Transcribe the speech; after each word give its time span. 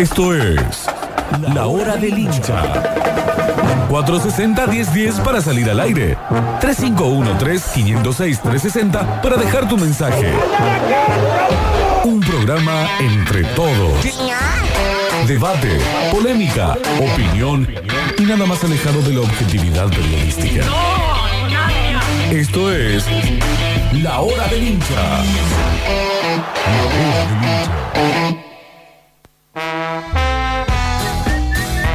Esto 0.00 0.34
es 0.34 0.88
La 1.52 1.66
Hora 1.66 1.98
del 1.98 2.18
Hincha. 2.18 2.62
460-1010 3.90 5.22
para 5.22 5.42
salir 5.42 5.68
al 5.68 5.78
aire. 5.78 6.16
3513-506-360 6.62 9.20
para 9.20 9.36
dejar 9.36 9.68
tu 9.68 9.76
mensaje. 9.76 10.32
Un 12.04 12.20
programa 12.20 12.88
entre 12.98 13.44
todos. 13.44 13.92
Debate, 15.26 15.78
polémica, 16.10 16.78
opinión 16.98 17.68
y 18.16 18.22
nada 18.22 18.46
más 18.46 18.64
alejado 18.64 19.02
de 19.02 19.12
la 19.12 19.20
objetividad 19.20 19.90
periodística. 19.90 20.64
Esto 22.30 22.72
es 22.72 23.04
La 24.02 24.20
Hora 24.20 24.48
del 24.48 24.66
Hincha. 24.66 25.22
La 26.64 26.84
Hora 26.88 27.26
del 27.28 27.42
Hincha. 28.30 28.49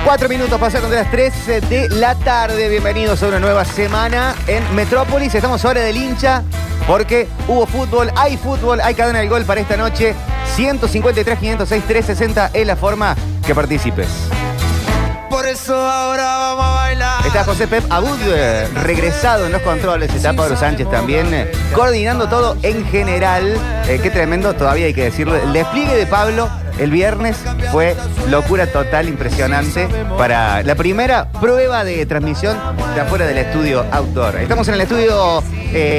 Cuatro 0.06 0.30
minutos 0.30 0.60
pasaron 0.60 0.92
de 0.92 0.98
las 0.98 1.10
13 1.10 1.62
de 1.62 1.90
la 1.90 2.14
tarde. 2.14 2.70
Bienvenidos 2.70 3.24
a 3.24 3.28
una 3.28 3.40
nueva 3.40 3.66
semana 3.66 4.36
en 4.46 4.76
Metrópolis. 4.76 5.34
Estamos 5.34 5.66
ahora 5.66 5.82
del 5.82 5.98
hincha 5.98 6.44
porque 6.86 7.28
hubo 7.48 7.66
fútbol, 7.66 8.12
hay 8.16 8.38
fútbol, 8.38 8.82
hay 8.82 8.94
cadena 8.94 9.18
del 9.18 9.30
gol 9.30 9.46
para 9.46 9.62
esta 9.62 9.76
noche. 9.76 10.14
153, 10.54 11.40
506, 11.40 11.84
360 11.88 12.52
es 12.54 12.68
la 12.68 12.76
forma 12.76 13.16
que 13.48 13.56
participes. 13.56 14.08
Por 15.28 15.48
eso 15.48 15.76
ahora 15.76 16.38
vamos 16.38 16.66
a 16.66 16.70
bailar. 16.76 17.26
Está 17.26 17.44
José 17.44 17.68
Pep 17.68 17.92
Abud 17.92 18.20
eh, 18.28 18.68
regresado 18.76 19.48
en 19.48 19.54
los 19.54 19.64
controles. 19.64 20.14
Está 20.14 20.34
Pablo 20.34 20.56
Sánchez 20.56 20.88
también 20.88 21.34
eh, 21.34 21.52
coordinando 21.74 22.30
todo 22.30 22.58
en 22.62 22.86
general. 22.90 23.58
Eh, 23.88 24.00
qué 24.04 24.12
tremendo, 24.12 24.54
todavía 24.54 24.86
hay 24.86 24.94
que 24.94 25.06
decirlo. 25.06 25.36
El 25.36 25.52
despliegue 25.52 25.96
de 25.96 26.06
Pablo 26.06 26.48
el 26.80 26.92
viernes 26.92 27.38
fue 27.72 27.96
locura 28.30 28.68
total, 28.68 29.08
impresionante, 29.08 29.88
para 30.18 30.64
la 30.64 30.76
primera 30.76 31.32
prueba 31.32 31.84
de 31.84 32.06
transmisión 32.06 32.58
de 32.94 33.02
afuera 33.02 33.26
del 33.26 33.38
estudio 33.38 33.86
outdoor. 33.92 34.38
Estamos 34.38 34.68
en 34.68 34.76
el 34.76 34.82
estudio 34.82 35.44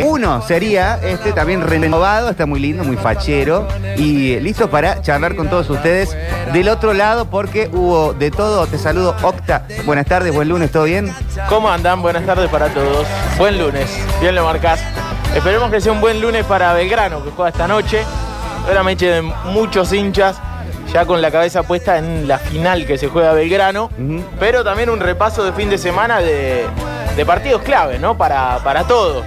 1, 0.04 0.42
sería 0.42 0.98
este, 1.02 1.32
también 1.32 1.62
renovado, 1.62 2.30
está 2.30 2.46
muy 2.46 2.60
lindo, 2.60 2.84
muy 2.84 2.96
fachero 2.96 3.68
y 3.96 4.38
listo 4.40 4.70
para 4.70 5.02
charlar 5.02 5.36
con 5.36 5.48
todos 5.48 5.68
ustedes 5.70 6.16
del 6.52 6.68
otro 6.68 6.94
lado 6.94 7.26
porque 7.30 7.68
hubo 7.72 8.12
de 8.14 8.30
todo. 8.30 8.66
Te 8.66 8.78
saludo, 8.78 9.14
Octa. 9.22 9.66
Buenas 9.84 10.06
tardes, 10.06 10.34
buen 10.34 10.48
lunes, 10.48 10.70
¿todo 10.70 10.84
bien? 10.84 11.12
¿Cómo 11.48 11.70
andan? 11.70 12.02
Buenas 12.02 12.24
tardes 12.24 12.48
para 12.50 12.68
todos. 12.68 13.06
Buen 13.38 13.58
lunes, 13.58 13.86
bien 14.20 14.34
lo 14.34 14.44
marcás. 14.44 14.80
Esperemos 15.34 15.70
que 15.70 15.80
sea 15.80 15.92
un 15.92 16.00
buen 16.00 16.20
lunes 16.20 16.44
para 16.44 16.72
Belgrano, 16.72 17.22
que 17.22 17.30
juega 17.30 17.50
esta 17.50 17.68
noche. 17.68 18.04
Seguramente 18.62 19.06
de 19.06 19.22
muchos 19.22 19.92
hinchas, 19.92 20.40
ya 20.96 21.04
con 21.04 21.20
la 21.20 21.30
cabeza 21.30 21.62
puesta 21.62 21.98
en 21.98 22.26
la 22.26 22.38
final 22.38 22.86
que 22.86 22.96
se 22.96 23.08
juega 23.08 23.34
Belgrano, 23.34 23.90
pero 24.40 24.64
también 24.64 24.88
un 24.88 24.98
repaso 24.98 25.44
de 25.44 25.52
fin 25.52 25.68
de 25.68 25.76
semana 25.76 26.20
de, 26.20 26.64
de 27.14 27.26
partidos 27.26 27.60
clave, 27.60 27.98
¿no? 27.98 28.16
Para, 28.16 28.60
para 28.64 28.84
todos. 28.84 29.22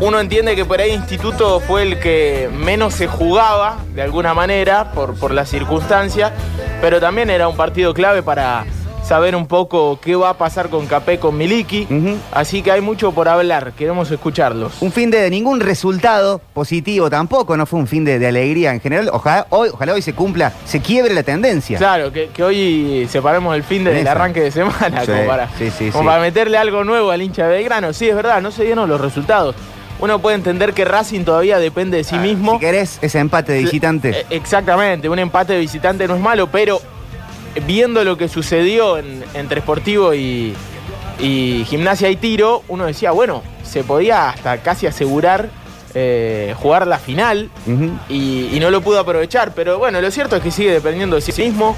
Uno 0.00 0.18
entiende 0.18 0.56
que 0.56 0.64
por 0.64 0.80
ahí 0.80 0.92
Instituto 0.92 1.60
fue 1.60 1.82
el 1.82 1.98
que 2.00 2.48
menos 2.50 2.94
se 2.94 3.06
jugaba, 3.06 3.80
de 3.94 4.00
alguna 4.00 4.32
manera, 4.32 4.92
por, 4.92 5.14
por 5.18 5.30
las 5.32 5.50
circunstancias, 5.50 6.32
pero 6.80 6.98
también 7.00 7.28
era 7.28 7.48
un 7.48 7.56
partido 7.58 7.92
clave 7.92 8.22
para 8.22 8.64
saber 9.04 9.36
un 9.36 9.46
poco 9.46 9.98
qué 10.00 10.16
va 10.16 10.30
a 10.30 10.34
pasar 10.38 10.70
con 10.70 10.86
Capé, 10.86 11.18
con 11.18 11.36
Miliki. 11.36 11.86
Así 12.32 12.62
que 12.62 12.72
hay 12.72 12.80
mucho 12.80 13.12
por 13.12 13.28
hablar, 13.28 13.72
queremos 13.72 14.10
escucharlos. 14.10 14.80
Un 14.80 14.92
fin 14.92 15.10
de 15.10 15.28
ningún 15.28 15.60
resultado 15.60 16.40
positivo 16.54 17.10
tampoco, 17.10 17.56
no 17.56 17.66
fue 17.66 17.78
un 17.80 17.86
fin 17.86 18.04
de, 18.04 18.18
de 18.18 18.26
alegría 18.26 18.72
en 18.72 18.80
general. 18.80 19.10
Ojalá 19.12 19.46
hoy, 19.50 19.68
ojalá 19.72 19.92
hoy 19.92 20.02
se 20.02 20.14
cumpla, 20.14 20.52
se 20.64 20.80
quiebre 20.80 21.12
la 21.14 21.22
tendencia. 21.22 21.76
Claro, 21.76 22.10
que, 22.12 22.28
que 22.28 22.42
hoy 22.42 23.06
separemos 23.10 23.54
el 23.54 23.62
fin 23.62 23.84
de- 23.84 23.92
del 23.92 24.08
arranque 24.08 24.40
de 24.40 24.50
semana, 24.50 25.02
Sí, 25.04 25.12
como, 25.12 25.26
para, 25.26 25.48
sí, 25.58 25.70
sí, 25.70 25.90
como 25.90 26.04
sí. 26.04 26.06
para 26.08 26.20
meterle 26.22 26.56
algo 26.56 26.82
nuevo 26.84 27.10
al 27.10 27.20
hincha 27.20 27.46
de 27.46 27.56
Belgrano. 27.56 27.92
Sí, 27.92 28.08
es 28.08 28.16
verdad, 28.16 28.40
no 28.40 28.50
se 28.50 28.64
dieron 28.64 28.88
los 28.88 29.00
resultados. 29.00 29.54
Uno 30.00 30.18
puede 30.18 30.34
entender 30.36 30.72
que 30.74 30.84
Racing 30.84 31.24
todavía 31.24 31.58
depende 31.58 31.98
de 31.98 32.04
sí 32.04 32.16
mismo. 32.16 32.52
Ah, 32.52 32.54
Si 32.54 32.60
querés 32.60 32.98
ese 33.00 33.18
empate 33.20 33.52
de 33.52 33.60
visitante. 33.60 34.10
Eh, 34.20 34.26
Exactamente, 34.30 35.08
un 35.08 35.18
empate 35.18 35.52
de 35.52 35.60
visitante 35.60 36.08
no 36.08 36.16
es 36.16 36.20
malo, 36.20 36.48
pero 36.48 36.80
viendo 37.66 38.04
lo 38.04 38.16
que 38.16 38.28
sucedió 38.28 38.98
en- 38.98 39.24
entre 39.34 39.60
Sportivo 39.60 40.14
y, 40.14 40.54
y 41.18 41.64
Gimnasia 41.68 42.10
y 42.10 42.16
Tiro, 42.16 42.62
uno 42.68 42.86
decía, 42.86 43.10
bueno, 43.12 43.42
se 43.62 43.84
podía 43.84 44.30
hasta 44.30 44.58
casi 44.58 44.86
asegurar 44.86 45.48
eh, 45.94 46.54
jugar 46.58 46.86
la 46.86 46.98
final 46.98 47.50
y, 48.08 48.48
y 48.52 48.58
no 48.60 48.70
lo 48.70 48.80
pudo 48.80 48.98
aprovechar. 49.00 49.52
Pero 49.54 49.78
bueno, 49.78 50.00
lo 50.00 50.10
cierto 50.10 50.36
es 50.36 50.42
que 50.42 50.50
sigue 50.50 50.72
dependiendo 50.72 51.16
de 51.16 51.22
sí 51.22 51.32
mismo. 51.42 51.76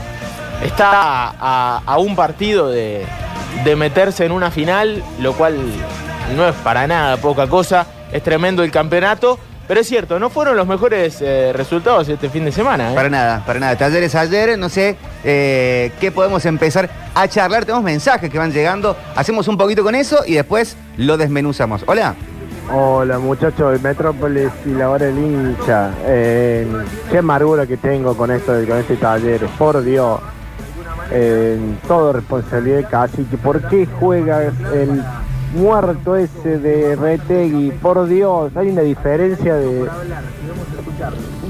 Está 0.64 1.34
a, 1.38 1.82
a 1.84 1.98
un 1.98 2.16
partido 2.16 2.70
de, 2.70 3.04
de 3.64 3.76
meterse 3.76 4.24
en 4.24 4.32
una 4.32 4.50
final, 4.50 5.02
lo 5.20 5.34
cual 5.34 5.56
no 6.34 6.48
es 6.48 6.54
para 6.56 6.86
nada 6.86 7.18
poca 7.18 7.46
cosa. 7.46 7.86
Es 8.10 8.22
tremendo 8.22 8.62
el 8.62 8.70
campeonato. 8.70 9.38
Pero 9.68 9.80
es 9.80 9.88
cierto, 9.88 10.20
no 10.20 10.30
fueron 10.30 10.56
los 10.56 10.66
mejores 10.68 11.18
eh, 11.20 11.52
resultados 11.52 12.08
este 12.08 12.30
fin 12.30 12.44
de 12.44 12.52
semana. 12.52 12.92
¿eh? 12.92 12.94
Para 12.94 13.10
nada, 13.10 13.42
para 13.44 13.58
nada. 13.58 13.76
Talleres 13.76 14.14
ayer, 14.14 14.56
no 14.56 14.68
sé 14.68 14.96
eh, 15.28 15.90
qué 16.00 16.12
podemos 16.12 16.46
empezar 16.46 16.88
a 17.12 17.26
charlar. 17.26 17.64
Tenemos 17.64 17.82
mensajes 17.82 18.30
que 18.30 18.38
van 18.38 18.52
llegando. 18.52 18.96
Hacemos 19.16 19.48
un 19.48 19.58
poquito 19.58 19.82
con 19.82 19.96
eso 19.96 20.20
y 20.24 20.34
después 20.34 20.76
lo 20.96 21.16
desmenuzamos. 21.16 21.82
Hola. 21.86 22.14
Hola 22.72 23.18
muchachos 23.18 23.72
de 23.72 23.78
Metrópolis 23.88 24.50
y 24.64 24.70
la 24.70 24.88
hora 24.88 25.06
del 25.06 25.18
hincha. 25.18 25.90
Eh, 26.04 26.66
qué 27.10 27.18
amargura 27.18 27.66
que 27.66 27.76
tengo 27.76 28.16
con 28.16 28.30
esto 28.30 28.52
con 28.68 28.78
este 28.78 28.96
taller. 28.96 29.44
Por 29.58 29.82
Dios. 29.82 30.20
Eh, 31.10 31.58
todo 31.88 32.12
responsabilidad 32.12 32.76
de 32.78 32.84
Cacique. 32.84 33.36
¿Por 33.36 33.68
qué 33.68 33.86
juega 33.98 34.44
el 34.44 35.02
muerto 35.56 36.14
ese 36.14 36.58
de 36.58 36.94
Retegui? 36.94 37.72
Por 37.72 38.06
Dios, 38.06 38.52
hay 38.56 38.68
una 38.68 38.82
diferencia 38.82 39.56
de 39.56 39.88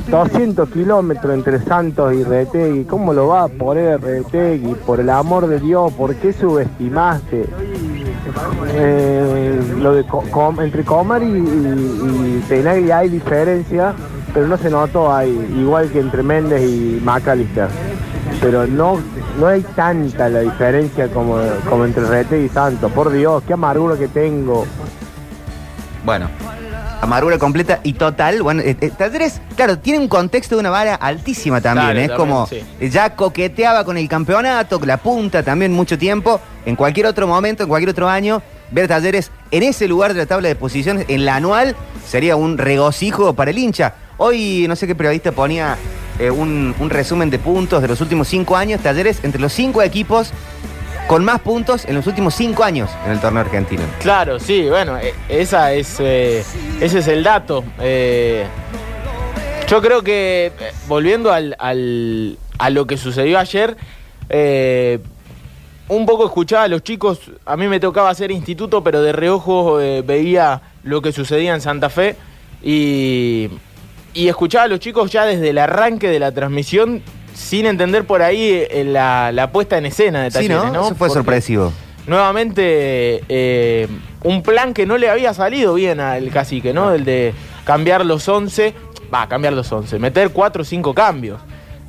200 0.09 0.69
kilómetros 0.71 1.35
entre 1.35 1.59
Santos 1.61 2.15
y 2.15 2.23
Retegui. 2.23 2.85
¿Cómo 2.85 3.13
lo 3.13 3.29
va 3.29 3.45
a 3.45 3.49
poner 3.49 4.01
Retegui? 4.01 4.75
Por 4.75 5.01
el 5.01 5.11
amor 5.11 5.49
de 5.49 5.59
Dios, 5.59 5.93
¿por 5.93 6.15
qué 6.17 6.33
subestimaste? 6.33 7.47
Eh, 8.75 9.61
lo 9.79 9.95
de 9.95 10.05
entre 10.61 10.85
Comar 10.85 11.23
y, 11.23 11.27
y, 11.27 12.43
y 12.51 12.91
hay 12.91 13.09
diferencia, 13.09 13.95
pero 14.33 14.47
no 14.47 14.57
se 14.57 14.71
notó 14.71 15.13
ahí, 15.13 15.55
igual 15.59 15.91
que 15.91 16.01
entre 16.01 16.23
Méndez 16.23 16.63
y 16.63 17.01
McAllister. 17.03 17.69
Pero 18.41 18.67
no, 18.67 18.99
no 19.41 19.47
hay 19.47 19.63
tanta 19.63 20.29
la 20.29 20.41
diferencia 20.41 21.09
como, 21.09 21.39
como 21.69 21.85
entre 21.85 22.05
Rete 22.05 22.43
y 22.43 22.49
Santos. 22.49 22.93
Por 22.93 23.11
Dios, 23.11 23.43
qué 23.47 23.55
amargura 23.55 23.97
que 23.97 24.09
tengo. 24.09 24.67
Bueno. 26.05 26.29
Amargura 27.01 27.39
completa 27.39 27.81
y 27.83 27.93
total. 27.93 28.43
Bueno, 28.43 28.63
eh, 28.63 28.77
eh, 28.81 28.91
Talleres, 28.97 29.41
claro, 29.55 29.79
tiene 29.79 29.99
un 29.99 30.09
contexto 30.09 30.57
de 30.57 30.61
una 30.61 30.71
vara 30.71 30.95
altísima 30.95 31.61
también. 31.61 31.87
Claro, 31.87 32.01
es 32.01 32.09
también, 32.09 32.29
como 32.29 32.47
sí. 32.47 32.63
eh, 32.81 32.91
ya 32.91 33.15
coqueteaba 33.15 33.85
con 33.85 33.97
el 33.97 34.09
campeonato, 34.09 34.81
la 34.85 34.97
punta 34.97 35.43
también 35.43 35.73
mucho 35.73 35.99
tiempo. 35.99 36.41
En 36.65 36.75
cualquier 36.75 37.07
otro 37.07 37.27
momento, 37.27 37.63
en 37.63 37.69
cualquier 37.69 37.91
otro 37.91 38.09
año, 38.09 38.43
ver 38.71 38.89
Talleres 38.89 39.31
en 39.51 39.63
ese 39.63 39.87
lugar 39.87 40.15
de 40.15 40.21
la 40.21 40.27
tabla 40.27 40.49
de 40.49 40.57
posiciones, 40.57 41.05
en 41.09 41.25
la 41.25 41.37
anual, 41.37 41.77
sería 42.07 42.35
un 42.37 42.59
regocijo 42.59 43.35
para 43.35 43.51
el 43.51 43.59
hincha. 43.59 43.95
Hoy, 44.17 44.65
no 44.67 44.75
sé 44.75 44.87
qué 44.87 44.95
periodista 44.95 45.33
ponía 45.33 45.77
eh, 46.19 46.31
un, 46.31 46.75
un 46.81 46.91
resumen 46.91 47.29
de 47.29 47.39
puntos 47.39 47.83
de 47.83 47.89
los 47.89 48.01
últimos 48.01 48.27
cinco 48.29 48.57
años. 48.57 48.81
Talleres 48.81 49.21
entre 49.23 49.41
los 49.41 49.53
cinco 49.53 49.83
equipos 49.83 50.31
con 51.07 51.25
más 51.25 51.41
puntos 51.41 51.85
en 51.85 51.95
los 51.95 52.07
últimos 52.07 52.35
cinco 52.35 52.65
años 52.65 52.91
en 53.05 53.13
el 53.13 53.21
torneo 53.21 53.41
argentino. 53.43 53.83
Claro, 54.01 54.41
sí, 54.41 54.69
bueno, 54.69 54.99
eh, 54.99 55.15
esa 55.29 55.73
es, 55.73 55.97
eh, 56.01 56.43
ese 56.81 56.99
es 56.99 57.09
el 57.09 57.23
dato. 57.23 57.63
Eh, 57.81 58.45
yo 59.69 59.81
creo 59.81 60.03
que, 60.03 60.47
eh, 60.59 60.73
volviendo 60.89 61.33
al, 61.33 61.55
al- 61.59 62.37
a 62.59 62.71
lo 62.71 62.87
que 62.87 62.97
sucedió 62.97 63.39
ayer, 63.39 63.77
un 65.89 66.05
poco 66.07 66.27
escuchaba 66.27 66.65
a 66.65 66.69
los 66.69 66.83
chicos, 66.83 67.21
a 67.45 67.57
mí 67.57 67.69
me 67.69 67.79
tocaba 67.79 68.11
hacer 68.11 68.31
instituto, 68.33 68.83
pero 68.83 69.03
de 69.03 69.13
reojo 69.13 69.77
veía 70.05 70.61
lo 70.83 71.01
que 71.03 71.13
sucedía 71.13 71.55
en 71.55 71.61
Santa 71.61 71.91
Fe 71.91 72.17
y, 72.63 73.49
y 74.15 74.27
escuchaba 74.29 74.65
a 74.65 74.69
los 74.69 74.81
chicos 74.81 75.13
ya 75.13 75.25
desde 75.27 75.51
el 75.51 75.59
arranque 75.59 76.09
de 76.09 76.19
la 76.19 76.33
transmisión 76.33 77.03
sin 77.37 77.67
entender 77.67 78.05
por 78.07 78.23
ahí 78.23 78.65
eh, 78.71 78.83
la, 78.85 79.31
la 79.33 79.53
puesta 79.53 79.77
en 79.79 79.87
escena 79.87 80.23
de 80.25 80.31
Sí, 80.31 80.35
Talleres, 80.49 80.57
¿no? 80.57 80.73
¿no? 80.73 80.81
Eso 80.87 80.89
fue 80.97 81.09
Porque- 81.09 81.15
sorpresivo. 81.15 81.73
nuevamente 82.07 83.23
eh, 83.29 83.89
un 84.25 84.43
plan 84.43 84.73
que 84.75 84.87
no 84.87 84.97
le 84.99 85.09
había 85.11 85.33
salido 85.35 85.75
bien 85.75 86.01
al 86.01 86.31
cacique, 86.31 86.73
¿no? 86.73 86.93
El 86.93 87.05
de 87.05 87.33
cambiar 87.65 88.05
los 88.05 88.29
11, 88.29 88.75
va, 89.13 89.29
cambiar 89.29 89.53
los 89.53 89.71
11, 89.71 89.99
meter 89.99 90.31
4 90.31 90.63
o 90.63 90.65
5 90.65 90.95
cambios. 90.95 91.41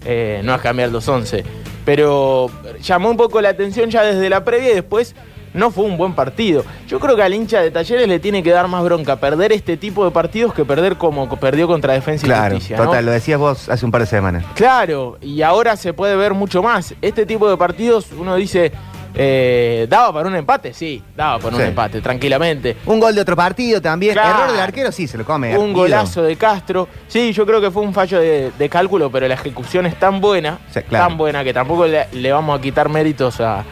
Eh, 0.06 0.42
no 0.44 0.54
es 0.56 0.62
cambiar 0.62 0.90
los 0.90 1.08
11. 1.08 1.44
Pero 1.86 2.50
llamó 2.82 3.10
un 3.10 3.18
poco 3.18 3.42
la 3.42 3.50
atención 3.50 3.90
ya 3.90 4.04
desde 4.04 4.30
la 4.30 4.44
previa 4.44 4.72
y 4.72 4.76
después 4.76 5.16
no 5.58 5.72
fue 5.72 5.84
un 5.84 5.98
buen 5.98 6.14
partido. 6.14 6.64
Yo 6.88 7.00
creo 7.00 7.16
que 7.16 7.24
al 7.24 7.34
hincha 7.34 7.60
de 7.62 7.72
Talleres 7.72 8.08
le 8.08 8.20
tiene 8.20 8.42
que 8.44 8.52
dar 8.52 8.68
más 8.68 8.84
bronca 8.84 9.18
perder 9.18 9.52
este 9.52 9.76
tipo 9.78 10.06
de 10.06 10.12
partidos 10.12 10.54
que 10.54 10.64
perder 10.64 10.96
como 10.98 11.28
perdió 11.38 11.68
contra 11.68 11.94
Defensa 11.94 12.26
y 12.26 12.30
Claro, 12.30 12.56
Justicia. 12.56 12.78
¿no? 12.78 12.86
total, 12.86 13.06
lo 13.06 13.12
decías 13.12 13.40
vos 13.40 13.68
hace 13.70 13.86
un 13.86 13.92
par 13.92 14.02
de 14.02 14.08
semanas. 14.08 14.46
Claro, 14.56 15.18
y 15.22 15.42
ahora 15.42 15.76
se 15.76 15.94
puede 15.94 16.16
ver 16.16 16.34
mucho 16.34 16.64
más. 16.64 16.94
Este 17.02 17.26
tipo 17.26 17.50
de 17.50 17.58
partidos, 17.58 18.08
uno 18.18 18.36
dice, 18.36 18.72
eh, 19.16 19.88
¿daba 19.90 20.14
para 20.14 20.28
un 20.28 20.36
empate? 20.36 20.74
Sí, 20.74 21.02
daba 21.16 21.40
para 21.40 21.56
un 21.56 21.62
empate, 21.62 22.02
tranquilamente. 22.02 22.78
Un 22.86 23.00
gol 23.00 23.16
de 23.16 23.22
otro 23.22 23.36
partido 23.36 23.82
también. 23.82 24.14
Claro. 24.14 24.40
Error 24.44 24.52
del 24.52 24.62
arquero, 24.62 24.92
sí, 24.92 25.08
se 25.08 25.18
lo 25.18 25.26
come. 25.26 25.58
Un 25.58 25.74
golazo 25.74 26.22
de 26.22 26.36
Castro. 26.36 26.88
Sí, 27.08 27.34
yo 27.34 27.46
creo 27.46 27.60
que 27.60 27.72
fue 27.72 27.82
un 27.82 27.94
fallo 27.94 28.20
de, 28.20 28.52
de 28.58 28.70
cálculo, 28.70 29.10
pero 29.12 29.28
la 29.28 29.34
ejecución 29.34 29.86
es 29.88 29.98
tan 29.98 30.22
buena, 30.22 30.60
Sí, 30.72 30.82
claro. 30.82 31.08
tan 31.08 31.18
buena, 31.18 31.44
que 31.44 31.54
tampoco 31.54 31.88
le, 31.88 32.08
le 32.12 32.32
vamos 32.32 32.60
a 32.60 32.62
quitar 32.62 32.90
méritos 32.90 33.42
a, 33.42 33.64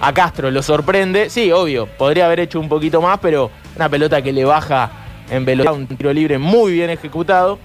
a 0.00 0.12
Castro. 0.12 0.50
Lo 0.50 0.62
sorprende. 0.62 1.30
Sí, 1.30 1.50
obvio, 1.52 1.86
podría 1.86 2.26
haber 2.26 2.40
hecho 2.40 2.60
un 2.60 2.68
poquito 2.68 3.00
más, 3.00 3.18
pero 3.20 3.50
una 3.76 3.88
pelota 3.88 4.22
que 4.22 4.32
le 4.32 4.44
baja 4.44 4.90
en 5.30 5.44
velocidad, 5.44 5.74
un 5.74 5.86
tiro 5.86 6.12
libre 6.12 6.38
muy 6.38 6.72
bien 6.72 6.90
ejecutado. 6.90 7.58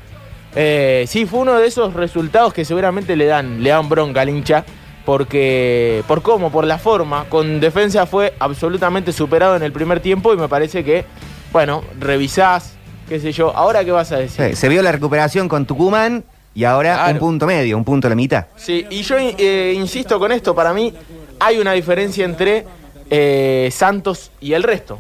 Eh, 0.56 1.06
sí, 1.08 1.26
fue 1.26 1.40
uno 1.42 1.56
de 1.60 1.68
esos 1.68 1.94
resultados 1.94 2.54
que 2.54 2.66
seguramente 2.66 3.16
le 3.16 3.26
dan, 3.26 3.62
le 3.64 3.70
dan 3.70 3.88
bronca 3.90 4.22
al 4.22 4.30
hincha. 4.30 4.66
Porque, 5.06 6.04
por 6.08 6.22
cómo, 6.22 6.52
por 6.52 6.66
la 6.66 6.78
forma, 6.78 7.26
con 7.30 7.60
defensa 7.60 8.06
fue 8.06 8.36
absolutamente 8.40 9.12
superado 9.12 9.56
en 9.56 9.64
el 9.64 9.72
primer 9.72 10.02
tiempo 10.02 10.34
y 10.34 10.38
me 10.38 10.48
parece 10.48 10.84
que, 10.84 11.04
bueno, 11.52 11.84
revisás, 12.00 12.74
qué 13.08 13.20
sé 13.20 13.32
yo. 13.32 13.52
Ahora, 13.56 13.84
¿qué 13.84 13.92
vas 13.92 14.12
a 14.12 14.18
decir? 14.18 14.50
Sí, 14.50 14.56
se 14.56 14.70
vio 14.70 14.84
la 14.84 14.92
recuperación 14.92 15.48
con 15.50 15.66
Tucumán 15.66 16.24
y 16.54 16.64
ahora 16.64 16.94
Claro. 16.94 17.14
un 17.14 17.20
punto 17.20 17.48
medio, 17.48 17.76
un 17.76 17.84
punto 17.84 18.06
a 18.06 18.10
la 18.10 18.16
mitad. 18.16 18.46
Sí, 18.56 18.86
y 18.92 19.02
yo 19.02 19.16
eh, 19.20 19.74
insisto 19.76 20.20
con 20.20 20.32
esto, 20.32 20.54
para 20.54 20.74
mí 20.74 20.94
hay 21.40 21.58
una 21.60 21.74
diferencia 21.74 22.26
entre 22.26 22.66
eh, 23.10 23.70
Santos 23.72 24.32
y 24.42 24.54
el 24.54 24.64
resto. 24.64 25.00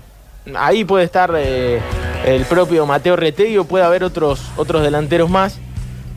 Ahí 0.56 0.84
puede 0.86 1.06
estar 1.06 1.32
eh, 1.38 1.80
el 2.26 2.46
propio 2.46 2.86
Mateo 2.86 3.16
Retegui 3.16 3.58
o 3.58 3.66
puede 3.66 3.84
haber 3.86 4.04
otros, 4.04 4.42
otros 4.58 4.82
delanteros 4.82 5.30
más. 5.30 5.58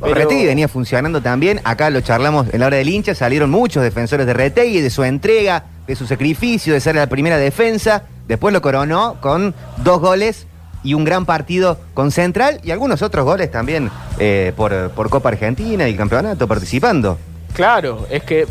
pero- 0.00 0.14
Retegui 0.14 0.46
venía 0.46 0.68
funcionando 0.68 1.20
también. 1.20 1.60
Acá 1.64 1.90
lo 1.90 2.00
charlamos 2.00 2.46
en 2.52 2.60
la 2.60 2.66
hora 2.66 2.76
del 2.78 2.88
hincha. 2.88 3.14
Salieron 3.14 3.50
muchos 3.50 3.82
defensores 3.82 4.26
de 4.26 4.32
Retegui, 4.32 4.80
de 4.80 4.90
su 4.90 5.04
entrega, 5.04 5.64
de 5.86 5.96
su 5.96 6.06
sacrificio, 6.06 6.72
de 6.72 6.80
ser 6.80 6.94
la 6.96 7.06
primera 7.08 7.36
defensa. 7.36 8.04
Después 8.26 8.52
lo 8.54 8.62
coronó 8.62 9.16
con 9.20 9.54
dos 9.78 10.00
goles 10.00 10.46
y 10.84 10.94
un 10.94 11.04
gran 11.04 11.26
partido 11.26 11.78
con 11.94 12.10
Central 12.10 12.60
y 12.64 12.70
algunos 12.70 13.02
otros 13.02 13.24
goles 13.24 13.50
también 13.50 13.90
eh, 14.18 14.52
por, 14.56 14.90
por 14.90 15.10
Copa 15.10 15.28
Argentina 15.28 15.88
y 15.88 15.94
campeonato 15.96 16.48
participando. 16.48 17.18
Claro, 17.54 18.06
es 18.10 18.22
que 18.22 18.42
eh, 18.42 18.46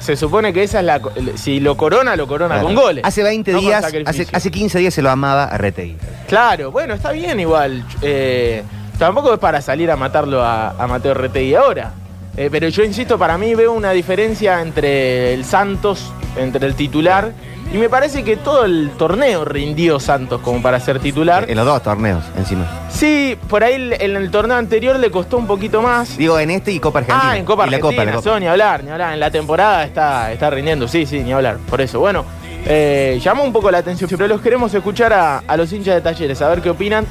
se 0.00 0.16
supone 0.16 0.52
que 0.52 0.62
esa 0.62 0.80
es 0.80 0.86
la... 0.86 1.00
Si 1.34 1.60
lo 1.60 1.76
corona, 1.76 2.16
lo 2.16 2.26
corona 2.26 2.54
Claro. 2.54 2.66
con 2.68 2.74
goles. 2.76 3.04
Hace 3.04 3.22
20 3.22 3.52
no 3.52 3.58
con 3.58 3.66
días, 3.66 3.84
hace, 4.06 4.26
hace 4.32 4.50
15 4.50 4.78
días 4.78 4.94
se 4.94 5.02
lo 5.02 5.10
amaba 5.10 5.44
a 5.44 5.58
Retegui. 5.58 5.96
Claro, 6.28 6.70
bueno, 6.70 6.94
está 6.94 7.12
bien 7.12 7.38
igual. 7.40 7.84
Eh, 8.00 8.62
tampoco 8.98 9.34
es 9.34 9.38
para 9.38 9.60
salir 9.60 9.90
a 9.90 9.96
matarlo 9.96 10.42
a, 10.42 10.70
a 10.70 10.86
Mateo 10.86 11.14
Retegui 11.14 11.54
ahora. 11.54 11.92
Eh, 12.36 12.48
pero 12.50 12.68
yo 12.68 12.82
insisto, 12.82 13.18
para 13.18 13.36
mí 13.36 13.54
veo 13.54 13.72
una 13.72 13.90
diferencia 13.90 14.62
entre 14.62 15.34
el 15.34 15.44
Santos, 15.44 16.10
entre 16.38 16.66
el 16.66 16.74
titular, 16.74 17.32
y 17.72 17.78
me 17.78 17.88
parece 17.88 18.22
que 18.22 18.36
todo 18.36 18.64
el 18.64 18.90
torneo 18.98 19.44
rindió 19.44 19.98
Santos 19.98 20.40
como 20.42 20.60
para 20.60 20.78
ser 20.78 20.98
titular. 21.00 21.46
En 21.48 21.56
los 21.56 21.64
dos 21.64 21.82
torneos 21.82 22.22
encima. 22.36 22.66
Sí, 22.90 23.36
por 23.48 23.64
ahí 23.64 23.74
el- 23.74 23.94
en 23.94 24.16
el 24.16 24.30
torneo 24.30 24.56
anterior 24.58 24.98
le 24.98 25.10
costó 25.10 25.38
un 25.38 25.46
poquito 25.46 25.80
más. 25.80 26.16
Digo, 26.18 26.38
en 26.38 26.50
este 26.50 26.72
y 26.72 26.78
Copa 26.80 26.98
Argentina. 27.00 27.30
Ah, 27.32 27.36
en 27.38 27.44
Copa 27.44 27.66
Y 27.66 27.70
la 27.70 27.76
Argentina, 27.78 28.02
Copa, 28.02 28.16
la 28.16 28.22
Copa. 28.22 28.40
ni 28.40 28.46
hablar, 28.46 28.84
ni 28.84 28.90
hablar. 28.90 29.14
En 29.14 29.20
la 29.20 29.30
temporada 29.30 29.84
está, 29.84 30.30
está 30.32 30.50
rindiendo, 30.50 30.86
sí, 30.86 31.06
sí, 31.06 31.20
ni 31.20 31.32
hablar. 31.32 31.56
Por 31.68 31.80
eso, 31.80 31.98
bueno, 32.00 32.24
eh, 32.66 33.18
llamó 33.22 33.42
un 33.42 33.52
poco 33.52 33.70
la 33.70 33.78
atención, 33.78 34.08
pero 34.10 34.28
los 34.28 34.40
queremos 34.42 34.72
escuchar 34.74 35.12
a, 35.12 35.38
a 35.38 35.56
los 35.56 35.72
hinchas 35.72 35.94
de 35.94 36.00
talleres, 36.02 36.42
a 36.42 36.48
ver 36.48 36.60
qué 36.60 36.70
opinan 36.70 37.06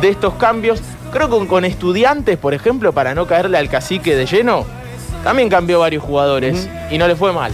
de 0.00 0.08
estos 0.08 0.34
cambios. 0.34 0.80
Creo 1.12 1.28
que 1.28 1.36
con, 1.36 1.46
con 1.46 1.64
estudiantes, 1.64 2.38
por 2.38 2.54
ejemplo, 2.54 2.92
para 2.92 3.14
no 3.14 3.26
caerle 3.26 3.58
al 3.58 3.68
cacique 3.68 4.16
de 4.16 4.24
lleno, 4.26 4.64
también 5.24 5.48
cambió 5.50 5.80
varios 5.80 6.02
jugadores 6.02 6.68
y 6.90 6.96
no 6.98 7.06
le 7.06 7.16
fue 7.16 7.32
mal. 7.32 7.52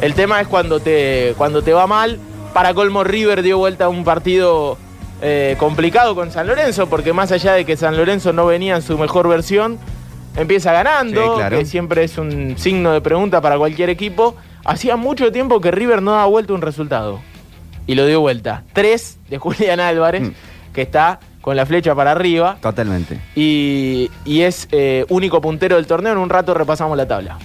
El 0.00 0.14
tema 0.14 0.40
es 0.40 0.48
cuando 0.48 0.80
te, 0.80 1.34
cuando 1.36 1.62
te 1.62 1.72
va 1.72 1.86
mal. 1.86 2.18
Para 2.54 2.74
colmo, 2.74 3.04
River 3.04 3.42
dio 3.42 3.58
vuelta 3.58 3.84
a 3.84 3.88
un 3.88 4.02
partido 4.02 4.76
eh, 5.22 5.56
complicado 5.58 6.14
con 6.14 6.30
San 6.32 6.46
Lorenzo, 6.46 6.88
porque 6.88 7.12
más 7.12 7.30
allá 7.32 7.52
de 7.52 7.64
que 7.64 7.76
San 7.76 7.96
Lorenzo 7.96 8.32
no 8.32 8.46
venía 8.46 8.76
en 8.76 8.82
su 8.82 8.96
mejor 8.98 9.28
versión, 9.28 9.78
empieza 10.36 10.72
ganando, 10.72 11.22
Sí, 11.22 11.30
claro. 11.36 11.58
que 11.58 11.64
siempre 11.66 12.04
es 12.04 12.18
un 12.18 12.54
signo 12.58 12.92
de 12.92 13.00
pregunta 13.00 13.40
para 13.40 13.56
cualquier 13.58 13.90
equipo. 13.90 14.36
Hacía 14.64 14.96
mucho 14.96 15.30
tiempo 15.32 15.60
que 15.60 15.70
River 15.70 16.02
no 16.02 16.12
daba 16.12 16.26
vuelta 16.26 16.52
un 16.54 16.62
resultado. 16.62 17.20
Y 17.86 17.94
lo 17.94 18.06
dio 18.06 18.20
vuelta. 18.20 18.62
Tres 18.72 19.18
de 19.28 19.38
Julián 19.38 19.80
Álvarez, 19.80 20.22
Mm. 20.22 20.32
que 20.72 20.82
está 20.82 21.20
con 21.40 21.56
la 21.56 21.66
flecha 21.66 21.94
para 21.94 22.10
arriba. 22.12 22.56
Totalmente. 22.60 23.20
Y, 23.34 24.10
y 24.24 24.42
es 24.42 24.66
eh, 24.72 25.04
único 25.08 25.40
puntero 25.40 25.76
del 25.76 25.86
torneo. 25.86 26.12
En 26.12 26.18
un 26.18 26.28
rato 26.30 26.52
repasamos 26.54 26.96
la 26.96 27.06
tabla. 27.06 27.38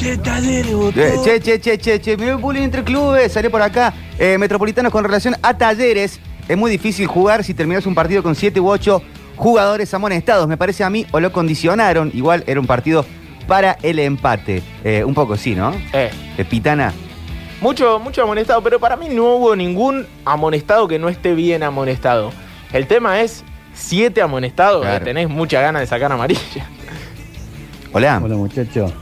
Eh, 0.00 1.16
Che, 1.24 1.40
che, 1.40 1.58
che, 1.60 1.78
che, 1.78 2.00
che, 2.00 2.16
me 2.16 2.34
bullying 2.36 2.62
entre 2.64 2.82
clubes, 2.84 3.32
salió 3.32 3.50
por 3.50 3.62
acá. 3.62 3.92
Eh, 4.18 4.38
Metropolitanos 4.38 4.92
con 4.92 5.02
relación 5.04 5.34
a 5.42 5.56
talleres. 5.56 6.20
Es 6.48 6.56
muy 6.56 6.70
difícil 6.70 7.06
jugar 7.06 7.42
si 7.44 7.52
terminas 7.52 7.84
un 7.86 7.94
partido 7.94 8.22
con 8.22 8.34
7 8.34 8.60
u 8.60 8.68
8 8.68 9.02
jugadores 9.36 9.92
amonestados, 9.94 10.48
me 10.48 10.56
parece 10.56 10.82
a 10.84 10.90
mí, 10.90 11.04
o 11.10 11.20
lo 11.20 11.30
condicionaron. 11.32 12.10
Igual 12.14 12.44
era 12.46 12.58
un 12.60 12.66
partido 12.66 13.04
para 13.46 13.76
el 13.82 13.98
empate. 13.98 14.62
Eh, 14.84 15.04
un 15.04 15.14
poco 15.14 15.36
sí, 15.36 15.54
¿no? 15.54 15.72
Eh, 15.92 16.10
Eh, 16.38 16.44
Pitana. 16.44 16.92
Mucho, 17.60 17.98
mucho 17.98 18.22
amonestado, 18.22 18.62
pero 18.62 18.78
para 18.78 18.96
mí 18.96 19.08
no 19.10 19.34
hubo 19.34 19.56
ningún 19.56 20.06
amonestado 20.24 20.86
que 20.86 20.98
no 20.98 21.08
esté 21.08 21.34
bien 21.34 21.62
amonestado. 21.64 22.30
El 22.72 22.86
tema 22.86 23.20
es 23.20 23.42
siete 23.74 24.22
amonestados, 24.22 24.82
Claro. 24.82 25.04
tenés 25.04 25.28
mucha 25.28 25.60
ganas 25.60 25.80
de 25.80 25.86
sacar 25.86 26.12
amarilla. 26.12 26.68
Hola. 27.92 28.20
Hola 28.22 28.36
muchachos. 28.36 28.92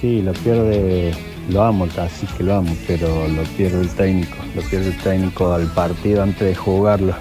Sí, 0.00 0.22
lo 0.22 0.32
pierde, 0.32 1.12
lo 1.50 1.64
amo 1.64 1.88
casi 1.92 2.24
que 2.26 2.44
lo 2.44 2.54
amo, 2.54 2.72
pero 2.86 3.26
lo 3.26 3.42
pierde 3.56 3.80
el 3.80 3.88
técnico, 3.88 4.36
lo 4.54 4.62
pierde 4.62 4.90
el 4.90 4.96
técnico 4.98 5.52
al 5.52 5.66
partido 5.72 6.22
antes 6.22 6.46
de 6.46 6.54
jugarlo. 6.54 7.14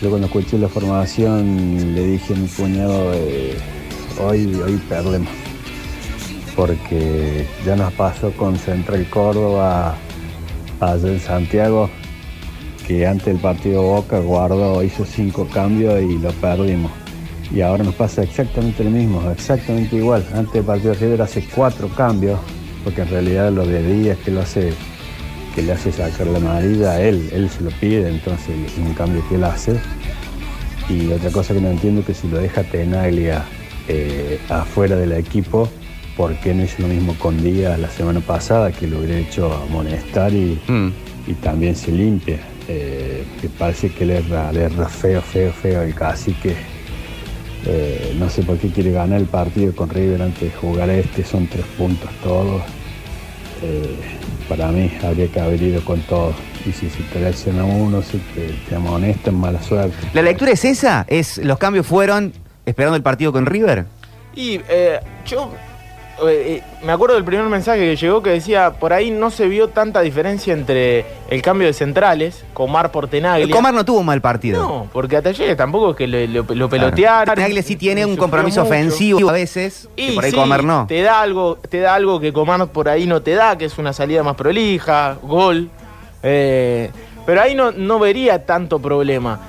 Yo 0.00 0.08
cuando 0.08 0.26
escuché 0.26 0.56
la 0.56 0.68
formación 0.68 1.94
le 1.94 2.06
dije 2.06 2.32
a 2.32 2.36
mi 2.38 2.48
cuñado, 2.48 3.12
eh, 3.12 3.58
hoy, 4.18 4.54
hoy 4.54 4.80
perdemos, 4.88 5.28
porque 6.56 7.46
ya 7.66 7.76
nos 7.76 7.92
pasó 7.92 8.30
con 8.32 8.56
Central 8.56 9.06
Córdoba 9.10 9.94
allá 10.80 11.08
en 11.08 11.20
Santiago, 11.20 11.90
que 12.86 13.06
antes 13.06 13.26
del 13.26 13.36
partido 13.36 13.82
Boca 13.82 14.18
guardó, 14.18 14.82
hizo 14.82 15.04
cinco 15.04 15.46
cambios 15.52 16.00
y 16.00 16.16
lo 16.16 16.30
perdimos. 16.32 17.01
Y 17.54 17.60
ahora 17.60 17.84
nos 17.84 17.94
pasa 17.94 18.22
exactamente 18.22 18.82
lo 18.82 18.90
mismo, 18.90 19.30
exactamente 19.30 19.96
igual. 19.96 20.24
Antes 20.34 20.54
del 20.54 20.64
partido 20.64 20.94
River 20.94 21.22
hace 21.22 21.44
cuatro 21.54 21.88
cambios, 21.88 22.38
porque 22.82 23.02
en 23.02 23.08
realidad 23.08 23.52
lo 23.52 23.66
de 23.66 23.82
Díaz 23.82 24.18
que 24.24 24.30
lo 24.30 24.40
hace, 24.40 24.72
que 25.54 25.62
le 25.62 25.72
hace 25.72 25.92
sacar 25.92 26.26
la 26.28 26.38
amarilla 26.38 26.92
a 26.92 27.02
él, 27.02 27.28
él 27.32 27.50
se 27.50 27.62
lo 27.62 27.70
pide, 27.72 28.08
entonces 28.08 28.48
es 28.66 28.78
un 28.78 28.94
cambio 28.94 29.22
que 29.28 29.34
él 29.34 29.44
hace. 29.44 29.74
Y 30.88 31.12
otra 31.12 31.30
cosa 31.30 31.52
que 31.54 31.60
no 31.60 31.70
entiendo 31.70 32.00
es 32.00 32.06
que 32.06 32.14
si 32.14 32.28
lo 32.28 32.38
deja 32.38 32.62
Tenaglia 32.64 33.44
eh, 33.88 34.38
afuera 34.48 34.96
del 34.96 35.12
equipo, 35.12 35.68
¿por 36.16 36.34
qué 36.36 36.54
no 36.54 36.64
hizo 36.64 36.80
lo 36.82 36.88
mismo 36.88 37.14
con 37.18 37.42
Díaz 37.42 37.78
la 37.78 37.88
semana 37.90 38.20
pasada, 38.20 38.72
que 38.72 38.86
lo 38.86 38.98
hubiera 38.98 39.18
hecho 39.18 39.52
amonestar 39.68 40.32
y, 40.32 40.58
Mm. 40.68 40.88
y 41.28 41.34
también 41.34 41.76
se 41.76 41.92
limpia? 41.92 42.38
Eh, 42.68 43.24
me 43.42 43.48
parece 43.50 43.90
que 43.90 44.06
le 44.06 44.18
erra, 44.18 44.50
le 44.52 44.62
erra 44.62 44.88
feo, 44.88 45.20
feo, 45.20 45.52
feo 45.52 45.82
el 45.82 45.94
cacique. 45.94 46.54
Eh, 47.64 48.14
no 48.18 48.28
sé 48.28 48.42
por 48.42 48.58
qué 48.58 48.68
quiere 48.68 48.90
ganar 48.90 49.20
el 49.20 49.26
partido 49.26 49.74
con 49.74 49.88
River 49.88 50.22
antes 50.22 50.40
de 50.40 50.50
jugar 50.50 50.90
este, 50.90 51.24
son 51.24 51.46
tres 51.46 51.64
puntos 51.78 52.10
todos. 52.22 52.62
Eh, 53.62 53.96
para 54.48 54.72
mí 54.72 54.90
habría 55.02 55.28
que 55.28 55.40
haber 55.40 55.62
ido 55.62 55.84
con 55.84 56.00
todo. 56.02 56.34
Y 56.66 56.72
si 56.72 56.90
se 56.90 57.02
te 57.04 57.20
lesiona 57.20 57.64
uno, 57.64 58.02
si 58.02 58.18
te, 58.18 58.48
te 58.68 58.74
amonestan, 58.74 59.36
mala 59.36 59.62
suerte. 59.62 59.96
¿La 60.12 60.22
lectura 60.22 60.52
es 60.52 60.64
esa? 60.64 61.04
¿Es 61.08 61.38
los 61.38 61.58
cambios 61.58 61.86
fueron 61.86 62.32
esperando 62.66 62.96
el 62.96 63.02
partido 63.02 63.32
con 63.32 63.46
River? 63.46 63.86
Y 64.34 64.60
eh, 64.68 65.00
yo 65.26 65.52
eh, 66.28 66.56
eh, 66.56 66.62
me 66.84 66.92
acuerdo 66.92 67.14
del 67.16 67.24
primer 67.24 67.46
mensaje 67.46 67.80
que 67.80 67.96
llegó 67.96 68.22
que 68.22 68.30
decía, 68.30 68.72
por 68.78 68.92
ahí 68.92 69.10
no 69.10 69.30
se 69.30 69.46
vio 69.48 69.68
tanta 69.68 70.00
diferencia 70.00 70.52
entre 70.52 71.04
el 71.30 71.42
cambio 71.42 71.66
de 71.66 71.72
centrales, 71.74 72.44
Comar 72.54 72.90
por 72.92 73.08
Tenaglia. 73.08 73.54
Comar 73.54 73.72
no 73.74 73.84
tuvo 73.84 74.00
un 74.00 74.06
mal 74.06 74.20
partido. 74.20 74.62
No, 74.62 74.88
porque 74.92 75.16
a 75.16 75.22
Talleres 75.22 75.56
tampoco 75.56 75.90
es 75.90 75.96
que 75.96 76.06
le- 76.06 76.28
lo, 76.28 76.44
lo 76.48 76.68
pelotearon. 76.68 77.34
Tenaglia 77.34 77.62
sí 77.62 77.76
tiene 77.76 78.04
un 78.06 78.16
compromiso 78.16 78.60
mucho. 78.60 78.68
ofensivo 78.72 79.28
a 79.30 79.32
veces, 79.32 79.88
Y 79.96 80.08
que 80.08 80.12
por 80.14 80.24
ahí 80.24 80.30
sí, 80.30 80.36
Comar 80.36 80.64
no. 80.64 80.86
Te 80.88 81.02
da 81.02 81.20
algo, 81.22 81.56
te 81.68 81.80
da 81.80 81.94
algo 81.94 82.20
que 82.20 82.32
Comar 82.32 82.66
por 82.68 82.88
ahí 82.88 83.06
no 83.06 83.22
te 83.22 83.32
da, 83.34 83.56
que 83.58 83.64
es 83.66 83.78
una 83.78 83.92
salida 83.92 84.22
más 84.22 84.36
prolija, 84.36 85.16
gol. 85.22 85.70
Eh, 86.22 86.90
pero 87.26 87.40
ahí 87.42 87.54
no, 87.54 87.72
no 87.72 87.98
vería 87.98 88.44
tanto 88.44 88.78
problema. 88.78 89.40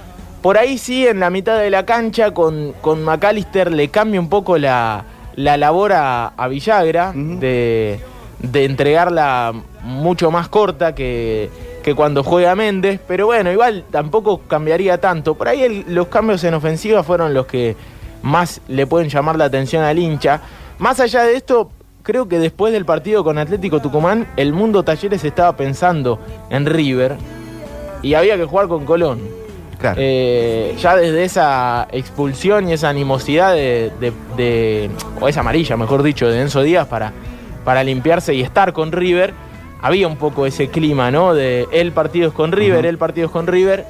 Por 0.41 0.57
ahí 0.57 0.77
sí, 0.77 1.07
en 1.07 1.19
la 1.21 1.29
mitad 1.29 1.57
de 1.57 1.69
la 1.69 1.85
cancha, 1.85 2.31
con, 2.33 2.73
con 2.81 3.03
McAllister 3.03 3.71
le 3.71 3.87
cambia 3.89 4.19
un 4.19 4.27
poco 4.29 4.57
la, 4.57 5.05
la 5.35 5.57
labor 5.57 5.93
a, 5.93 6.27
a 6.27 6.47
Villagra 6.47 7.11
de, 7.15 7.99
de 8.39 8.65
entregarla 8.65 9.53
mucho 9.83 10.31
más 10.31 10.47
corta 10.47 10.93
que, 10.95 11.49
que 11.83 11.95
cuando 11.95 12.23
juega 12.23 12.55
Méndez, 12.55 12.99
pero 13.07 13.25
bueno, 13.27 13.51
igual 13.51 13.83
tampoco 13.91 14.39
cambiaría 14.47 14.99
tanto. 14.99 15.35
Por 15.35 15.47
ahí 15.49 15.63
el- 15.63 15.85
los 15.93 16.07
cambios 16.07 16.43
en 16.43 16.53
ofensiva 16.53 17.03
fueron 17.03 17.33
los 17.33 17.45
que 17.47 17.75
más 18.21 18.61
le 18.67 18.87
pueden 18.87 19.09
llamar 19.09 19.37
la 19.37 19.45
atención 19.45 19.83
al 19.83 19.99
hincha. 19.99 20.41
Más 20.79 20.99
allá 20.99 21.23
de 21.23 21.35
esto, 21.35 21.71
creo 22.03 22.27
que 22.27 22.39
después 22.39 22.71
del 22.73 22.85
partido 22.85 23.23
con 23.23 23.37
Atlético 23.37 23.81
Tucumán, 23.81 24.27
el 24.37 24.53
mundo 24.53 24.83
Talleres 24.83 25.23
estaba 25.23 25.55
pensando 25.57 26.19
en 26.49 26.65
River 26.65 27.17
y 28.01 28.13
había 28.13 28.37
que 28.37 28.45
jugar 28.45 28.67
con 28.67 28.85
Colón. 28.85 29.19
Claro. 29.83 29.97
Eh, 30.01 30.75
ya 30.79 30.95
desde 30.95 31.25
esa 31.25 31.89
expulsión 31.91 32.69
y 32.69 32.73
esa 32.73 32.87
animosidad 32.87 33.53
de, 33.53 33.91
de- 33.99 34.13
de- 34.37 34.89
o 35.19 35.27
esa 35.27 35.41
amarilla, 35.41 35.75
mejor 35.75 36.03
dicho, 36.03 36.29
de 36.29 36.39
Enzo 36.39 36.61
Díaz 36.61 36.87
para, 36.87 37.11
para 37.65 37.83
limpiarse 37.83 38.33
y 38.33 38.39
estar 38.39 38.71
con 38.71 38.93
River, 38.93 39.33
había 39.81 40.07
un 40.07 40.15
poco 40.15 40.45
ese 40.45 40.69
clima, 40.69 41.11
¿no? 41.11 41.33
De 41.33 41.67
el 41.73 41.91
partido 41.91 42.29
es 42.29 42.33
con 42.33 42.53
River, 42.53 42.85
el 42.85 42.97
partido 42.97 43.25
es 43.27 43.31
con 43.33 43.45
River. 43.45 43.85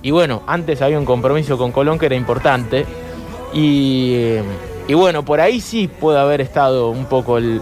Y 0.00 0.10
bueno, 0.10 0.42
antes 0.46 0.80
había 0.80 0.98
un 0.98 1.04
compromiso 1.04 1.58
con 1.58 1.70
Colón 1.70 1.98
que 1.98 2.06
era 2.06 2.14
importante. 2.14 2.86
Y, 3.52 4.36
y 4.88 4.94
bueno, 4.94 5.22
por 5.22 5.40
ahí 5.42 5.60
sí 5.60 5.86
puede 5.88 6.18
haber 6.18 6.40
estado 6.40 6.88
un 6.88 7.04
poco 7.04 7.36
el- 7.36 7.60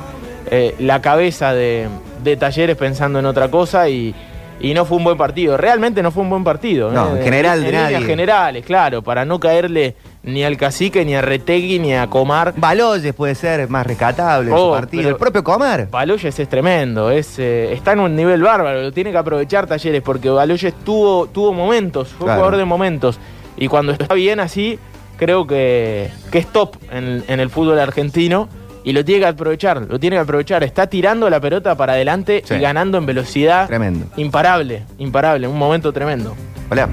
eh, 0.49 0.77
la 0.79 1.03
cabeza 1.03 1.53
de, 1.55 1.89
de 2.23 2.37
Talleres 2.37 2.77
pensando 2.77 3.19
en 3.19 3.27
otra 3.27 3.51
cosa 3.51 3.89
y, 3.89 4.15
y 4.61 4.73
no 4.75 4.85
fue 4.85 4.99
un 4.99 5.05
buen 5.05 5.17
partido. 5.17 5.57
Realmente 5.57 6.03
no 6.03 6.11
fue 6.11 6.23
un 6.23 6.31
buen 6.31 6.45
partido. 6.45 6.91
No, 6.91 7.15
¿eh? 7.15 7.19
en 7.19 7.25
general 7.25 7.61
de 7.61 7.67
líneas 7.67 7.93
nadie. 7.93 8.07
generales, 8.07 8.65
claro, 8.65 9.03
para 9.03 9.25
no 9.25 9.39
caerle 9.41 9.97
ni 10.23 10.43
al 10.43 10.57
cacique, 10.57 11.05
ni 11.05 11.15
a 11.15 11.21
Retegui, 11.21 11.79
ni 11.79 11.95
a 11.95 12.07
Comar. 12.07 12.55
Baloyes 12.57 13.13
puede 13.15 13.35
ser 13.35 13.69
más 13.69 13.87
rescatable 13.87 14.51
en 14.51 14.57
su 14.57 14.63
Oh, 14.63 14.73
partido. 14.73 15.09
El 15.11 15.17
propio 15.17 15.45
Comer. 15.45 15.89
Baloyes 15.91 16.39
es 16.39 16.49
tremendo, 16.49 17.11
es, 17.11 17.39
eh, 17.39 17.73
está 17.75 17.93
en 17.93 18.01
un 18.01 18.17
nivel 18.17 18.43
bárbaro, 18.43 18.81
lo 18.83 18.93
tiene 18.93 19.11
que 19.13 19.19
aprovechar 19.19 19.67
Talleres 19.67 20.01
porque 20.03 20.31
Baloyes 20.31 20.73
tuvo, 20.85 21.27
tuvo 21.27 21.53
momentos, 21.53 22.09
fue 22.09 22.25
Claro. 22.27 22.39
jugador 22.41 22.59
de 22.59 22.65
momentos. 22.65 23.19
Y 23.57 23.69
cuando 23.69 23.93
está 23.93 24.15
bien 24.15 24.41
así, 24.41 24.79
creo 25.19 25.47
que, 25.47 26.09
que 26.33 26.39
es 26.39 26.47
top 26.47 26.77
en, 26.91 27.23
en 27.29 27.41
el 27.41 27.51
fútbol 27.51 27.79
argentino 27.79 28.49
y 28.85 28.93
lo 28.93 29.05
tiene 29.05 29.21
que 29.23 29.27
aprovechar, 29.27 29.81
lo 29.83 29.99
tiene 29.99 30.17
que 30.17 30.21
aprovechar. 30.21 30.63
Está 30.63 30.87
tirando 30.87 31.29
la 31.31 31.41
pelota 31.41 31.75
para 31.77 31.95
adelante 31.95 32.43
Sí. 32.45 32.55
y 32.55 32.59
ganando 32.61 32.99
en 32.99 33.07
velocidad. 33.07 33.67
Tremendo. 33.67 34.07
Imparable, 34.17 34.83
imparable, 34.99 35.49
un 35.49 35.59
momento 35.59 35.93
tremendo. 35.93 36.37
Hola. 36.71 36.89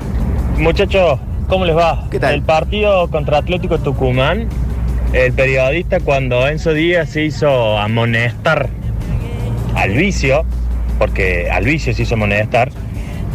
Muchachos, 0.58 1.20
¿cómo 1.48 1.66
les 1.66 1.76
va? 1.76 2.08
¿Qué 2.10 2.20
tal? 2.20 2.36
El 2.36 2.42
partido 2.44 3.10
contra 3.10 3.40
Atlético 3.40 3.78
Tucumán, 3.80 4.48
el 5.14 5.34
periodista 5.34 6.00
cuando 6.00 6.48
Enzo 6.48 6.74
Díaz 6.74 7.10
se 7.10 7.24
hizo 7.24 7.78
amonestar 7.78 8.70
al 9.76 9.92
vicio, 9.92 10.46
porque 10.98 11.50
al 11.52 11.66
vicio 11.66 11.94
se 11.94 12.04
hizo 12.04 12.16
amonestar, 12.16 12.70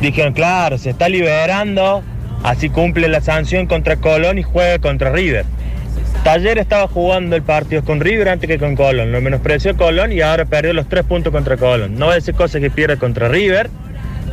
dijeron, 0.00 0.32
claro, 0.32 0.78
se 0.78 0.90
está 0.90 1.08
liberando, 1.08 2.02
así 2.42 2.70
cumple 2.70 3.08
la 3.08 3.20
sanción 3.20 3.66
contra 3.66 3.96
Colón 3.96 4.38
y 4.38 4.42
juega 4.42 4.78
contra 4.78 5.10
River. 5.10 5.44
Taller 6.26 6.58
estaba 6.58 6.88
jugando 6.88 7.36
el 7.36 7.42
partido 7.42 7.84
con 7.84 8.00
River 8.00 8.30
antes 8.30 8.48
que 8.48 8.58
con 8.58 8.74
Colón, 8.74 9.12
lo 9.12 9.20
menospreció 9.20 9.76
Colón 9.76 10.10
y 10.10 10.22
ahora 10.22 10.44
perdió 10.44 10.72
los 10.72 10.88
tres 10.88 11.04
puntos 11.04 11.32
contra 11.32 11.56
Colón. 11.56 11.96
No 11.96 12.08
va 12.08 12.16
a 12.16 12.20
ser 12.20 12.34
cosa 12.34 12.58
que 12.58 12.68
pierda 12.68 12.96
contra 12.96 13.28
River 13.28 13.70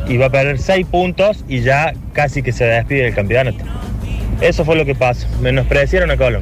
y 0.08 0.18
va 0.18 0.26
a 0.26 0.30
perder 0.32 0.58
seis 0.58 0.88
puntos 0.88 1.46
y 1.48 1.62
ya 1.62 1.94
casi 2.14 2.42
que 2.42 2.52
se 2.52 2.66
despide 2.66 3.04
del 3.04 3.14
campeonato. 3.14 3.64
Eso 4.42 4.66
fue 4.66 4.76
lo 4.76 4.86
que 4.86 4.96
pasó, 4.96 5.28
menospreciaron 5.40 6.10
a 6.10 6.18
Colón. 6.18 6.42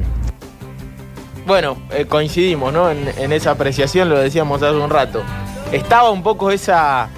Bueno, 1.46 1.76
eh, 1.92 2.06
coincidimos, 2.06 2.72
¿no? 2.72 2.90
En, 2.90 3.30
esa 3.30 3.50
apreciación, 3.50 4.08
lo 4.08 4.18
decíamos 4.18 4.62
hace 4.62 4.74
un 4.74 4.88
rato. 4.88 5.22
Estaba 5.70 6.12
un 6.12 6.22
poco 6.22 6.50
esa, 6.50 7.10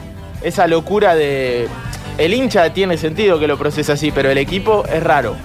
esa 0.43 0.67
locura 0.67 1.15
de. 1.15 1.69
El 2.19 2.35
hincha 2.35 2.73
tiene 2.73 2.97
sentido 2.97 3.39
que 3.39 3.47
lo 3.47 3.57
procese 3.57 3.93
así, 3.93 4.11
pero 4.11 4.29
el 4.29 4.39
equipo 4.39 4.85
es 4.93 5.05
raro 5.05 5.37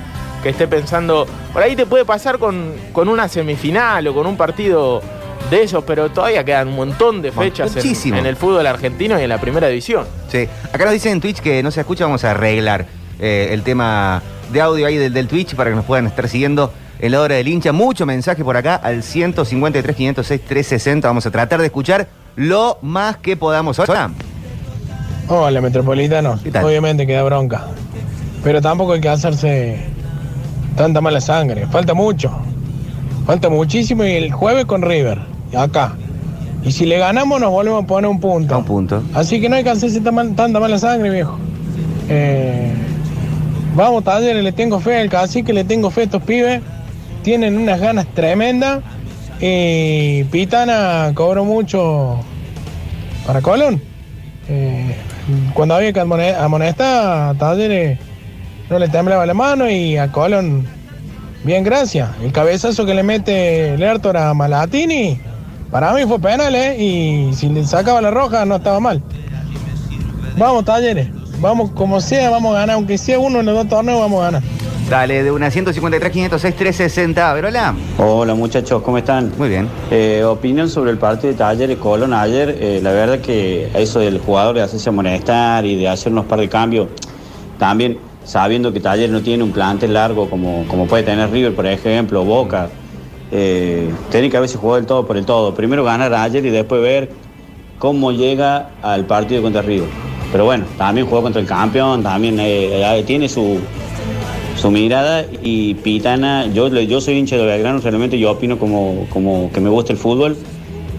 que 0.41 0.49
esté 0.49 0.67
pensando. 0.67 1.27
Por 1.53 1.61
ahí 1.61 1.75
te 1.75 1.85
puede 1.85 2.05
pasar 2.05 2.39
con, 2.39 2.73
con 2.91 3.09
una 3.09 3.27
semifinal 3.27 4.07
o 4.07 4.13
con 4.13 4.25
un 4.27 4.37
partido 4.37 5.01
de 5.49 5.63
esos, 5.63 5.83
pero 5.83 6.09
todavía 6.09 6.43
quedan 6.43 6.67
un 6.69 6.75
montón 6.75 7.21
de 7.21 7.31
fechas 7.31 7.75
en, 7.75 8.13
en 8.15 8.25
el 8.25 8.35
fútbol 8.35 8.67
argentino 8.67 9.19
y 9.19 9.23
en 9.23 9.29
la 9.29 9.39
primera 9.39 9.67
división. 9.67 10.05
Sí. 10.27 10.47
Acá 10.71 10.85
nos 10.85 10.93
dicen 10.93 11.13
en 11.13 11.21
Twitch 11.21 11.39
que 11.39 11.63
no 11.63 11.71
se 11.71 11.79
escucha, 11.81 12.05
vamos 12.05 12.23
a 12.23 12.31
arreglar 12.31 12.85
eh, 13.19 13.49
el 13.51 13.63
tema 13.63 14.21
de 14.51 14.61
audio 14.61 14.85
ahí 14.85 14.97
del, 14.97 15.13
del 15.13 15.27
Twitch 15.27 15.55
para 15.55 15.69
que 15.69 15.75
nos 15.75 15.85
puedan 15.85 16.07
estar 16.07 16.27
siguiendo 16.27 16.71
en 16.99 17.11
la 17.11 17.21
hora 17.21 17.35
del 17.35 17.47
hincha. 17.47 17.71
Mucho 17.71 18.05
mensaje 18.05 18.43
por 18.43 18.57
acá 18.57 18.75
al 18.75 19.03
153 19.03 19.95
506 19.95 20.41
360. 20.41 21.07
Vamos 21.07 21.25
a 21.25 21.31
tratar 21.31 21.59
de 21.59 21.65
escuchar 21.65 22.07
lo 22.35 22.77
más 22.81 23.17
que 23.17 23.35
podamos. 23.35 23.79
Hola. 23.79 24.11
Hola, 25.27 25.61
Metropolitano. 25.61 26.39
Obviamente 26.63 27.05
queda 27.07 27.23
bronca. 27.23 27.67
Pero 28.43 28.61
tampoco 28.61 28.93
hay 28.93 29.01
que 29.01 29.09
hacerse 29.09 29.85
tanta 30.79 31.01
mala 31.01 31.19
sangre. 31.19 31.67
Falta 31.67 31.93
mucho. 31.93 32.31
Falta 33.25 33.49
muchísimo 33.49 34.05
y 34.05 34.11
el 34.11 34.31
jueves 34.31 34.63
con 34.63 34.81
River. 34.81 35.19
Acá. 35.53 35.93
Y 36.63 36.71
si 36.71 36.85
le 36.85 36.97
ganamos 36.97 37.41
nos 37.41 37.51
volvemos 37.51 37.83
a 37.83 37.85
poner 37.85 38.09
un 38.09 38.21
punto. 38.21 38.57
Un 38.57 38.63
punto. 38.63 39.03
Así 39.13 39.41
que 39.41 39.49
no 39.49 39.57
hay 39.57 39.63
que 39.65 39.71
hacerse 39.71 39.99
tanta 39.99 40.57
mala 40.57 40.77
sangre, 40.79 41.09
viejo. 41.09 41.37
Eh, 42.07 42.71
vamos, 43.75 44.05
talleres, 44.05 44.41
le 44.41 44.53
tengo 44.53 44.79
fe 44.79 45.01
al 45.01 45.09
cacique, 45.09 45.51
le 45.51 45.65
tengo 45.65 45.91
fe 45.91 46.01
a 46.01 46.03
estos 46.05 46.23
pibes. 46.23 46.61
Tienen 47.23 47.57
unas 47.57 47.81
ganas 47.81 48.07
tremendas. 48.13 48.79
Y 49.41 50.23
Pitana 50.31 51.11
cobró 51.13 51.43
mucho 51.43 52.19
para 53.27 53.41
Colón. 53.41 53.81
Eh, 54.47 54.95
cuando 55.53 55.75
había 55.75 55.91
que 55.91 55.99
amone- 56.01 56.35
amonestar 56.35 57.35
Talleres 57.35 57.99
no 58.69 58.79
le 58.79 58.87
temblaba 58.87 59.25
la 59.25 59.33
mano 59.33 59.69
y 59.69 59.97
a 59.97 60.11
Colón, 60.11 60.67
bien, 61.43 61.63
gracias. 61.63 62.09
El 62.21 62.31
cabezazo 62.31 62.85
que 62.85 62.93
le 62.93 63.03
mete 63.03 63.77
Lertor 63.77 64.17
a 64.17 64.33
Malatini, 64.33 65.19
para 65.71 65.93
mí 65.93 66.03
fue 66.07 66.19
penal, 66.19 66.53
¿eh? 66.55 66.77
Y 66.79 67.33
si 67.33 67.49
le 67.49 67.63
sacaba 67.65 68.01
la 68.01 68.11
roja 68.11 68.45
no 68.45 68.55
estaba 68.55 68.79
mal. 68.79 69.01
Vamos, 70.37 70.65
Talleres. 70.65 71.09
Vamos, 71.39 71.71
como 71.71 72.01
sea, 72.01 72.29
vamos 72.29 72.55
a 72.55 72.59
ganar. 72.59 72.75
Aunque 72.75 72.97
sea 72.97 73.19
uno 73.19 73.39
en 73.39 73.45
los 73.45 73.55
dos 73.55 73.67
torneos, 73.69 73.99
vamos 73.99 74.21
a 74.21 74.25
ganar. 74.25 74.43
Dale, 74.89 75.23
de 75.23 75.31
una 75.31 75.51
153 75.51 76.11
506 76.11 76.55
360. 76.55 77.29
A 77.29 77.33
ver, 77.33 77.45
hola. 77.45 77.75
Hola 77.99 78.33
muchachos, 78.33 78.81
¿cómo 78.81 78.97
están? 78.97 79.31
Muy 79.37 79.47
bien. 79.47 79.69
Eh, 79.91 80.23
opinión 80.23 80.67
sobre 80.67 80.89
el 80.89 80.97
partido 80.97 81.31
de 81.31 81.37
Talleres 81.37 81.77
Colón 81.77 82.13
ayer, 82.13 82.57
eh, 82.59 82.79
la 82.81 82.91
verdad 82.91 83.19
que 83.19 83.69
eso 83.75 83.99
del 83.99 84.17
jugador 84.19 84.55
de 84.55 84.63
hacerse 84.63 84.89
amonestar 84.89 85.63
y 85.65 85.75
de 85.75 85.87
hacer 85.87 86.11
unos 86.11 86.25
par 86.25 86.39
de 86.39 86.49
cambios, 86.49 86.87
también 87.59 87.99
sabiendo 88.29 88.71
que 88.71 88.79
Talleres 88.79 89.09
no 89.09 89.21
tiene 89.21 89.43
un 89.43 89.51
plantel 89.51 89.95
largo 89.95 90.29
como, 90.29 90.63
como 90.67 90.85
puede 90.85 91.01
tener 91.01 91.31
River, 91.31 91.55
por 91.55 91.65
ejemplo, 91.65 92.23
Boca, 92.23 92.69
eh, 93.31 93.89
tiene 94.11 94.29
que 94.29 94.37
haberse 94.37 94.55
jugado 94.55 94.77
el 94.77 94.85
todo 94.85 95.07
por 95.07 95.17
el 95.17 95.25
todo. 95.25 95.55
Primero 95.55 95.83
ganar 95.83 96.13
ayer 96.13 96.45
y 96.45 96.51
después 96.51 96.79
ver 96.79 97.09
cómo 97.79 98.11
llega 98.11 98.69
al 98.83 99.05
partido 99.05 99.41
contra 99.41 99.63
River. 99.63 99.89
Pero 100.31 100.45
bueno, 100.45 100.65
también 100.77 101.07
jugó 101.07 101.23
contra 101.23 101.41
el 101.41 101.47
campeón, 101.47 102.03
también 102.03 102.39
eh, 102.39 102.99
eh, 102.99 103.03
tiene 103.03 103.27
su, 103.27 103.57
su 104.55 104.69
mirada 104.69 105.25
y 105.41 105.73
Pitana, 105.73 106.45
yo, 106.53 106.67
yo 106.67 107.01
soy 107.01 107.17
hincha 107.17 107.35
de 107.35 107.47
Belgrano, 107.47 107.79
realmente 107.79 108.19
yo 108.19 108.29
opino 108.29 108.59
como, 108.59 109.07
como 109.09 109.51
que 109.51 109.59
me 109.59 109.71
gusta 109.71 109.91
el 109.91 109.97
fútbol. 109.97 110.37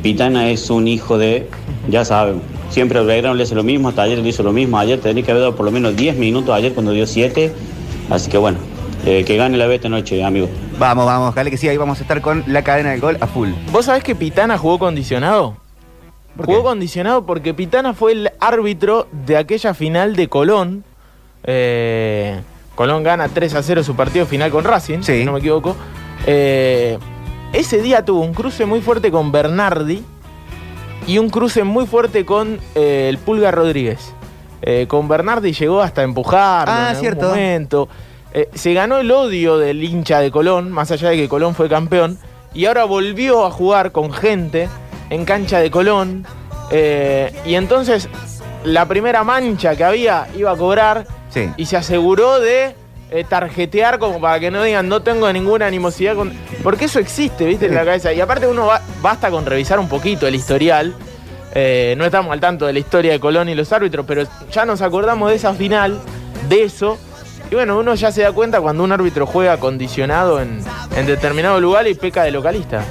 Pitana 0.03 0.51
es 0.51 0.69
un 0.69 0.89
hijo 0.89 1.17
de, 1.17 1.47
ya 1.89 2.05
saben, 2.05 2.41
siempre 2.71 2.99
el 3.01 3.07
Belgrano 3.07 3.35
le 3.35 3.43
hace 3.43 3.55
lo 3.55 3.63
mismo, 3.63 3.89
hasta 3.89 4.03
ayer 4.03 4.19
le 4.19 4.29
hizo 4.29 4.43
lo 4.43 4.53
mismo, 4.53 4.79
ayer 4.79 5.01
tenía 5.01 5.23
que 5.25 5.31
haber 5.31 5.43
dado 5.43 5.57
por 5.57 5.65
lo 5.67 5.71
menos 5.73 5.97
10 5.97 6.17
minutos, 6.17 6.55
ayer 6.55 6.73
cuando 6.73 6.93
dio 6.93 7.07
7, 7.07 7.53
así 8.11 8.31
que 8.31 8.39
bueno, 8.39 8.59
eh, 9.05 9.25
que 9.25 9.37
gane 9.37 9.57
la 9.59 9.67
B 9.67 9.75
esta 9.77 9.89
noche, 9.89 10.23
amigo. 10.25 10.49
Vamos, 10.79 11.05
vamos, 11.07 11.35
dale 11.35 11.51
que 11.51 11.57
sí, 11.57 11.69
ahí 11.69 11.77
vamos 11.77 11.99
a 11.99 12.03
estar 12.03 12.21
con 12.23 12.43
la 12.47 12.63
cadena 12.63 12.91
del 12.91 13.01
gol 13.01 13.19
a 13.21 13.27
full. 13.27 13.51
¿Vos 13.73 13.85
sabés 13.87 14.03
que 14.03 14.15
Pitana 14.15 14.57
jugó 14.59 14.79
condicionado? 14.79 15.57
¿Por 16.37 16.47
Jugó 16.47 16.63
condicionado 16.63 17.27
porque 17.27 17.53
Pitana 17.53 17.93
fue 17.93 18.13
el 18.13 18.31
árbitro 18.41 19.09
de 19.27 19.37
aquella 19.37 19.75
final 19.75 20.17
de 20.17 20.29
Colón. 20.29 20.85
Eh, 21.45 22.41
Colón 22.77 23.03
gana 23.03 23.29
3 23.29 23.55
a 23.57 23.63
0 23.63 23.83
su 23.83 23.95
partido 23.97 24.25
final 24.27 24.51
con 24.51 24.65
Racing, 24.65 25.03
Sí. 25.03 25.19
si 25.19 25.25
no 25.25 25.33
me 25.33 25.41
equivoco. 25.41 25.77
Eh, 26.27 26.99
ese 27.53 27.83
día 27.83 28.05
tuvo 28.05 28.21
un 28.21 28.33
cruce 28.33 28.65
muy 28.65 28.81
fuerte 28.81 29.11
con 29.11 29.33
Bernardi 29.33 30.03
y 31.11 31.19
un 31.19 31.29
cruce 31.29 31.65
muy 31.65 31.87
fuerte 31.87 32.25
con 32.25 32.61
eh, 32.77 33.07
el 33.09 33.19
Pulga 33.19 33.51
Rodríguez. 33.51 34.13
Eh, 34.63 34.87
con 34.89 35.09
Bernardi 35.09 35.53
llegó 35.53 35.81
hasta 35.83 36.05
empujarlo 36.05 36.73
Ah, 36.73 36.77
en 36.79 36.85
algún 36.89 37.01
cierto. 37.01 37.29
momento. 37.31 37.89
Eh, 38.33 38.49
se 38.55 38.73
ganó 38.75 38.99
el 38.99 39.11
odio 39.11 39.59
del 39.59 39.83
hincha 39.83 40.21
de 40.21 40.31
Colón, 40.31 40.71
más 40.71 40.93
allá 40.93 41.09
de 41.11 41.17
que 41.17 41.29
Colón 41.29 41.57
fue 41.57 41.69
campeón, 41.69 42.17
y 42.55 42.67
ahora 42.67 42.85
volvió 42.85 43.45
a 43.45 43.51
jugar 43.51 43.91
con 43.91 44.13
gente 44.13 44.69
en 45.11 45.25
cancha 45.25 45.59
de 45.59 45.71
Colón. 45.71 46.25
y 47.45 47.55
entonces 47.57 48.09
la 48.63 48.87
primera 48.87 49.25
mancha 49.25 49.75
que 49.75 49.83
había 49.83 50.29
iba 50.37 50.53
a 50.53 50.57
cobrar 50.57 51.05
Sí. 51.31 51.51
y 51.57 51.67
se 51.67 51.77
aseguró 51.77 52.39
de 52.39 52.77
eh, 53.11 53.25
tarjetear 53.29 53.99
como 53.99 54.21
para 54.21 54.39
que 54.41 54.51
no 54.51 54.63
digan 54.63 54.89
no 54.89 55.03
tengo 55.03 55.33
ninguna 55.33 55.67
animosidad 55.67 56.15
con... 56.15 56.33
Porque 56.63 56.85
eso 56.87 56.99
existe, 56.99 57.45
viste, 57.47 57.67
en 57.67 57.75
la 57.75 57.85
cabeza. 57.85 58.13
Y 58.13 58.21
aparte 58.21 58.47
uno 58.47 58.67
va- 58.67 58.83
basta 59.03 59.31
con 59.31 59.45
revisar 59.47 59.79
un 59.79 59.89
poquito 59.89 60.27
el 60.27 60.35
historial 60.35 60.95
Eh, 61.53 61.97
no 61.99 62.05
estamos 62.05 62.31
al 62.33 62.39
tanto 62.39 62.65
de 62.67 62.73
la 62.73 62.79
historia 62.79 63.11
de 63.11 63.19
Colón 63.19 63.49
y 63.49 63.57
los 63.57 63.73
árbitros, 63.73 64.07
pero 64.07 64.23
ya 64.53 64.65
nos 64.65 64.83
acordamos 64.83 65.31
de 65.31 65.35
esa 65.37 65.53
final, 65.53 65.99
de 66.49 66.63
eso. 66.63 66.97
Y 67.51 67.57
bueno, 67.57 67.77
uno 67.77 67.97
ya 67.97 68.13
se 68.13 68.23
da 68.23 68.31
cuenta 68.31 68.61
cuando 68.61 68.85
un 68.85 68.93
árbitro 68.93 69.27
juega 69.27 69.57
condicionado 69.57 70.41
en, 70.41 70.61
en 70.97 71.07
determinado 71.07 71.61
lugar 71.61 71.89
y 71.89 71.95
peca 71.95 72.23
de 72.23 72.31
localista. 72.31 72.85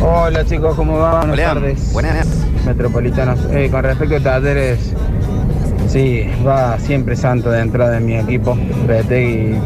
Hola 0.00 0.44
chicos, 0.44 0.76
¿cómo 0.76 1.00
van? 1.00 1.30
Buenas 1.30 1.46
tardes. 1.54 1.92
Buenas. 1.92 2.28
Metropolitanos. 2.64 3.40
Eh, 3.50 3.68
con 3.72 3.82
respecto 3.82 4.14
a 4.16 4.20
talleres, 4.20 4.78
sí, 5.88 6.26
va 6.46 6.78
siempre 6.78 7.16
santo 7.16 7.50
de 7.50 7.60
entrada 7.60 7.98
en 7.98 8.06
mi 8.06 8.16
equipo. 8.16 8.56
Retegui 8.86 9.56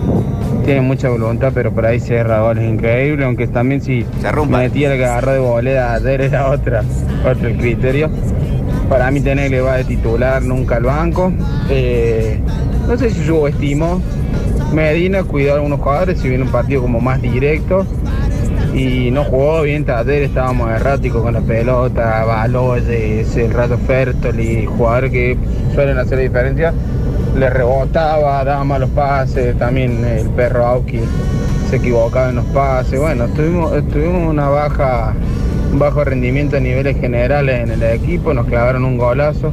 tiene 0.65 0.81
mucha 0.81 1.09
voluntad, 1.09 1.53
pero 1.55 1.73
por 1.73 1.87
ahí 1.87 2.01
cierra 2.01 2.41
goles 2.41 2.69
increíble, 2.69 3.25
aunque 3.25 3.47
también 3.47 3.81
si 3.81 4.05
Se 4.21 4.33
metía 4.47 4.93
el 4.93 4.99
que 4.99 5.05
agarró 5.05 5.33
de 5.33 5.39
bolera 5.39 5.95
ayer 5.95 6.21
era 6.21 6.49
otra, 6.49 6.85
otro 7.25 7.49
el 7.49 7.57
criterio. 7.57 8.11
Para 8.89 9.11
mí 9.11 9.21
tener 9.21 9.51
que 9.51 9.61
va 9.61 9.77
de 9.77 9.85
titular 9.85 10.43
nunca 10.43 10.77
al 10.77 10.85
banco. 10.85 11.33
Eh, 11.69 12.41
no 12.87 12.97
sé 12.97 13.11
si 13.11 13.25
subestimó. 13.25 14.03
Medina 14.73 15.25
cuidó 15.25 15.53
a 15.53 15.55
algunos 15.57 15.81
jugadores, 15.81 16.21
si 16.21 16.29
viene 16.29 16.45
un 16.45 16.51
partido 16.51 16.83
como 16.83 17.01
más 17.01 17.21
directo 17.21 17.85
y 18.75 19.11
no 19.11 19.25
jugó 19.25 19.63
bien 19.63 19.85
Taller, 19.85 20.23
estábamos 20.23 20.71
erráticos 20.71 21.23
con 21.23 21.35
la 21.35 21.41
pelota, 21.41 22.25
Baloyes, 22.25 23.37
el 23.37 23.53
Rato 23.53 23.77
Fertoli, 23.79 24.67
jugadores 24.67 25.11
que 25.11 25.37
suelen 25.75 25.99
hacer 25.99 26.19
la 26.19 26.25
diferencia, 26.25 26.73
le 27.37 27.51
rebotaba, 27.51 28.45
daba 28.45 28.65
malos 28.65 28.91
pases, 28.91 29.57
también 29.59 30.05
el 30.05 30.29
perro 30.31 30.67
Auki 30.67 31.01
se 31.69 31.77
equivocaba 31.77 32.31
en 32.31 32.37
los 32.37 32.45
pases, 32.47 33.01
bueno, 33.01 33.27
tuvimos, 33.29 33.73
tuvimos 33.89 34.29
una 34.29 34.49
baja, 34.49 35.15
un 35.73 35.79
bajo 35.79 36.05
rendimiento 36.05 36.57
a 36.57 36.61
niveles 36.61 36.97
generales 37.01 37.61
en 37.61 37.71
el 37.71 37.83
equipo, 37.83 38.35
nos 38.35 38.47
clavaron 38.47 38.85
un 38.85 38.99
golazo. 38.99 39.53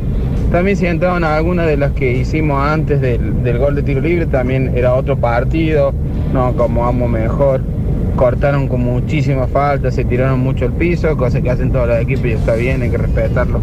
También 0.52 0.78
si 0.78 0.86
entraban 0.86 1.24
algunas 1.24 1.68
de 1.68 1.76
las 1.76 1.92
que 1.92 2.14
hicimos 2.14 2.66
antes 2.66 3.02
del, 3.02 3.44
del 3.44 3.58
gol 3.58 3.76
de 3.76 3.84
tiro 3.84 4.00
libre, 4.00 4.26
también 4.28 4.72
era 4.76 4.94
otro 4.94 5.18
partido, 5.18 5.94
nos 6.34 6.54
acomodamos 6.54 7.10
mejor 7.10 7.62
cortaron 8.18 8.68
con 8.68 8.82
muchísima 8.82 9.48
falta, 9.48 9.92
se 9.92 10.04
tiraron 10.04 10.40
mucho 10.42 10.66
el 10.66 10.74
piso, 10.74 11.16
cosa 11.16 11.40
que 11.42 11.50
hacen 11.50 11.72
todos 11.72 11.88
los 11.88 12.00
equipos 12.00 12.26
y 12.26 12.32
está 12.32 12.56
bien, 12.56 12.82
hay 12.82 12.90
que 12.90 12.98
respetarlo. 12.98 13.62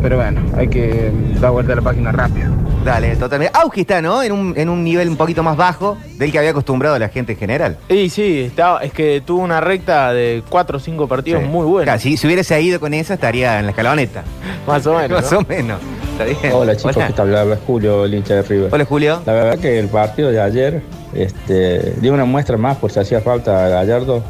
Pero 0.00 0.16
bueno, 0.16 0.40
hay 0.56 0.68
que 0.68 1.10
dar 1.40 1.50
vuelta 1.50 1.72
a 1.72 1.76
la 1.76 1.82
página 1.82 2.12
rápido. 2.12 2.50
Dale, 2.84 3.16
totalmente. 3.16 3.58
Auge 3.58 3.80
está, 3.80 4.00
¿no? 4.00 4.22
En 4.22 4.30
un, 4.30 4.54
en 4.56 4.68
un 4.68 4.84
nivel 4.84 5.08
un 5.08 5.16
poquito 5.16 5.42
más 5.42 5.56
bajo 5.56 5.98
del 6.18 6.30
que 6.30 6.38
había 6.38 6.50
acostumbrado 6.50 6.96
la 6.98 7.08
gente 7.08 7.32
en 7.32 7.38
general. 7.38 7.76
Y 7.88 8.08
sí, 8.08 8.42
estaba, 8.42 8.84
es 8.84 8.92
que 8.92 9.20
tuvo 9.26 9.42
una 9.42 9.60
recta 9.60 10.12
de 10.12 10.44
4 10.48 10.76
o 10.76 10.80
5 10.80 11.08
partidos 11.08 11.42
Sí. 11.42 11.48
muy 11.48 11.66
buenos. 11.66 11.84
Claro, 11.84 11.98
si, 12.00 12.16
si 12.16 12.26
hubiese 12.28 12.60
ido 12.62 12.78
con 12.78 12.94
esa, 12.94 13.14
estaría 13.14 13.58
en 13.58 13.64
la 13.66 13.70
escaloneta. 13.72 14.22
Más 14.68 14.86
o 14.86 14.94
menos. 14.96 15.22
Más 15.22 15.32
¿no? 15.32 15.38
o 15.40 15.44
menos. 15.48 15.80
Está 16.12 16.24
bien. 16.24 16.52
Hola 16.54 16.76
chicos, 16.76 16.96
¿qué 16.96 17.12
tal? 17.12 17.34
Habla 17.36 17.58
Julio, 17.66 18.04
el 18.04 18.14
hincha 18.14 18.34
de 18.34 18.42
River. 18.42 18.68
Hola, 18.72 18.84
Julio. 18.84 19.20
La 19.26 19.32
verdad 19.32 19.58
que 19.58 19.78
el 19.80 19.88
partido 19.88 20.30
de 20.30 20.40
ayer 20.40 20.82
este, 21.16 21.94
dio 22.00 22.12
una 22.12 22.24
muestra 22.24 22.56
más 22.56 22.76
por 22.76 22.90
si 22.90 23.00
hacía 23.00 23.20
falta 23.20 23.66
a 23.66 23.68
Gallardo 23.68 24.22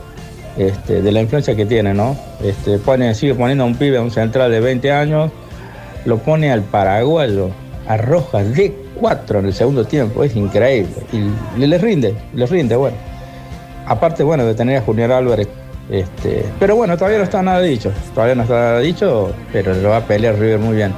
este, 0.57 1.03
de 1.03 1.13
la 1.13 1.21
influencia 1.21 1.55
que 1.55 1.67
tiene, 1.67 1.93
¿no? 1.95 2.17
Este, 2.43 2.79
pone, 2.79 3.15
sigue 3.15 3.35
poniendo 3.35 3.65
a 3.65 3.67
un 3.67 3.75
pibe, 3.75 3.99
a 3.99 4.03
un 4.03 4.11
central 4.11 4.51
de 4.51 4.61
20 4.61 4.91
años, 4.93 5.31
lo 6.05 6.19
pone 6.19 6.51
al 6.51 6.63
paraguayo, 6.63 7.51
arroja 7.87 8.43
de 8.43 8.75
4 9.01 9.41
en 9.41 9.47
el 9.47 9.55
segundo 9.55 9.85
tiempo, 9.85 10.25
es 10.25 10.35
increíble. 10.35 10.95
Y 11.13 11.59
le, 11.59 11.67
le 11.67 11.79
rinde, 11.79 12.15
le 12.35 12.47
rinde, 12.47 12.77
bueno. 12.77 12.97
Aparte, 13.87 14.23
bueno, 14.23 14.45
de 14.45 14.55
tener 14.55 14.79
a 14.79 14.81
Julián 14.81 15.13
Álvarez. 15.13 15.49
Este, 15.91 16.45
pero 16.59 16.75
bueno, 16.75 16.97
todavía 16.97 17.19
no 17.19 17.25
está 17.25 17.43
nada 17.43 17.61
dicho. 17.61 17.93
Todavía 18.15 18.35
no 18.35 18.43
está 18.43 18.55
nada 18.55 18.81
dicho, 18.81 19.33
pero 19.53 19.75
lo 19.75 19.91
va 19.91 19.99
a 19.99 20.07
pelear 20.07 20.37
River 20.37 20.59
muy 20.59 20.77
bien. 20.77 20.93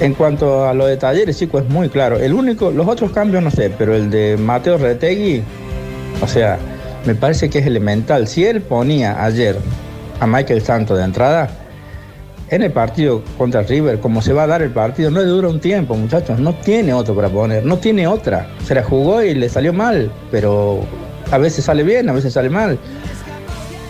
En 0.00 0.14
cuanto 0.14 0.64
a 0.64 0.74
lo 0.74 0.86
de 0.86 0.96
talleres, 0.96 1.38
chico, 1.38 1.58
es 1.58 1.68
muy 1.68 1.88
claro. 1.88 2.18
El 2.18 2.32
único, 2.32 2.70
los 2.70 2.86
otros 2.86 3.10
cambios 3.10 3.42
no 3.42 3.50
sé, 3.50 3.70
pero 3.76 3.96
el 3.96 4.10
de 4.10 4.36
Mateo 4.36 4.78
Retegui, 4.78 5.42
o 6.22 6.26
sea, 6.28 6.56
me 7.04 7.16
parece 7.16 7.50
que 7.50 7.58
es 7.58 7.66
elemental. 7.66 8.28
Si 8.28 8.44
él 8.44 8.62
ponía 8.62 9.24
ayer 9.24 9.56
a 10.20 10.26
Michael 10.26 10.62
Santos 10.62 10.98
de 10.98 11.04
entrada, 11.04 11.48
en 12.50 12.62
el 12.62 12.72
partido 12.72 13.22
contra 13.36 13.62
River, 13.62 13.98
como 14.00 14.22
se 14.22 14.32
va 14.32 14.44
a 14.44 14.46
dar 14.46 14.62
el 14.62 14.70
partido, 14.70 15.10
no 15.10 15.20
le 15.20 15.26
dura 15.26 15.48
un 15.48 15.60
tiempo, 15.60 15.94
muchachos. 15.94 16.38
No 16.38 16.54
tiene 16.54 16.94
otro 16.94 17.14
para 17.14 17.28
poner, 17.28 17.64
no 17.64 17.78
tiene 17.78 18.06
otra. 18.06 18.48
Se 18.64 18.74
la 18.74 18.82
jugó 18.84 19.22
y 19.22 19.34
le 19.34 19.48
salió 19.48 19.72
mal, 19.72 20.10
pero 20.30 20.80
a 21.30 21.38
veces 21.38 21.64
sale 21.64 21.82
bien, 21.82 22.08
a 22.08 22.12
veces 22.12 22.32
sale 22.32 22.50
mal. 22.50 22.78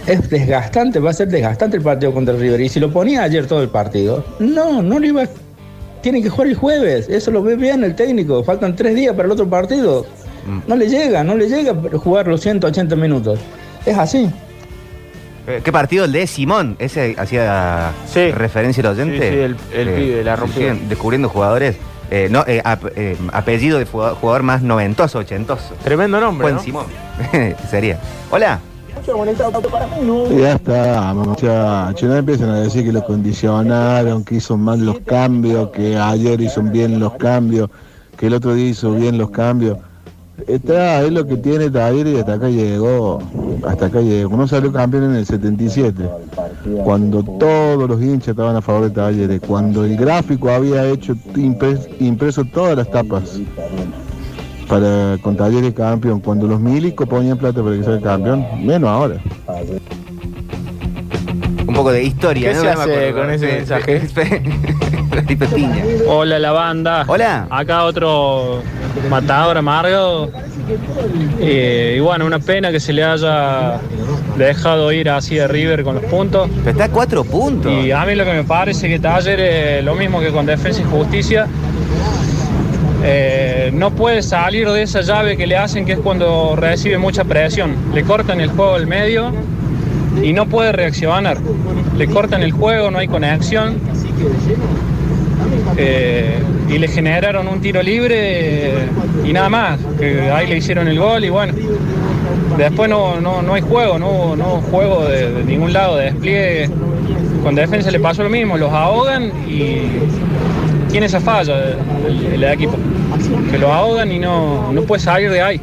Es 0.07 0.29
desgastante, 0.31 0.99
va 1.01 1.11
a 1.11 1.13
ser 1.13 1.29
desgastante 1.29 1.77
el 1.77 1.83
partido 1.83 2.13
contra 2.13 2.35
River. 2.35 2.61
Y 2.63 2.69
si 2.69 2.81
lo 2.81 2.91
ponía 2.91 3.23
ayer 3.23 3.47
todo 3.47 3.63
el 3.63 3.69
partido, 3.69 4.25
no, 4.39 4.83
no 4.83 4.99
lo 4.99 5.07
iba 5.07 5.23
a 5.23 5.25
tiene 6.03 6.23
que 6.23 6.29
jugar 6.31 6.49
el 6.49 6.55
jueves, 6.55 7.09
eso 7.09 7.31
lo 7.31 7.43
ve 7.43 7.57
bien 7.57 7.85
el 7.85 7.95
técnico, 7.95 8.43
faltan 8.45 8.75
tres 8.77 8.95
días 8.95 9.15
para 9.15 9.27
el 9.27 9.33
otro 9.33 9.49
partido. 9.49 10.07
No 10.67 10.77
le 10.77 10.89
llega, 10.89 11.23
no 11.25 11.35
le 11.37 11.49
llega 11.49 11.75
jugar 11.99 12.27
los 12.27 12.41
180 12.41 12.97
minutos. 12.97 13.39
Es 13.85 13.97
así. 13.99 14.31
Eh, 15.47 15.61
¿Qué 15.63 15.73
partido 15.73 16.05
el 16.05 16.13
de 16.13 16.27
Simón? 16.27 16.77
Ese 16.79 17.15
hacía 17.19 17.93
Sí. 18.13 18.31
referencia 18.31 18.83
al 18.83 18.95
oyente. 18.95 19.19
Sí, 19.31 19.35
sí, 19.35 19.41
el- 19.41 19.57
el 19.89 19.95
pibe, 19.95 20.25
la 20.25 20.37
rompió. 20.37 20.75
descubriendo 20.89 21.29
jugadores. 21.29 21.77
eh, 22.11 22.29
no, 22.31 22.43
eh, 22.47 22.63
ap- 22.65 22.91
eh, 22.97 23.19
apellido 23.35 23.79
de 23.79 23.85
jugador, 23.85 24.17
jugador 24.17 24.43
más 24.43 24.63
noventoso, 24.63 25.19
ochentoso. 25.19 25.75
Tremendo 25.85 26.19
nombre. 26.19 26.45
Buen 26.45 26.55
¿no? 26.55 26.63
Simón. 26.63 26.87
Sería. 27.71 27.99
Hola. 28.31 28.61
Ya 30.39 30.53
está, 30.55 31.13
muchachos. 31.15 32.09
No 32.09 32.17
empiezan 32.17 32.51
a 32.51 32.61
decir 32.61 32.85
que 32.85 32.93
lo 32.93 33.05
condicionaron, 33.05 34.25
que 34.25 34.37
hizo 34.37 34.57
mal 34.57 34.85
los 34.85 34.99
cambios, 35.01 35.71
que 35.71 35.97
ayer 35.97 36.41
hizo 36.41 36.63
bien 36.63 36.99
los 37.01 37.15
cambios, 37.15 37.71
que 38.17 38.27
el 38.27 38.35
otro 38.35 38.55
día 38.55 38.69
hizo 38.71 38.93
bien 38.93 39.19
los 39.19 39.31
cambios. 39.31 39.79
Está, 40.47 41.03
es 41.03 41.11
lo 41.11 41.27
que 41.27 41.37
tiene 41.37 41.69
Taller 41.69 42.07
y 42.07 42.17
hasta 42.19 42.35
acá 42.35 42.49
llegó. 42.49 43.19
Hasta 43.67 43.87
acá 43.87 44.01
llegó. 44.01 44.37
No 44.37 44.47
salió 44.47 44.73
campeón 44.73 45.05
en 45.05 45.17
el 45.17 45.27
77, 45.27 46.05
cuando 46.85 47.25
todos 47.25 47.89
los 47.89 48.01
hinchas 48.01 48.29
estaban 48.29 48.55
a 48.55 48.63
favor 48.63 48.85
de 48.85 48.91
Talleres, 48.91 49.41
cuando 49.45 49.85
el 49.85 49.97
gráfico 49.97 50.49
había 50.51 50.87
hecho 50.87 51.15
impres- 51.35 51.89
impreso 51.99 52.45
todas 52.45 52.77
las 52.77 52.89
tapas 52.89 53.41
para 54.69 55.17
con 55.23 55.37
Talleres 55.37 55.73
campeón, 55.75 56.21
cuando 56.21 56.47
los 56.47 56.61
milicos 56.61 57.09
ponían 57.09 57.39
plata 57.39 57.63
para 57.63 57.77
que 57.77 57.85
sea 57.85 58.01
campeón, 58.01 58.45
menos 58.65 58.89
ahora. 58.91 59.17
Un 61.67 61.75
poco 61.75 61.93
de 61.93 62.03
historia. 62.05 62.51
¿Qué 62.51 62.55
¿no? 62.57 62.61
se 62.61 62.67
No 62.67 62.75
me 62.77 62.81
hace 62.83 63.09
acuerdo. 63.09 63.21
con 63.21 63.31
ese 63.31 63.47
Fe- 63.47 63.57
mensaje? 63.57 64.01
Piña. 65.55 65.85
Hola 66.09 66.39
la 66.39 66.53
banda. 66.53 67.05
Hola. 67.07 67.47
Acá 67.51 67.85
otro 67.85 68.63
matador 69.11 69.57
amargo. 69.59 70.31
Eh, 71.41 71.95
y 71.97 72.01
bueno, 72.01 72.27
una 72.27 72.39
pena 72.39 72.71
que 72.71 72.79
se 72.81 72.93
le 72.93 73.05
haya 73.05 73.81
dejado 74.37 74.93
ir 74.93 75.09
así 75.11 75.37
de 75.37 75.49
River 75.49 75.83
con 75.85 75.97
los 75.97 76.05
puntos. 76.05 76.49
Pero 76.59 76.71
está 76.71 76.85
a 76.85 76.89
cuatro 76.91 77.25
puntos. 77.25 77.73
Y 77.73 77.91
a 77.91 78.05
mí 78.05 78.15
lo 78.15 78.25
que 78.25 78.33
me 78.33 78.45
parece 78.45 78.89
que 78.89 78.99
Taller 78.99 79.41
es 79.41 79.85
lo 79.85 79.95
mismo 79.95 80.21
que 80.21 80.31
con 80.31 80.47
Defensa 80.47 80.81
y 80.81 80.85
Justicia. 80.85 81.47
Eh, 83.05 83.71
no 83.73 83.93
puede 83.93 84.23
salir 84.23 84.69
de 84.69 84.83
esa 84.83 85.03
llave 85.03 85.37
que 85.37 85.47
le 85.47 85.57
hacen, 85.57 85.85
que 85.85 85.93
es 85.93 85.99
cuando 85.99 86.57
recibe 86.57 86.99
mucha 86.99 87.25
presión. 87.25 87.75
Le 87.95 88.03
cortan 88.03 88.41
el 88.41 88.49
juego 88.51 88.75
al 88.75 88.87
medio 88.87 89.33
y 90.23 90.33
no 90.33 90.47
puede 90.47 90.73
reaccionar. 90.73 91.39
Le 91.97 92.07
cortan 92.09 92.43
el 92.43 92.53
juego, 92.53 92.91
no 92.91 92.99
hay 92.99 93.09
conexión. 93.09 93.77
Eh, 95.77 96.39
y 96.69 96.79
le 96.79 96.89
generaron 96.89 97.47
un 97.47 97.61
tiro 97.61 97.83
libre 97.83 98.73
y 99.25 99.33
nada 99.33 99.49
más. 99.49 99.79
Ahí 100.33 100.49
le 100.49 100.57
hicieron 100.57 100.89
el 100.89 100.99
gol 100.99 101.25
y 101.25 101.29
bueno. 101.29 101.53
Después 102.57 102.91
no, 102.91 103.21
no, 103.21 103.41
no 103.43 103.55
hay 103.55 103.63
juego, 103.63 103.99
no, 103.99 104.35
no 104.35 104.61
juego 104.71 105.05
de, 105.05 105.33
de 105.33 105.45
ningún 105.45 105.73
lado, 105.73 105.97
de 105.97 106.07
despliegue. 106.07 106.71
Con 107.45 107.55
defensa 107.55 107.91
le 107.93 108.01
pasó 108.01 108.25
lo 108.25 108.29
mismo, 108.29 108.59
los 108.59 108.73
ahogan 108.73 109.31
y 109.49 109.83
tiene 110.99 111.07
esa 111.07 111.21
falla 111.21 111.77
el, 112.09 112.27
el 112.35 112.45
equipo. 112.45 112.77
Que 113.53 113.57
lo 113.57 113.73
ahogan 113.73 114.11
y 114.11 114.19
no, 114.19 114.73
no 114.73 114.83
puede 114.83 115.01
salir 115.01 115.31
de 115.31 115.41
ahí. 115.41 115.61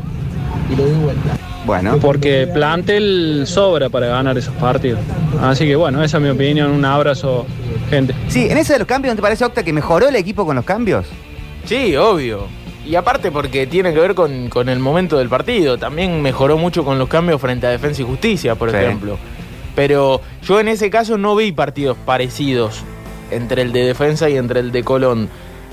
Bueno. 1.65 1.97
Porque 1.99 2.47
plantel 2.53 3.43
sobra 3.45 3.89
para 3.89 4.07
ganar 4.07 4.37
esos 4.37 4.53
partidos. 4.55 5.01
Así 5.41 5.65
que 5.65 5.75
bueno, 5.75 6.01
esa 6.01 6.17
es 6.17 6.23
mi 6.23 6.29
opinión. 6.29 6.71
Un 6.71 6.85
abrazo, 6.85 7.45
gente. 7.89 8.15
Sí, 8.29 8.47
en 8.49 8.57
ese 8.57 8.73
de 8.73 8.79
los 8.79 8.87
cambios, 8.87 9.11
¿no 9.13 9.17
te 9.17 9.21
parece, 9.21 9.43
Octa, 9.43 9.61
que 9.63 9.73
mejoró 9.73 10.07
el 10.07 10.15
equipo 10.15 10.45
con 10.45 10.55
los 10.55 10.63
cambios? 10.63 11.05
Sí, 11.65 11.97
obvio. 11.97 12.47
Y 12.85 12.95
aparte 12.95 13.29
porque 13.29 13.67
tiene 13.67 13.93
que 13.93 13.99
ver 13.99 14.15
con, 14.15 14.47
con 14.47 14.69
el 14.69 14.79
momento 14.79 15.17
del 15.17 15.27
partido. 15.27 15.77
También 15.77 16.21
mejoró 16.21 16.57
mucho 16.57 16.85
con 16.85 16.97
los 16.97 17.09
cambios 17.09 17.41
frente 17.41 17.67
a 17.67 17.71
Defensa 17.71 18.03
y 18.03 18.05
Justicia, 18.05 18.55
por 18.55 18.71
Sí. 18.71 18.77
ejemplo. 18.77 19.17
Pero 19.75 20.21
yo 20.43 20.61
en 20.61 20.69
ese 20.69 20.89
caso 20.89 21.17
no 21.17 21.35
vi 21.35 21.51
partidos 21.51 21.97
parecidos 22.05 22.83
entre 23.35 23.61
el 23.61 23.71
de 23.71 23.85
Defensa 23.85 24.29
y 24.29 24.37
entre 24.37 24.59
el 24.59 24.71
de 24.71 24.83
Colón. 24.83 25.29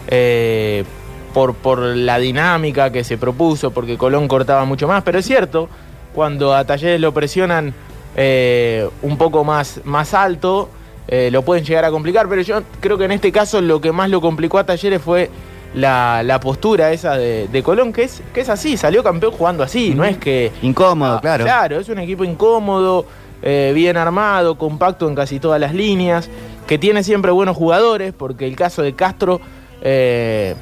Eh, 0.09 0.85
por, 1.33 1.55
por 1.55 1.81
la 1.81 2.19
dinámica 2.19 2.93
que 2.93 3.05
se 3.05 3.17
propuso, 3.17 3.71
porque 3.71 3.97
Colón 3.97 4.29
cortaba 4.29 4.65
mucho 4.65 4.87
más. 4.87 5.03
Pero 5.03 5.19
es 5.19 5.27
cierto, 5.27 5.69
cuando 6.15 6.55
a 6.55 6.65
Talleres 6.65 7.01
lo 7.01 7.13
presionan 7.13 7.75
eh, 8.17 8.89
un 9.03 9.17
poco 9.17 9.45
más, 9.45 9.81
más 9.85 10.15
alto, 10.15 10.69
eh, 11.09 11.31
lo 11.33 11.43
pueden 11.43 11.65
llegar 11.65 11.85
a 11.85 11.91
complicar, 11.91 12.29
pero 12.29 12.43
yo 12.43 12.63
creo 12.81 12.99
que 12.99 13.05
en 13.05 13.13
este 13.13 13.33
caso 13.33 13.61
lo 13.61 13.81
que 13.81 13.93
más 13.93 14.11
lo 14.11 14.21
complicó 14.21 14.59
a 14.59 14.65
Talleres 14.65 15.01
fue 15.01 15.31
la, 15.75 16.23
la 16.23 16.39
postura 16.39 16.93
esa 16.93 17.17
de, 17.17 17.49
de 17.49 17.63
Colón, 17.63 17.93
que 17.93 18.05
es, 18.05 18.23
que 18.35 18.43
es 18.43 18.49
así, 18.49 18.77
salió 18.77 19.03
campeón 19.03 19.33
jugando 19.33 19.63
así, 19.63 19.95
no 19.95 20.05
es 20.05 20.19
que... 20.19 20.53
Incómodo, 20.61 21.21
claro. 21.21 21.45
Claro, 21.45 21.81
es 21.81 21.89
un 21.89 21.99
equipo 21.99 22.25
incómodo, 22.25 23.07
eh, 23.43 23.73
bien 23.75 23.97
armado, 23.97 24.57
compacto 24.57 25.09
en 25.09 25.15
casi 25.15 25.41
todas 25.41 25.61
las 25.61 25.75
líneas, 25.75 26.31
que 26.67 26.79
tiene 26.79 27.03
siempre 27.03 27.31
buenos 27.31 27.57
jugadores, 27.57 28.13
porque 28.13 28.47
el 28.47 28.57
caso 28.57 28.83
de 28.83 28.95
Castro 28.95 29.41
eh, 29.83 30.55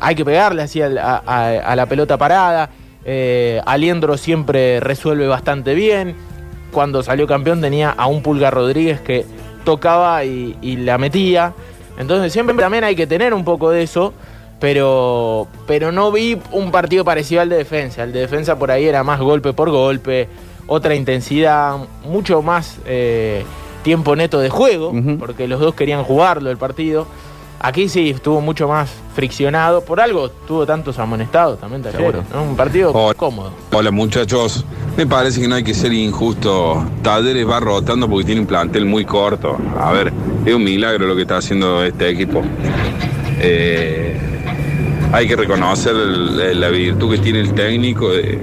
hay 0.00 0.14
que 0.14 0.24
pegarle 0.24 0.62
así 0.62 0.82
a 0.82 1.74
la 1.76 1.86
pelota 1.86 2.18
parada. 2.18 2.70
Eh, 3.04 3.60
Aliendro 3.66 4.16
siempre 4.16 4.80
resuelve 4.80 5.26
bastante 5.26 5.74
bien. 5.74 6.16
Cuando 6.72 7.02
salió 7.02 7.26
campeón 7.26 7.60
tenía 7.60 7.90
a 7.90 8.06
un 8.06 8.22
Pulga 8.22 8.50
Rodríguez 8.50 9.00
que 9.00 9.24
tocaba 9.64 10.24
y, 10.24 10.56
y 10.60 10.76
la 10.76 10.98
metía. 10.98 11.54
Entonces 11.98 12.32
siempre 12.32 12.56
también 12.56 12.82
hay 12.82 12.96
que 12.96 13.06
tener 13.06 13.32
un 13.32 13.44
poco 13.44 13.70
de 13.70 13.82
eso. 13.82 14.12
Pero, 14.60 15.46
pero 15.66 15.92
no 15.92 16.10
vi 16.10 16.38
un 16.52 16.70
partido 16.70 17.04
parecido 17.04 17.42
al 17.42 17.48
de 17.48 17.56
defensa. 17.56 18.02
El 18.02 18.12
de 18.12 18.20
defensa 18.20 18.58
por 18.58 18.70
ahí 18.70 18.86
era 18.86 19.02
más 19.02 19.20
golpe 19.20 19.52
por 19.52 19.70
golpe, 19.70 20.28
otra 20.66 20.94
intensidad, 20.94 21.76
mucho 22.04 22.42
más 22.42 22.78
eh, 22.86 23.44
tiempo 23.82 24.16
neto 24.16 24.40
de 24.40 24.50
juego, 24.50 24.92
porque 25.18 25.46
los 25.48 25.60
dos 25.60 25.74
querían 25.74 26.02
jugarlo 26.04 26.50
el 26.50 26.56
partido. 26.56 27.06
Aquí 27.60 27.88
sí 27.88 28.10
estuvo 28.10 28.42
mucho 28.42 28.68
más 28.68 28.90
friccionado, 29.14 29.82
por 29.82 29.98
algo 30.00 30.28
tuvo 30.28 30.66
tantos 30.66 30.98
amonestados 30.98 31.58
también 31.58 31.82
¿no? 32.34 32.42
Un 32.42 32.56
partido 32.56 32.92
cómodo. 33.16 33.52
Hola 33.72 33.90
muchachos, 33.90 34.66
me 34.98 35.06
parece 35.06 35.40
que 35.40 35.48
no 35.48 35.54
hay 35.54 35.64
que 35.64 35.72
ser 35.72 35.92
injusto. 35.92 36.84
Talleres 37.02 37.48
va 37.48 37.60
rotando 37.60 38.06
porque 38.08 38.26
tiene 38.26 38.42
un 38.42 38.46
plantel 38.46 38.84
muy 38.84 39.06
corto. 39.06 39.56
A 39.80 39.92
ver, 39.92 40.12
es 40.44 40.52
un 40.54 40.62
milagro 40.62 41.06
lo 41.06 41.16
que 41.16 41.22
está 41.22 41.38
haciendo 41.38 41.82
este 41.84 42.10
equipo. 42.10 42.42
Eh, 43.40 44.18
hay 45.12 45.26
que 45.28 45.36
reconocer 45.36 45.94
el- 45.94 46.60
la 46.60 46.68
virtud 46.68 47.12
que 47.12 47.18
tiene 47.18 47.40
el 47.40 47.54
técnico 47.54 48.12
eh, 48.12 48.38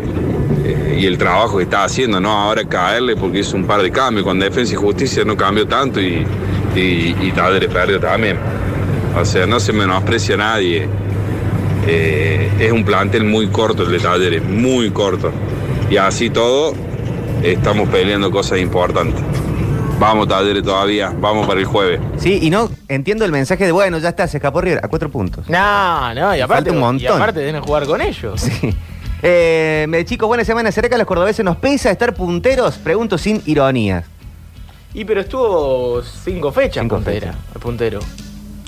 y 1.02 1.08
el 1.08 1.18
trabajo 1.18 1.58
que 1.58 1.64
está 1.64 1.84
haciendo, 1.84 2.20
¿no? 2.20 2.30
Ahora 2.30 2.64
caerle 2.64 3.16
porque 3.16 3.40
hizo 3.40 3.58
un 3.58 3.66
par 3.66 3.82
de 3.82 3.90
cambios. 3.90 4.24
Con 4.24 4.38
Defensa 4.38 4.74
y 4.74 4.76
Justicia 4.76 5.24
no 5.26 5.36
cambió 5.36 5.68
tanto 5.68 6.00
y, 6.00 6.24
y, 6.76 7.16
y 7.20 7.32
Talleres 7.36 7.74
perdió 7.74 8.00
también. 8.00 8.38
O 9.20 9.26
sea, 9.26 9.48
no 9.48 9.60
se 9.60 9.74
menosprecia 9.74 10.36
a 10.36 10.38
nadie. 10.38 10.88
Eh, 11.88 12.52
es 12.60 12.72
un 12.72 12.86
plantel 12.86 13.24
muy 13.24 13.48
corto 13.48 13.82
el 13.82 13.92
de 13.94 13.98
Talleres, 14.00 14.44
muy 14.44 14.92
corto. 14.92 15.32
Y 15.90 15.98
así 15.98 16.30
todo, 16.30 16.76
estamos 17.42 17.90
peleando 17.90 18.30
cosas 18.30 18.60
importantes. 18.60 19.24
Vamos 20.00 20.28
Talleres 20.28 20.62
todavía, 20.62 21.12
vamos 21.20 21.48
para 21.48 21.60
el 21.60 21.66
jueves. 21.66 22.00
Sí, 22.18 22.38
y 22.44 22.52
no 22.52 22.70
entiendo 22.88 23.26
el 23.26 23.32
mensaje 23.32 23.66
de, 23.66 23.72
bueno, 23.72 23.98
ya 23.98 24.10
está, 24.10 24.28
se 24.28 24.38
escapó 24.38 24.62
River 24.62 24.82
a 24.84 24.88
cuatro 24.88 25.10
puntos. 25.10 25.50
No, 25.50 26.14
no, 26.14 26.36
y 26.36 26.42
aparte, 26.42 26.70
falta 26.70 26.72
un 26.74 26.80
montón. 26.80 27.02
y 27.02 27.08
aparte 27.08 27.40
deben 27.40 27.60
jugar 27.64 27.88
con 27.88 28.02
ellos. 28.02 28.46
Eh, 29.24 29.86
me- 29.90 30.04
chicos, 30.06 30.28
buena 30.28 30.44
semana 30.44 30.72
cerca. 30.72 30.98
Los 30.98 31.08
cordobeses 31.08 31.44
nos 31.46 31.58
pesa 31.58 31.92
estar 31.92 32.14
punteros. 32.14 32.78
Pregunto 32.78 33.18
sin 33.18 33.42
ironías. 33.46 34.06
Y 34.94 35.06
pero 35.06 35.22
estuvo 35.22 36.02
cinco 36.04 36.52
fechas 36.52 36.82
Cinco 36.84 36.96
puntera, 36.96 37.32
fechas. 37.32 37.36
el 37.56 37.62
puntero. 37.62 38.00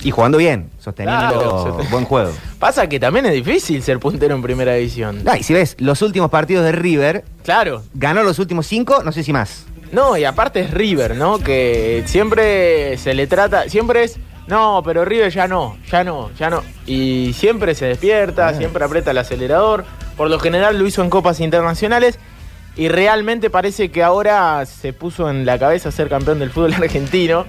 Y 0.02 0.10
jugando 0.10 0.36
bien, 0.38 0.70
sosteniendo 0.78 1.38
Claro, 1.38 1.78
buen 1.90 2.04
juego. 2.04 2.30
Pasa 2.58 2.86
que 2.88 3.00
también 3.00 3.24
es 3.26 3.32
difícil 3.32 3.82
ser 3.82 3.98
puntero 3.98 4.34
en 4.34 4.42
primera 4.42 4.74
división. 4.74 5.22
Ah, 5.26 5.38
y 5.38 5.42
si 5.42 5.54
ves 5.54 5.76
los 5.78 6.02
últimos 6.02 6.30
partidos 6.30 6.64
de 6.64 6.72
River, 6.72 7.24
Claro. 7.42 7.82
ganó 7.94 8.22
los 8.22 8.38
últimos 8.38 8.66
cinco, 8.66 9.02
no 9.02 9.12
sé 9.12 9.22
si 9.22 9.32
más. 9.32 9.64
No, 9.92 10.16
y 10.16 10.24
aparte 10.24 10.60
es 10.60 10.70
River, 10.72 11.16
¿no? 11.16 11.38
Que 11.38 12.02
siempre 12.06 12.96
se 12.98 13.14
le 13.14 13.26
trata, 13.26 13.68
siempre 13.68 14.04
es, 14.04 14.16
no, 14.46 14.82
pero 14.84 15.04
River 15.06 15.30
ya 15.32 15.46
no, 15.46 15.78
ya 15.90 16.04
no, 16.04 16.30
ya 16.38 16.50
no. 16.50 16.62
Y 16.86 17.32
siempre 17.34 17.74
se 17.74 17.86
despierta, 17.86 18.48
Ah. 18.48 18.54
siempre 18.54 18.84
aprieta 18.84 19.10
el 19.12 19.18
acelerador. 19.18 19.84
Por 20.16 20.30
lo 20.30 20.38
general 20.38 20.78
lo 20.78 20.86
hizo 20.86 21.02
en 21.02 21.10
copas 21.10 21.40
internacionales 21.40 22.18
y 22.76 22.88
realmente 22.88 23.50
parece 23.50 23.90
que 23.90 24.02
ahora 24.02 24.64
se 24.66 24.92
puso 24.92 25.28
en 25.30 25.44
la 25.46 25.58
cabeza 25.58 25.90
ser 25.90 26.08
campeón 26.08 26.38
del 26.38 26.50
fútbol 26.50 26.74
argentino. 26.80 27.46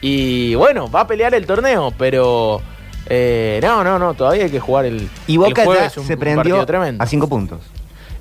Y 0.00 0.54
bueno, 0.54 0.90
va 0.90 1.00
a 1.00 1.06
pelear 1.06 1.34
el 1.34 1.46
torneo, 1.46 1.92
pero 1.96 2.60
eh, 3.06 3.58
no, 3.62 3.82
no, 3.84 3.98
no, 3.98 4.12
todavía 4.14 4.44
hay 4.44 4.50
que 4.50 4.60
jugar 4.60 4.84
el. 4.84 5.08
Y 5.26 5.38
Boca 5.38 5.48
el 5.48 5.56
ya 5.56 5.64
jueves, 5.64 5.96
un- 5.96 6.06
se 6.06 6.16
prendió 6.16 6.64
tremendo. 6.66 7.02
a 7.02 7.06
cinco 7.06 7.28
puntos. 7.28 7.60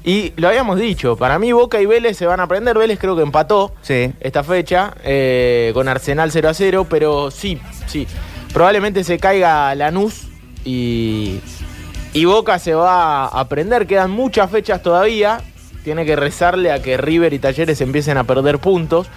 Y 0.05 0.33
lo 0.35 0.49
habíamos 0.49 0.79
dicho, 0.79 1.15
para 1.15 1.39
mí 1.39 1.51
Boca 1.53 1.79
y 1.81 1.85
Vélez 1.85 2.17
se 2.17 2.25
van 2.25 2.39
a 2.41 2.47
prender. 2.47 2.77
Vélez 2.77 2.99
creo 2.99 3.15
que 3.15 3.21
empató 3.21 3.73
Sí. 3.81 4.11
esta 4.19 4.43
fecha 4.43 4.93
eh, 5.03 5.71
con 5.73 5.87
Arsenal 5.87 6.29
0 6.31 6.49
a 6.49 6.53
0, 6.53 6.87
pero 6.89 7.31
sí, 7.31 7.57
sí. 7.87 8.05
Probablemente 8.53 9.03
se 9.05 9.17
caiga 9.17 9.73
Lanús 9.75 10.27
y, 10.65 11.39
y 12.13 12.25
Boca 12.25 12.59
se 12.59 12.73
va 12.73 13.25
a 13.25 13.47
prender. 13.49 13.87
Quedan 13.87 14.11
muchas 14.11 14.49
fechas 14.49 14.81
todavía. 14.81 15.41
Tiene 15.83 16.05
que 16.05 16.15
rezarle 16.15 16.71
a 16.71 16.81
que 16.81 16.97
River 16.97 17.33
y 17.33 17.39
Talleres 17.39 17.81
empiecen 17.81 18.17
a 18.17 18.23
perder 18.23 18.59
puntos. 18.59 19.07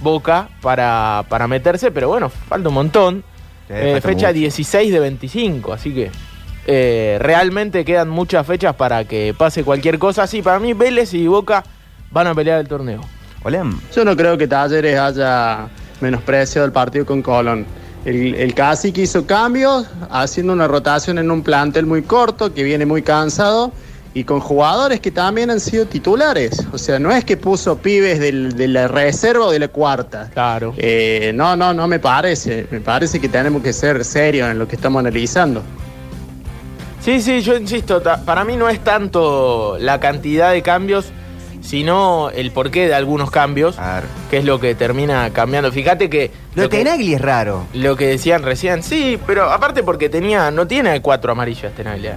Boca 0.00 0.48
para, 0.60 1.24
para 1.28 1.46
meterse, 1.46 1.90
pero 1.90 2.08
bueno, 2.08 2.28
falta 2.28 2.68
un 2.68 2.74
montón. 2.74 3.24
Eh, 3.68 3.92
falta 3.92 4.08
fecha 4.08 4.26
mucho. 4.28 4.38
16 4.38 4.92
de 4.92 5.00
25, 5.00 5.72
así 5.72 5.94
que 5.94 6.10
eh, 6.66 7.18
realmente 7.20 7.84
quedan 7.84 8.08
muchas 8.08 8.46
fechas 8.46 8.74
para 8.74 9.04
que 9.04 9.34
pase 9.36 9.64
cualquier 9.64 9.98
cosa. 9.98 10.26
Sí, 10.26 10.42
para 10.42 10.58
mí 10.58 10.72
Vélez 10.72 11.14
y 11.14 11.26
Boca 11.26 11.64
van 12.10 12.26
a 12.26 12.34
pelear 12.34 12.60
el 12.60 12.68
torneo. 12.68 13.00
Hola. 13.42 13.64
Yo 13.94 14.04
no 14.04 14.16
creo 14.16 14.38
que 14.38 14.48
Talleres 14.48 14.98
haya 14.98 15.68
menospreciado 16.00 16.66
el 16.66 16.72
partido 16.72 17.04
con 17.04 17.20
Colón. 17.20 17.66
El, 18.04 18.34
el 18.34 18.54
Cacique 18.54 19.02
hizo 19.02 19.26
cambios, 19.26 19.86
haciendo 20.10 20.52
una 20.52 20.68
rotación 20.68 21.18
en 21.18 21.30
un 21.30 21.42
plantel 21.42 21.86
muy 21.86 22.02
corto, 22.02 22.52
que 22.52 22.62
viene 22.62 22.84
muy 22.84 23.02
cansado, 23.02 23.72
y 24.12 24.24
con 24.24 24.38
jugadores 24.40 25.00
que 25.00 25.10
también 25.10 25.50
han 25.50 25.58
sido 25.58 25.86
titulares. 25.86 26.64
O 26.72 26.78
sea, 26.78 26.98
no 26.98 27.10
es 27.10 27.24
que 27.24 27.36
puso 27.36 27.78
pibes 27.78 28.20
del- 28.20 28.54
de 28.56 28.68
la 28.68 28.86
reserva 28.88 29.46
o 29.46 29.50
de 29.50 29.58
la 29.58 29.68
cuarta. 29.68 30.30
Claro. 30.32 30.74
Eh, 30.76 31.32
no, 31.34 31.56
no, 31.56 31.72
no 31.74 31.88
me 31.88 31.98
parece. 31.98 32.66
Me 32.70 32.80
parece 32.80 33.18
que 33.20 33.28
tenemos 33.28 33.62
que 33.62 33.72
ser 33.72 34.04
serios 34.04 34.50
en 34.50 34.58
lo 34.58 34.68
que 34.68 34.76
estamos 34.76 35.00
analizando. 35.00 35.62
Sí, 37.00 37.20
sí, 37.20 37.40
yo 37.42 37.56
insisto, 37.56 38.02
para 38.24 38.44
mí 38.44 38.56
no 38.56 38.68
es 38.68 38.82
tanto 38.84 39.76
la 39.80 39.98
cantidad 40.00 40.52
de 40.52 40.62
cambios, 40.62 41.06
sino 41.64 42.30
el 42.30 42.50
porqué 42.50 42.86
de 42.88 42.94
algunos 42.94 43.30
cambios, 43.30 43.76
que 44.30 44.38
es 44.38 44.44
lo 44.44 44.60
que 44.60 44.74
termina 44.74 45.30
cambiando. 45.30 45.72
Fíjate 45.72 46.10
que... 46.10 46.30
Lo 46.54 46.62
de 46.64 46.68
que- 46.68 46.78
Tenagli 46.78 47.14
es 47.14 47.20
raro. 47.20 47.64
Lo 47.72 47.96
que 47.96 48.06
decían 48.06 48.42
recién, 48.42 48.82
sí, 48.82 49.18
pero 49.26 49.50
aparte 49.50 49.82
porque 49.82 50.08
tenía, 50.08 50.50
no 50.50 50.66
tiene 50.66 51.00
cuatro 51.00 51.32
amarillas 51.32 51.72
Tenaglia. 51.74 52.16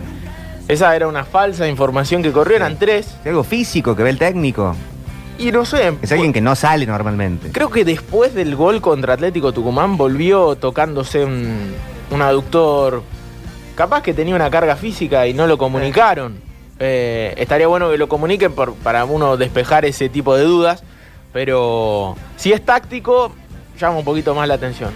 Esa 0.68 0.94
era 0.96 1.08
una 1.08 1.24
falsa 1.24 1.66
información 1.68 2.22
que 2.22 2.32
corrió, 2.34 2.58
eran 2.58 2.78
tres. 2.78 3.08
Es 3.22 3.28
algo 3.28 3.44
físico 3.46 3.96
que 3.96 4.04
ve 4.04 4.10
el 4.10 4.18
técnico. 4.18 4.76
Y 5.40 5.52
no 5.52 5.64
sé, 5.66 5.94
Es 6.02 6.12
alguien 6.12 6.34
que 6.34 6.42
no 6.42 6.56
sale 6.56 6.86
normalmente. 6.86 7.50
creo 7.52 7.70
que 7.70 7.86
después 7.86 8.34
del 8.34 8.56
gol 8.56 8.82
contra 8.82 9.14
Atlético 9.14 9.54
Tucumán 9.54 9.96
volvió 9.96 10.56
tocándose 10.56 11.24
un, 11.24 11.74
un 12.12 12.22
aductor. 12.22 13.02
Capaz 13.76 14.02
que 14.02 14.14
tenía 14.14 14.36
una 14.36 14.50
carga 14.50 14.76
física 14.76 15.26
y 15.28 15.34
no 15.34 15.48
lo 15.48 15.58
comunicaron. 15.58 16.42
Eh, 16.80 17.34
estaría 17.38 17.68
bueno 17.68 17.90
que 17.90 17.98
lo 17.98 18.08
comuniquen 18.08 18.54
por- 18.54 18.74
para 18.76 19.06
uno 19.06 19.38
despejar 19.38 19.86
ese 19.86 20.10
tipo 20.10 20.36
de 20.36 20.44
dudas. 20.44 20.84
Pero 21.34 22.16
si 22.38 22.54
es 22.54 22.64
táctico, 22.64 23.32
llama 23.80 23.98
un 24.00 24.06
poquito 24.06 24.34
más 24.34 24.48
la 24.48 24.56
atención. 24.56 24.92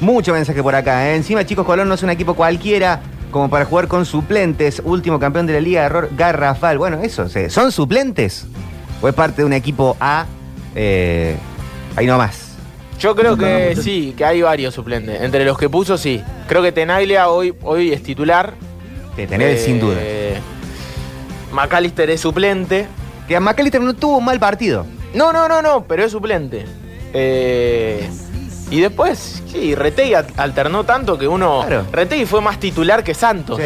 Mucho 0.00 0.32
mensaje 0.32 0.62
por 0.62 0.74
acá. 0.74 1.08
¿eh? 1.10 1.16
Encima, 1.16 1.44
chicos, 1.44 1.66
Colón 1.66 1.88
no 1.88 1.94
es 1.94 2.02
un 2.02 2.10
equipo 2.10 2.34
cualquiera 2.34 3.00
como 3.30 3.48
para 3.50 3.64
jugar 3.66 3.86
con 3.86 4.06
suplentes. 4.06 4.80
Último 4.84 5.18
campeón 5.20 5.46
de 5.46 5.52
la 5.54 5.60
liga, 5.60 5.84
error 5.84 6.08
garrafal. 6.16 6.78
Bueno, 6.78 7.00
eso. 7.02 7.28
¿son 7.50 7.70
suplentes? 7.70 8.46
¿O 9.02 9.08
es 9.08 9.14
parte 9.14 9.42
de 9.42 9.46
un 9.46 9.52
equipo 9.52 9.96
A? 10.00 10.26
Eh, 10.74 11.36
ahí 11.96 12.06
nomás. 12.06 12.48
Yo 12.98 13.14
creo 13.14 13.36
que 13.36 13.76
sí, 13.76 14.14
que 14.16 14.24
hay 14.24 14.42
varios 14.42 14.74
suplentes. 14.74 15.22
Entre 15.22 15.44
los 15.44 15.56
que 15.56 15.68
puso, 15.70 15.96
sí. 15.96 16.22
Creo 16.48 16.62
que 16.62 16.72
Tenaglia 16.72 17.28
hoy, 17.28 17.54
hoy 17.62 17.92
es 17.92 18.02
titular. 18.02 18.54
Que 19.16 19.26
tener 19.26 19.56
sin 19.58 19.80
duda. 19.80 19.96
McAllister 21.52 22.10
es 22.10 22.20
suplente. 22.20 22.86
Que 23.28 23.36
a 23.36 23.40
McAllister 23.40 23.80
no 23.80 23.94
tuvo 23.94 24.18
un 24.18 24.24
mal 24.24 24.38
partido. 24.40 24.86
No, 25.14 25.32
no, 25.32 25.48
no, 25.48 25.62
no, 25.62 25.84
pero 25.84 26.04
es 26.04 26.12
suplente. 26.12 26.66
Eh, 27.12 28.08
y 28.70 28.80
después, 28.80 29.42
sí, 29.50 29.74
Retegui 29.74 30.14
al- 30.14 30.26
alternó 30.36 30.84
tanto 30.84 31.18
que 31.18 31.26
uno. 31.28 31.62
Claro. 31.66 31.86
Retegui 31.92 32.26
fue 32.26 32.40
más 32.40 32.58
titular 32.58 33.02
que 33.04 33.14
Santos. 33.14 33.60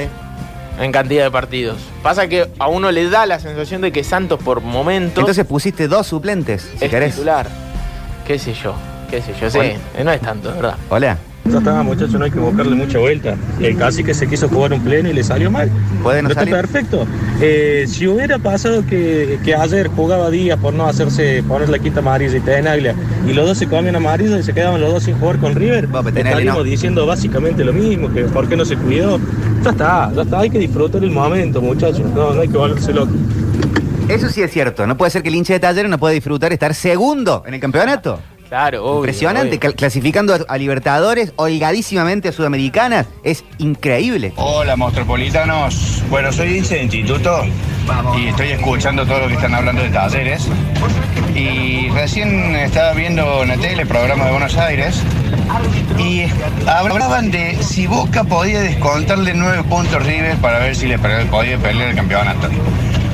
En 0.79 0.91
cantidad 0.93 1.25
de 1.25 1.31
partidos. 1.31 1.77
Pasa 2.03 2.27
que 2.27 2.51
a 2.59 2.67
uno 2.69 2.91
le 2.91 3.09
da 3.09 3.27
la 3.27 3.39
sensación 3.39 3.81
de 3.81 3.93
que 3.93 4.03
Santos 4.03 4.41
por 4.43 4.61
momentos 4.61 5.19
Entonces 5.21 5.45
pusiste 5.47 5.87
dos 5.87 6.07
suplentes, 6.09 6.63
si 6.79 6.85
es 6.85 6.91
querés. 6.91 7.13
titular. 7.15 7.47
Qué 8.27 8.39
sé 8.39 8.55
yo, 8.55 8.75
qué 9.11 9.23
sé 9.23 9.35
yo, 9.41 9.49
sí. 9.51 9.59
Hola. 9.59 10.05
No 10.05 10.11
es 10.11 10.21
tanto, 10.21 10.53
verdad. 10.53 10.77
Hola. 10.89 11.17
Ya 11.51 11.59
está, 11.59 11.83
muchachos, 11.83 12.15
no 12.15 12.25
hay 12.25 12.31
que 12.31 12.39
buscarle 12.39 12.75
mucha 12.75 12.99
vuelta. 12.99 13.37
El 13.61 13.77
cacique 13.77 14.15
se 14.15 14.27
quiso 14.27 14.49
jugar 14.49 14.73
un 14.73 14.81
pleno 14.81 15.11
y 15.11 15.13
le 15.13 15.23
salió 15.23 15.51
mal. 15.51 15.71
Puede 16.03 16.23
no 16.23 16.31
salir. 16.31 16.55
perfecto. 16.55 17.07
Eh, 17.41 17.85
si 17.87 18.09
hubiera 18.09 18.39
pasado 18.39 18.85
que, 18.87 19.39
que 19.45 19.55
ayer 19.55 19.89
jugaba 19.89 20.31
Díaz 20.31 20.59
por 20.59 20.73
no 20.73 20.87
hacerse 20.87 21.43
poner 21.47 21.69
la 21.69 21.79
quinta 21.79 22.01
amarilla 22.01 22.37
y 22.37 22.41
Tenaglia, 22.41 22.95
y 23.29 23.35
los 23.35 23.47
dos 23.47 23.59
se 23.59 23.67
comían 23.69 23.95
amarilla 23.95 24.39
y 24.39 24.43
se 24.43 24.55
quedaban 24.55 24.81
los 24.81 24.91
dos 24.91 25.03
sin 25.03 25.19
jugar 25.19 25.37
con 25.39 25.55
River, 25.55 25.87
Tenaglia 25.87 26.21
estaríamos 26.21 26.59
no. 26.59 26.65
diciendo 26.65 27.07
básicamente 27.07 27.63
lo 27.63 27.75
mismo, 27.75 28.11
que 28.11 28.23
por 28.25 28.49
qué 28.49 28.57
no 28.57 28.65
se 28.65 28.77
cuidó. 28.77 29.21
Ya 29.63 29.71
está, 29.71 30.13
ya 30.15 30.23
está, 30.23 30.41
hay 30.41 30.51
que 30.51 30.59
disfrutar 30.59 31.05
el 31.05 31.11
momento, 31.11 31.61
muchachos. 31.61 32.01
No, 32.15 32.33
no 32.33 32.41
hay 32.41 32.49
que 32.49 32.57
volverse 32.57 32.93
loco. 32.93 33.13
Eso 34.09 34.29
sí 34.29 34.43
es 34.43 34.51
cierto. 34.51 34.87
No 34.87 34.97
puede 34.97 35.11
ser 35.11 35.23
que 35.23 35.29
el 35.29 35.35
hincha 35.35 35.55
de 35.55 35.61
Talleres 35.61 35.91
no 35.91 35.99
pueda 35.99 36.13
disfrutar 36.13 36.53
estar 36.53 36.75
segundo 36.75 37.43
en 37.47 37.55
el 37.55 37.61
campeonato. 37.61 38.21
Claro, 38.55 38.85
obvio, 38.85 38.99
Impresionante. 38.99 39.57
obvio. 39.57 39.75
Clasificando 39.75 40.39
a, 40.47 40.59
Libertadores, 40.59 41.33
holgadísimamente 41.35 42.29
a 42.29 42.33
Sudamericanas. 42.33 43.09
Es 43.25 43.43
increíble. 43.59 44.33
Hola, 44.37 44.77
Mostropolitanos. 44.77 46.05
Bueno, 46.09 46.33
soy 46.33 46.59
hincha 46.59 46.77
de 46.77 46.85
instituto 46.85 47.45
y 48.17 48.29
estoy 48.29 48.53
escuchando 48.53 49.05
todo 49.07 49.23
lo 49.23 49.27
que 49.27 49.35
están 49.35 49.57
hablando 49.57 49.83
de 49.83 49.89
talleres. 49.89 50.47
Y 51.35 51.89
recién 51.89 52.55
estaba 52.55 52.93
viendo 52.93 53.43
en 53.43 53.49
la 53.49 53.57
tele 53.57 53.83
el 53.83 53.89
programa 53.89 54.27
de 54.27 54.31
Buenos 54.31 54.57
Aires 54.57 55.03
y 55.99 56.27
hablaban 56.69 57.33
de 57.33 57.61
si 57.61 57.89
Boca 57.89 58.23
podía 58.23 58.61
descontarle 58.61 59.35
nueve 59.35 59.65
puntos 59.65 60.01
River 60.07 60.37
para 60.37 60.61
ver 60.61 60.77
si 60.77 60.87
le 60.87 60.97
podía 60.97 61.59
pelear 61.59 61.91
el 61.91 61.97
campeonato. 61.97 62.49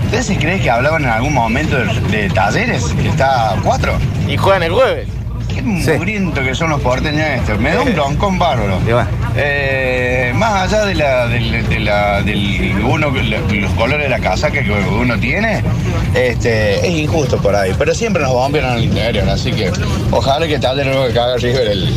¿Ustedes 0.05 0.38
creen 0.38 0.61
que 0.61 0.70
hablaban 0.70 1.05
en 1.05 1.09
algún 1.09 1.33
momento 1.33 1.79
de, 1.79 1.87
de 2.11 2.29
talleres? 2.29 2.85
Que 3.00 3.09
está 3.09 3.53
a 3.53 3.57
cuatro. 3.62 3.94
Y 4.29 4.37
juegan 4.37 4.64
el 4.64 4.72
jueves. 4.72 5.09
Qué 5.54 5.62
mugriento 5.62 6.42
que 6.42 6.54
son 6.54 6.70
los 6.70 6.80
porteños 6.80 7.26
estos. 7.26 7.58
Me 7.60 7.72
da 7.72 7.80
un 7.82 7.92
broncón 7.94 8.38
bárbaro. 8.38 8.78
Eh, 9.36 10.32
más 10.34 10.72
allá 10.72 10.84
de 10.86 10.94
la, 10.94 11.26
del, 11.28 11.68
de 11.68 11.80
la- 11.80 12.22
del 12.22 12.82
uno, 12.84 13.10
los 13.10 13.72
colores 13.72 14.04
de 14.04 14.08
la 14.08 14.18
casaca 14.18 14.62
que 14.62 14.70
uno 14.70 15.18
tiene, 15.18 15.62
este, 16.14 16.86
es 16.86 16.94
injusto 16.98 17.36
por 17.38 17.54
ahí. 17.54 17.74
Pero 17.78 17.94
siempre 17.94 18.22
nos 18.22 18.32
bombean 18.32 18.66
al 18.66 18.84
interior, 18.84 19.28
así 19.28 19.52
que 19.52 19.70
ojalá 20.10 20.46
que 20.46 20.58
tal 20.58 20.76
de 20.76 20.84
nuevo 20.84 21.06
que 21.12 21.18
haga 21.18 21.36
River 21.36 21.68
el, 21.68 21.94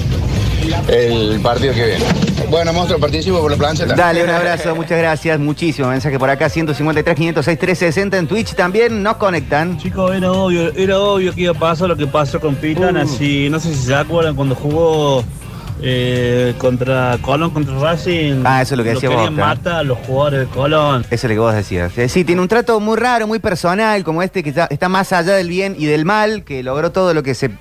el 0.87 1.39
partido 1.41 1.73
que 1.73 1.85
viene. 1.85 2.05
Bueno, 2.49 2.73
monstruo, 2.73 2.99
participo 2.99 3.39
por 3.41 3.51
la 3.51 3.57
plancheta. 3.57 3.95
Dale, 3.95 4.23
un 4.23 4.29
abrazo, 4.29 4.75
muchas 4.75 4.97
gracias. 4.97 5.39
Muchísimo 5.39 5.87
mensaje 5.89 6.19
por 6.19 6.29
acá. 6.29 6.49
153, 6.49 7.15
506, 7.15 7.59
360 7.59 8.17
en 8.17 8.27
Twitch 8.27 8.53
también. 8.53 9.01
Nos 9.01 9.17
conectan. 9.17 9.77
Chicos, 9.77 10.15
era 10.15 10.31
obvio, 10.31 10.71
era 10.75 10.99
obvio 10.99 11.33
que 11.33 11.41
iba 11.41 11.51
a 11.51 11.59
pasar 11.59 11.87
lo 11.87 11.95
que 11.95 12.07
pasó 12.07 12.39
con 12.39 12.55
Pitana. 12.55 13.03
Uh. 13.03 13.07
Si, 13.07 13.49
no 13.49 13.59
sé 13.59 13.73
si 13.73 13.83
se 13.87 13.95
acuerdan 13.95 14.35
cuando 14.35 14.55
jugó 14.55 15.23
eh, 15.81 16.53
contra 16.59 17.17
Colón, 17.21 17.49
contra 17.51 17.73
Racing. 17.79 18.43
Ah, 18.45 18.61
eso 18.61 18.75
es 18.75 18.77
lo 18.77 18.83
que 18.83 18.91
decía 18.91 19.09
querían 19.09 19.35
Boca. 19.35 19.47
matar 19.47 19.73
a 19.77 19.83
los 19.83 19.97
jugadores 19.99 20.41
de 20.41 20.45
Colón. 20.47 21.01
Eso 21.09 21.15
es 21.15 21.23
lo 21.23 21.29
que 21.29 21.39
vos 21.39 21.55
decías. 21.55 21.97
Eh, 21.97 22.07
Sí, 22.07 22.23
tiene 22.23 22.41
un 22.41 22.47
trato 22.47 22.79
muy 22.79 22.97
raro, 22.97 23.25
muy 23.27 23.39
personal, 23.39 24.03
como 24.03 24.21
este 24.21 24.43
que 24.43 24.53
ya 24.53 24.65
está 24.69 24.89
más 24.89 25.11
allá 25.11 25.33
del 25.33 25.49
bien 25.49 25.75
y 25.77 25.85
del 25.85 26.05
mal, 26.05 26.43
que 26.43 26.61
logró 26.63 26.91
todo 26.91 27.13
lo 27.13 27.23
que 27.23 27.33
se 27.33 27.51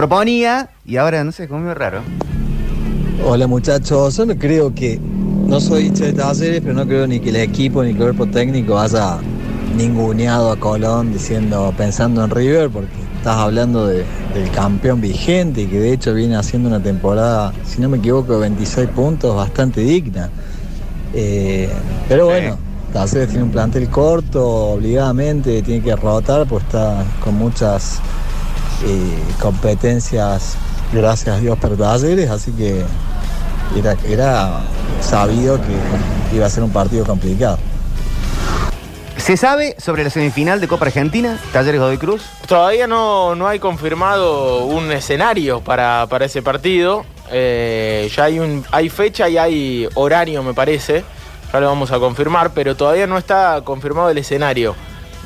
proponía 0.00 0.70
y 0.86 0.96
ahora, 0.96 1.22
no 1.24 1.30
sé, 1.30 1.46
como 1.46 1.60
muy 1.60 1.74
raro. 1.74 2.00
Hola 3.22 3.46
muchachos, 3.46 4.16
yo 4.16 4.24
no 4.24 4.34
creo 4.34 4.74
que, 4.74 4.98
no 5.46 5.60
soy 5.60 5.88
hincha 5.88 6.06
de 6.06 6.14
talleres, 6.14 6.62
pero 6.62 6.72
no 6.72 6.86
creo 6.86 7.06
ni 7.06 7.20
que 7.20 7.28
el 7.28 7.36
equipo 7.36 7.82
ni 7.82 7.90
el 7.90 7.98
cuerpo 7.98 8.26
técnico 8.26 8.78
haya 8.78 9.18
ninguneado 9.76 10.52
a 10.52 10.56
Colón 10.56 11.12
diciendo, 11.12 11.74
pensando 11.76 12.24
en 12.24 12.30
River, 12.30 12.70
porque 12.70 12.88
estás 13.18 13.36
hablando 13.36 13.88
de- 13.88 14.06
del 14.32 14.50
campeón 14.52 15.02
vigente 15.02 15.62
y 15.62 15.66
que 15.66 15.78
de 15.78 15.92
hecho 15.92 16.14
viene 16.14 16.34
haciendo 16.34 16.70
una 16.70 16.82
temporada, 16.82 17.52
si 17.66 17.82
no 17.82 17.90
me 17.90 17.98
equivoco, 17.98 18.32
de 18.32 18.40
26 18.40 18.88
puntos, 18.88 19.36
bastante 19.36 19.82
digna. 19.82 20.30
Eh, 21.12 21.68
pero 22.08 22.24
bueno, 22.24 22.56
Talleres 22.94 23.28
tiene 23.28 23.42
un 23.44 23.50
plantel 23.50 23.86
corto, 23.90 24.46
obligadamente 24.72 25.60
tiene 25.60 25.82
que 25.82 25.94
rotar, 25.94 26.46
pues 26.46 26.64
está 26.64 27.04
con 27.22 27.34
muchas 27.34 28.00
eh, 28.84 29.22
competencias, 29.40 30.56
gracias 30.92 31.36
a 31.36 31.40
Dios, 31.40 31.58
para 31.58 31.76
Talleres, 31.76 32.30
así 32.30 32.52
que 32.52 32.84
era, 33.76 33.96
era 34.08 34.60
sabido 35.00 35.58
que 35.60 36.36
iba 36.36 36.46
a 36.46 36.50
ser 36.50 36.62
un 36.62 36.70
partido 36.70 37.04
complicado. 37.04 37.58
¿Se 39.16 39.36
sabe 39.36 39.76
sobre 39.78 40.02
la 40.02 40.10
semifinal 40.10 40.60
de 40.60 40.66
Copa 40.66 40.86
Argentina, 40.86 41.38
Talleres 41.52 41.80
Godoy 41.80 41.98
Cruz? 41.98 42.22
Todavía 42.48 42.86
no, 42.86 43.34
no 43.34 43.46
hay 43.46 43.58
confirmado 43.58 44.64
un 44.64 44.90
escenario 44.90 45.60
para, 45.60 46.06
para 46.08 46.24
ese 46.24 46.40
partido. 46.40 47.04
Eh, 47.30 48.10
ya 48.16 48.24
hay, 48.24 48.38
un, 48.38 48.64
hay 48.72 48.88
fecha 48.88 49.28
y 49.28 49.36
hay 49.36 49.88
horario, 49.94 50.42
me 50.42 50.54
parece. 50.54 51.04
Ya 51.52 51.60
lo 51.60 51.66
vamos 51.66 51.92
a 51.92 51.98
confirmar, 51.98 52.52
pero 52.54 52.74
todavía 52.74 53.06
no 53.06 53.18
está 53.18 53.60
confirmado 53.62 54.08
el 54.08 54.18
escenario 54.18 54.74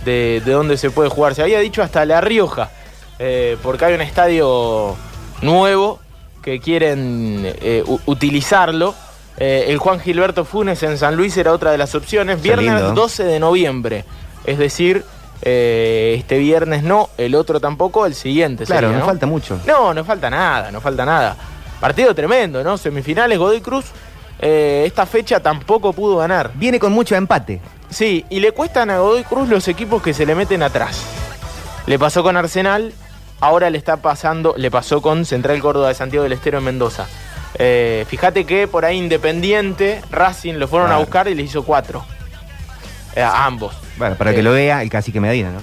de, 0.05 0.43
de 0.45 0.53
dónde 0.53 0.77
se 0.77 0.91
puede 0.91 1.09
jugar. 1.09 1.35
Se 1.35 1.43
había 1.43 1.61
dicho 1.61 1.83
hasta 1.83 2.05
La 2.05 2.21
Rioja, 2.21 2.71
eh, 3.19 3.57
porque 3.63 3.85
hay 3.87 3.95
un 3.95 4.01
estadio 4.01 4.97
nuevo 5.43 6.01
que 6.43 6.61
quieren 6.61 7.43
eh, 7.45 7.83
utilizarlo. 8.07 8.95
Eh, 9.37 9.67
el 9.69 9.79
Juan 9.79 9.99
Gilberto 9.99 10.45
Funes 10.45 10.83
en 10.83 10.97
San 10.99 11.17
Luis 11.17 11.37
era 11.37 11.53
otra 11.53 11.71
de 11.73 11.79
las 11.79 11.95
opciones. 11.95 12.41
Viernes 12.43 12.75
lindo. 12.75 12.93
12 12.93 13.25
de 13.25 13.41
noviembre. 13.41 14.05
Es 14.45 14.59
decir, 14.59 15.05
eh, 15.43 16.15
este 16.19 16.39
viernes 16.39 16.83
no, 16.83 17.09
el 17.19 17.35
otro 17.35 17.61
tampoco, 17.61 18.07
el 18.07 18.15
siguiente. 18.15 18.65
Claro, 18.65 18.89
sería, 18.89 19.01
no 19.01 19.07
falta 19.07 19.27
mucho. 19.27 19.59
No, 19.67 19.93
no 19.95 20.05
falta 20.05 20.31
nada, 20.31 20.71
no 20.71 20.81
falta 20.81 21.05
nada. 21.05 21.37
Partido 21.81 22.15
tremendo, 22.15 22.63
¿no? 22.63 22.77
Semifinales 22.79 23.39
Godoy 23.39 23.61
Cruz. 23.61 23.87
eh, 24.39 24.85
esta 24.87 25.07
fecha 25.07 25.41
tampoco 25.41 25.93
pudo 25.93 26.19
ganar. 26.19 26.51
Viene 26.55 26.79
con 26.79 26.93
mucho 26.93 27.15
empate. 27.17 27.61
Sí, 27.91 28.25
y 28.29 28.41
le 28.41 28.53
cuestan 28.53 28.91
a 28.91 28.99
Godoy 28.99 29.25
Cruz 29.25 29.49
los 29.49 29.67
equipos 29.69 30.03
que 30.03 30.13
se 30.15 30.27
le 30.27 30.35
meten 30.35 30.63
atrás. 30.63 31.03
Le 31.87 31.99
pasó 31.99 32.23
con 32.23 32.37
Arsenal, 32.37 32.93
ahora 33.41 33.71
le 33.71 33.79
está 33.79 33.97
pasando, 33.99 34.55
le 34.57 34.71
pasó 34.71 35.01
con 35.03 35.25
Central 35.25 35.61
Córdoba 35.61 35.89
de 35.89 35.95
Santiago 35.95 36.23
del 36.25 36.33
Estero 36.33 36.59
en 36.59 36.65
Mendoza. 36.65 37.07
Eh, 37.57 38.05
fíjate 38.09 38.45
que 38.45 38.67
por 38.67 38.85
ahí 38.85 38.99
Independiente, 38.99 40.03
Racing 40.11 40.55
lo 40.55 40.67
fueron 40.69 40.87
a 40.87 40.91
Claro. 40.95 41.01
buscar 41.05 41.29
y 41.29 41.35
le 41.35 41.43
hizo 41.43 41.63
cuatro. 41.65 42.05
Eh, 43.15 43.23
a 43.23 43.45
ambos. 43.45 43.77
Bueno, 43.97 44.17
para 44.17 44.33
Eh, 44.33 44.35
que 44.35 44.43
lo 44.43 44.53
vea 44.53 44.83
el 44.83 44.91
cacique 44.91 45.21
Medina, 45.21 45.51
¿no? 45.53 45.61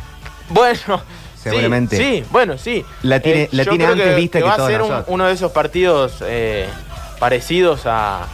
Bueno, 0.50 1.02
Seguramente. 1.42 1.98
Sí, 1.98 2.04
sí, 2.04 2.24
bueno, 2.30 2.56
sí. 2.58 2.78
Eh, 2.78 2.86
La 3.02 3.20
tiene- 3.20 3.50
la 3.52 3.64
antes 3.64 4.16
vista 4.16 4.38
que 4.40 4.46
va 4.46 4.54
a 4.54 4.68
ser 4.68 4.82
un- 4.84 5.04
uno 5.08 5.26
de 5.26 5.34
esos 5.34 5.52
partidos 5.52 6.18
eh, 6.22 6.70
parecidos 7.20 7.88
a, 7.88 8.26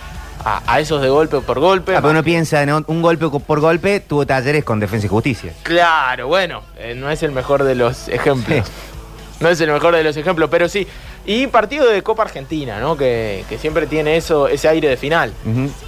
a- 0.43 0.61
a 0.67 0.79
esos 0.81 1.01
de 1.01 1.07
golpe 1.07 1.39
por 1.39 1.59
golpe. 1.61 1.93
Ah, 1.95 2.01
pero 2.01 2.11
uno 2.11 2.21
piensa, 2.21 2.65
¿no? 2.65 2.83
Un 2.87 3.01
golpe 3.01 3.27
por 3.29 3.59
golpe 3.61 4.01
tuvo 4.01 4.25
Talleres 4.25 4.65
con 4.65 4.79
Defensa 4.81 5.05
y 5.05 5.09
Justicia. 5.09 5.53
Claro, 5.63 6.27
bueno, 6.27 6.63
eh, 6.77 6.95
no 6.95 7.09
es 7.09 7.23
el 7.23 7.31
mejor 7.31 7.63
de 7.63 7.75
los 7.75 8.07
ejemplos. 8.09 8.67
No 9.39 9.49
es 9.49 9.61
el 9.61 9.71
mejor 9.71 9.95
de 9.95 10.03
los 10.03 10.17
ejemplos, 10.17 10.49
pero 10.49 10.67
sí. 10.67 10.87
Y 11.25 11.47
partido 11.47 11.87
de 11.89 12.01
Copa 12.01 12.23
Argentina, 12.23 12.79
¿no? 12.79 12.95
Que, 12.95 13.43
que 13.49 13.57
siempre 13.57 13.85
tiene 13.85 14.17
eso, 14.17 14.47
ese 14.47 14.67
aire 14.69 14.87
de 14.87 14.97
final. 14.97 15.33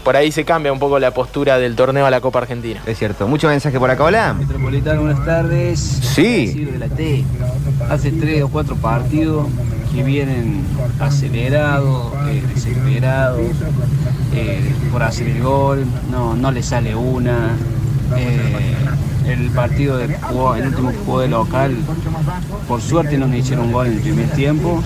Por 0.03 0.15
ahí 0.15 0.31
se 0.31 0.43
cambia 0.43 0.71
un 0.71 0.79
poco 0.79 0.99
la 0.99 1.11
postura 1.11 1.57
del 1.57 1.75
torneo 1.75 2.05
a 2.05 2.11
la 2.11 2.19
Copa 2.21 2.39
Argentina. 2.39 2.81
Es 2.85 2.97
cierto. 2.99 3.27
Mucho 3.27 3.47
mensaje 3.47 3.79
por 3.79 3.89
acá, 3.89 4.03
hola. 4.03 4.33
Metropolitano, 4.33 5.01
buenas 5.01 5.25
tardes. 5.25 5.79
Sí. 5.79 6.23
¿Qué 6.23 6.45
decir 6.47 6.71
de 6.73 6.77
la 6.79 6.89
T? 6.89 7.23
Hace 7.89 8.11
tres 8.11 8.43
o 8.43 8.49
cuatro 8.49 8.75
partidos 8.75 9.47
que 9.95 10.03
vienen 10.03 10.63
acelerados, 10.99 12.13
eh, 12.27 12.43
desesperados, 12.53 13.41
eh, 14.35 14.59
por 14.91 15.01
hacer 15.03 15.27
el 15.27 15.41
gol, 15.41 15.85
no, 16.11 16.35
no 16.35 16.51
le 16.51 16.61
sale 16.61 16.95
una. 16.95 17.57
Eh, 18.17 18.75
el 19.27 19.49
partido 19.51 19.97
de 19.97 20.17
jugó, 20.17 20.55
el 20.55 20.67
último 20.67 20.91
jugó 21.05 21.19
de 21.21 21.27
local, 21.27 21.75
por 22.67 22.81
suerte 22.81 23.17
no 23.17 23.27
me 23.27 23.37
hicieron 23.37 23.65
un 23.67 23.71
gol 23.71 23.87
en 23.87 23.93
el 23.93 23.99
primer 24.01 24.29
tiempo. 24.31 24.81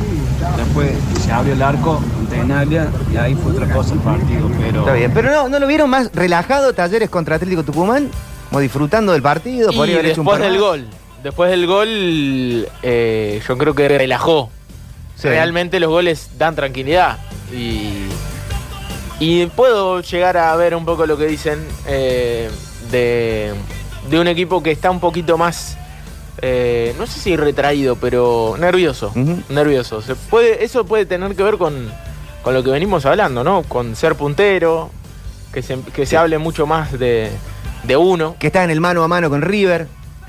Después 0.57 0.91
se 1.23 1.31
abrió 1.31 1.53
el 1.53 1.61
arco 1.61 2.01
Tenaglia 2.29 2.87
y 3.13 3.17
ahí 3.17 3.35
fue 3.35 3.53
otra 3.53 3.71
cosa 3.73 3.93
el 3.93 3.99
partido. 4.01 4.49
Pero 4.59 4.79
Está 4.81 4.93
bien. 4.93 5.11
Pero 5.13 5.31
no, 5.31 5.49
¿no 5.49 5.59
lo 5.59 5.67
vieron 5.67 5.89
más 5.89 6.11
relajado 6.13 6.73
Talleres 6.73 7.09
contra 7.09 7.35
Atlético 7.37 7.63
Tucumán? 7.63 8.09
Como 8.49 8.59
disfrutando 8.59 9.13
del 9.13 9.21
partido, 9.21 9.71
Y 9.71 9.75
podría 9.75 9.95
haber 9.95 10.11
hecho 10.11 10.21
un 10.21 10.25
después 10.27 10.41
par 10.41 10.51
del 10.51 10.59
más. 10.59 10.69
gol, 10.69 10.87
después 11.23 11.49
del 11.49 11.65
gol, 11.67 12.67
eh, 12.83 13.41
yo 13.47 13.57
creo 13.57 13.73
que 13.73 13.87
relajó. 13.87 14.49
Sí. 15.15 15.29
Realmente 15.29 15.79
los 15.79 15.89
goles 15.89 16.31
dan 16.37 16.55
tranquilidad. 16.55 17.17
Y, 17.55 17.93
y 19.19 19.45
puedo 19.47 20.01
llegar 20.01 20.37
a 20.37 20.55
ver 20.55 20.75
un 20.75 20.85
poco 20.85 21.05
lo 21.05 21.17
que 21.17 21.27
dicen 21.27 21.59
eh, 21.87 22.49
de, 22.93 23.51
de 24.09 24.19
un 24.19 24.27
equipo 24.27 24.63
que 24.63 24.71
está 24.71 24.89
un 24.89 25.01
poquito 25.01 25.37
más, 25.37 25.77
eh, 26.41 26.95
no 26.97 27.05
sé 27.05 27.19
si 27.19 27.35
retraído, 27.35 27.97
pero 27.97 28.55
nervioso. 28.57 29.11
Nervioso. 29.49 30.01
Se 30.01 30.15
puede, 30.15 30.63
eso 30.63 30.85
puede 30.85 31.05
tener 31.05 31.35
que 31.35 31.43
ver 31.43 31.57
con, 31.57 31.91
con 32.41 32.53
lo 32.53 32.63
que 32.63 32.71
venimos 32.71 33.05
hablando, 33.05 33.43
¿no? 33.43 33.63
Con 33.63 33.97
ser 33.97 34.15
puntero, 34.15 34.89
que 35.51 35.61
se, 35.61 35.77
que 35.93 36.05
se 36.05 36.15
hable 36.15 36.37
mucho 36.37 36.65
más 36.65 36.97
de, 36.97 37.29
de 37.83 37.97
uno. 37.97 38.37
Que 38.39 38.47
está 38.47 38.63
en 38.63 38.69
el 38.69 38.79
mano 38.79 39.03
a 39.03 39.09
mano 39.09 39.29
con 39.29 39.41
River. 39.41 39.87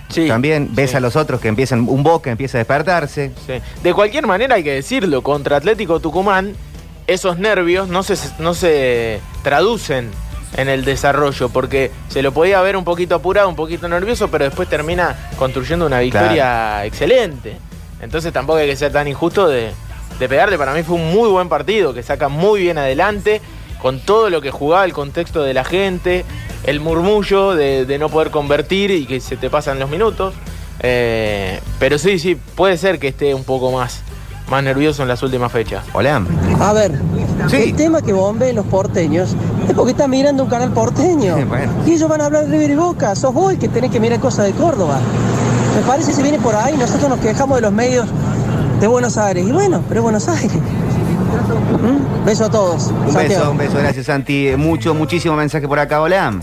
Sí. 0.09 0.27
También 0.29 0.70
ves 0.72 0.94
a 0.94 1.00
los 1.00 1.16
otros 1.16 1.40
que 1.40 1.48
empiezan, 1.48 1.88
un 1.88 2.03
Boca 2.03 2.31
empieza 2.31 2.59
a 2.59 2.61
despertarse. 2.61 3.33
Sí. 3.46 3.55
De 3.83 3.94
cualquier 3.94 4.27
manera 4.27 4.57
hay 4.57 4.64
que 4.64 4.72
decirlo, 4.72 5.22
contra 5.22 5.57
Atlético 5.57 6.00
Tucumán 6.00 6.55
esos 7.07 7.38
nervios 7.38 7.88
no 7.88 8.03
se, 8.03 8.16
no 8.38 8.55
se 8.55 9.20
traducen 9.42 10.11
en 10.56 10.68
el 10.68 10.84
desarrollo, 10.84 11.48
porque 11.48 11.90
se 12.08 12.22
lo 12.22 12.32
podía 12.32 12.60
ver 12.62 12.76
un 12.76 12.84
poquito 12.84 13.14
apurado, 13.14 13.48
un 13.48 13.56
poquito 13.56 13.88
nervioso, 13.88 14.28
pero 14.28 14.44
después 14.44 14.68
termina 14.68 15.30
construyendo 15.36 15.86
una 15.86 16.00
victoria 16.00 16.84
excelente. 16.84 17.56
Entonces 18.00 18.32
tampoco 18.32 18.58
hay 18.58 18.68
que 18.68 18.76
ser 18.76 18.92
tan 18.92 19.08
injusto 19.08 19.48
de, 19.48 19.72
de 20.18 20.28
pegarle. 20.28 20.58
Para 20.58 20.74
mí 20.74 20.82
fue 20.82 20.96
un 20.96 21.12
muy 21.12 21.28
buen 21.28 21.48
partido, 21.48 21.94
que 21.94 22.02
saca 22.02 22.28
muy 22.28 22.60
bien 22.60 22.78
adelante, 22.78 23.40
con 23.80 24.00
todo 24.00 24.30
lo 24.30 24.40
que 24.40 24.50
jugaba, 24.50 24.84
el 24.84 24.92
contexto 24.92 25.42
de 25.42 25.54
la 25.54 25.64
gente, 25.64 26.24
el 26.64 26.80
murmullo 26.80 27.54
de, 27.54 27.84
de 27.84 27.98
no 27.98 28.08
poder 28.08 28.30
convertir 28.30 28.90
y 28.90 29.06
que 29.06 29.20
se 29.20 29.36
te 29.36 29.50
pasan 29.50 29.78
los 29.78 29.90
minutos. 29.90 30.34
Eh, 30.80 31.60
pero 31.78 31.98
sí, 31.98 32.18
sí, 32.18 32.36
puede 32.36 32.76
ser 32.76 32.98
que 32.98 33.08
esté 33.08 33.34
un 33.34 33.44
poco 33.44 33.70
más, 33.70 34.02
más 34.50 34.62
nervioso 34.62 35.02
en 35.02 35.09
las 35.09 35.22
últimas 35.22 35.50
fechas. 35.50 35.85
Hola. 35.92 36.22
A 36.61 36.72
ver, 36.72 37.00
el 37.52 37.74
tema 37.74 38.02
que 38.02 38.12
bomben 38.12 38.54
los 38.54 38.66
porteños 38.66 39.35
es 39.68 39.74
porque 39.74 39.92
están 39.92 40.11
mirando 40.11 40.44
un 40.44 40.50
canal 40.50 40.70
porteño. 40.70 41.37
Y 41.87 41.92
ellos 41.92 42.09
van 42.09 42.20
a 42.20 42.26
hablar 42.26 42.44
de 42.46 42.50
River 42.50 42.70
y 42.70 42.74
Boca. 42.74 43.14
Sos 43.14 43.33
vos 43.33 43.52
el 43.52 43.59
que 43.59 43.68
tenés 43.68 43.90
que 43.90 44.00
mirar 44.00 44.20
cosas 44.20 44.46
de 44.46 44.52
Córdoba. 44.52 45.00
Me 45.74 45.83
parece 45.87 46.11
que 46.11 46.16
se 46.16 46.22
viene 46.22 46.38
por 46.38 46.54
ahí. 46.54 46.76
Nosotros 46.76 47.09
nos 47.09 47.18
quejamos 47.20 47.57
de 47.57 47.62
los 47.62 47.72
medios 47.72 48.07
de 48.80 48.87
Buenos 48.87 49.16
Aires. 49.16 49.46
Y 49.46 49.52
bueno, 49.52 49.83
pero 49.88 50.00
es 50.00 50.04
Buenos 50.04 50.28
Aires. 50.28 50.52
¿Mm? 50.52 52.24
Beso 52.24 52.44
a 52.44 52.50
todos. 52.50 52.87
Un 53.07 53.12
Santiago. 53.12 53.40
beso, 53.40 53.50
un 53.50 53.57
beso, 53.59 53.78
gracias 53.78 54.07
Santi. 54.07 54.50
Mucho, 54.57 54.94
muchísimo 54.94 55.35
mensaje 55.37 55.66
por 55.66 55.78
acá, 55.78 56.00
hola. 56.00 56.35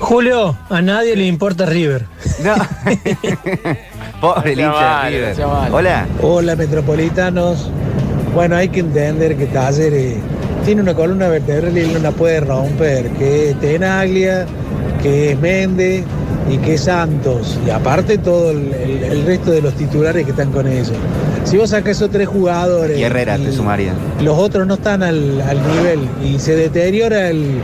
Julio, 0.00 0.56
a 0.70 0.80
nadie 0.80 1.16
le 1.16 1.26
importa 1.26 1.66
River. 1.66 2.06
No. 2.42 2.54
Pobre 4.20 4.52
el 4.52 4.60
hincha 4.60 5.04
de 5.04 5.10
River. 5.10 5.36
Hola. 5.72 6.06
Hola, 6.22 6.56
metropolitanos. 6.56 7.70
Bueno, 8.34 8.56
hay 8.56 8.68
que 8.68 8.80
entender 8.80 9.36
que 9.36 9.46
Talleres 9.46 10.16
tiene 10.64 10.82
una 10.82 10.94
columna 10.94 11.28
vertebral 11.28 11.76
y 11.76 11.80
él 11.80 11.92
no 11.94 11.98
la 12.00 12.10
puede 12.10 12.40
romper, 12.40 13.10
que 13.10 13.50
es 13.50 13.60
Tenaglia, 13.60 14.44
que 15.02 15.32
es 15.32 15.38
Méndez 15.38 16.02
y 16.50 16.58
que 16.58 16.74
es 16.74 16.82
Santos. 16.82 17.58
Y 17.66 17.70
aparte 17.70 18.18
todo 18.18 18.50
el, 18.50 18.72
el- 18.74 19.04
el 19.04 19.24
resto 19.26 19.50
de 19.52 19.62
los 19.62 19.74
titulares 19.74 20.24
que 20.24 20.32
están 20.32 20.50
con 20.50 20.66
ellos. 20.66 20.92
Si 21.44 21.56
vos 21.56 21.70
sacás 21.70 21.96
esos 21.96 22.10
tres 22.10 22.28
jugadores 22.28 22.98
Y 22.98 23.04
Herrera 23.04 23.38
y 23.38 23.44
te 23.44 23.52
sumaría. 23.52 23.92
los 24.20 24.36
otros 24.36 24.66
no 24.66 24.74
están 24.74 25.02
al, 25.02 25.40
al 25.40 25.58
nivel 25.66 26.00
y 26.22 26.38
se 26.38 26.54
deteriora 26.56 27.28
el, 27.30 27.60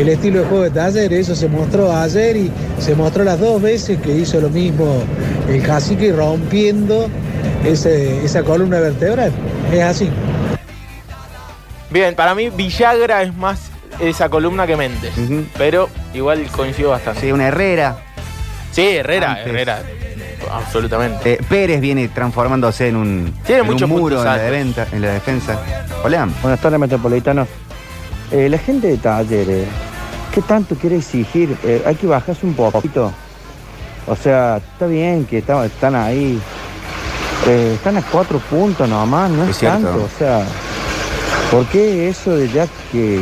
el 0.00 0.08
estilo 0.08 0.40
de 0.40 0.46
juego 0.46 0.64
de 0.64 0.70
Talleres. 0.70 1.20
Eso 1.20 1.34
se 1.36 1.48
mostró 1.48 1.92
ayer 1.92 2.36
y 2.36 2.50
se 2.78 2.94
mostró 2.94 3.24
las 3.24 3.38
dos 3.40 3.60
veces 3.60 3.98
que 4.00 4.12
hizo 4.14 4.40
lo 4.40 4.48
mismo 4.50 5.02
el 5.48 5.62
cacique 5.62 6.12
rompiendo 6.12 7.08
ese- 7.64 8.24
esa 8.24 8.42
columna 8.42 8.80
vertebral. 8.80 9.32
Es 9.72 9.82
así. 9.82 10.10
Bien, 11.90 12.14
para 12.14 12.34
mí 12.34 12.50
Villagra 12.50 13.22
es 13.22 13.34
más 13.34 13.70
esa 14.00 14.28
columna 14.28 14.66
que 14.66 14.76
Méndez. 14.76 15.12
Pero 15.56 15.88
igual 16.14 16.46
coincido 16.52 16.90
bastante. 16.90 17.20
Sí, 17.22 17.32
una 17.32 17.48
Herrera. 17.48 17.96
Sí, 18.70 18.82
Herrera, 18.88 19.30
Antes. 19.32 19.46
Herrera. 19.46 19.82
Absolutamente. 20.52 21.32
Eh, 21.34 21.38
Pérez 21.48 21.80
viene 21.80 22.08
transformándose 22.08 22.88
en 22.88 22.96
un, 22.96 23.34
Tiene 23.44 23.62
en 23.62 23.66
un 23.66 23.72
muchos 23.72 23.88
muro 23.88 24.18
en 24.18 24.24
la, 24.24 24.36
venta- 24.36 24.86
en 24.92 25.02
la 25.02 25.12
defensa. 25.12 25.58
Hola. 26.04 26.28
Buenas 26.42 26.60
tardes, 26.60 26.78
metropolitanos. 26.78 27.48
Eh, 28.30 28.48
la 28.48 28.58
gente 28.58 28.88
de 28.88 28.96
Talleres, 28.98 29.66
¿qué 30.38 30.42
tanto 30.42 30.76
quiere 30.76 30.98
exigir? 30.98 31.56
Eh, 31.64 31.82
hay 31.84 31.96
que 31.96 32.06
bajarse 32.06 32.46
un 32.46 32.54
poquito. 32.54 33.12
O 34.06 34.14
sea, 34.14 34.58
está 34.58 34.86
bien 34.86 35.24
que 35.24 35.38
está- 35.38 35.66
están 35.66 35.96
ahí. 35.96 36.38
Eh, 37.48 37.72
están 37.74 37.96
a 37.96 38.02
cuatro 38.02 38.38
puntos 38.48 38.88
nomás, 38.88 39.30
no 39.32 39.42
es, 39.44 39.50
Es 39.50 39.58
cierto. 39.58 39.82
tanto. 39.88 40.04
O 40.04 40.08
sea, 40.16 40.44
¿por 41.50 41.66
qué 41.66 42.08
eso 42.08 42.36
de 42.36 42.48
ya 42.50 42.68
que, 42.92 43.20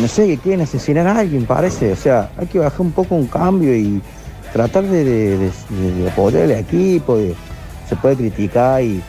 no 0.00 0.06
sé, 0.06 0.28
que 0.28 0.38
quieren 0.38 0.60
asesinar 0.60 1.08
a 1.08 1.18
alguien, 1.18 1.44
parece? 1.44 1.92
O 1.92 1.96
sea, 1.96 2.30
hay 2.38 2.46
que 2.46 2.60
bajar 2.60 2.80
un 2.80 2.92
poco 2.92 3.16
un 3.16 3.26
cambio 3.26 3.74
y 3.74 4.00
tratar 4.52 4.84
de, 4.84 5.02
de, 5.04 5.38
de- 5.38 5.92
de 6.04 6.08
apoyar 6.08 6.42
al 6.42 6.52
equipo. 6.52 7.16
de- 7.18 7.34
se 7.88 7.96
puede 7.96 8.14
criticar 8.16 8.80
y, 8.80 9.02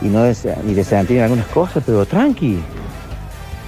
y 0.00 0.06
no 0.06 0.22
des- 0.22 0.48
y 0.66 0.72
desentir 0.72 1.18
en 1.18 1.24
algunas 1.24 1.46
cosas, 1.48 1.82
pero 1.84 2.04
tranqui. 2.06 2.58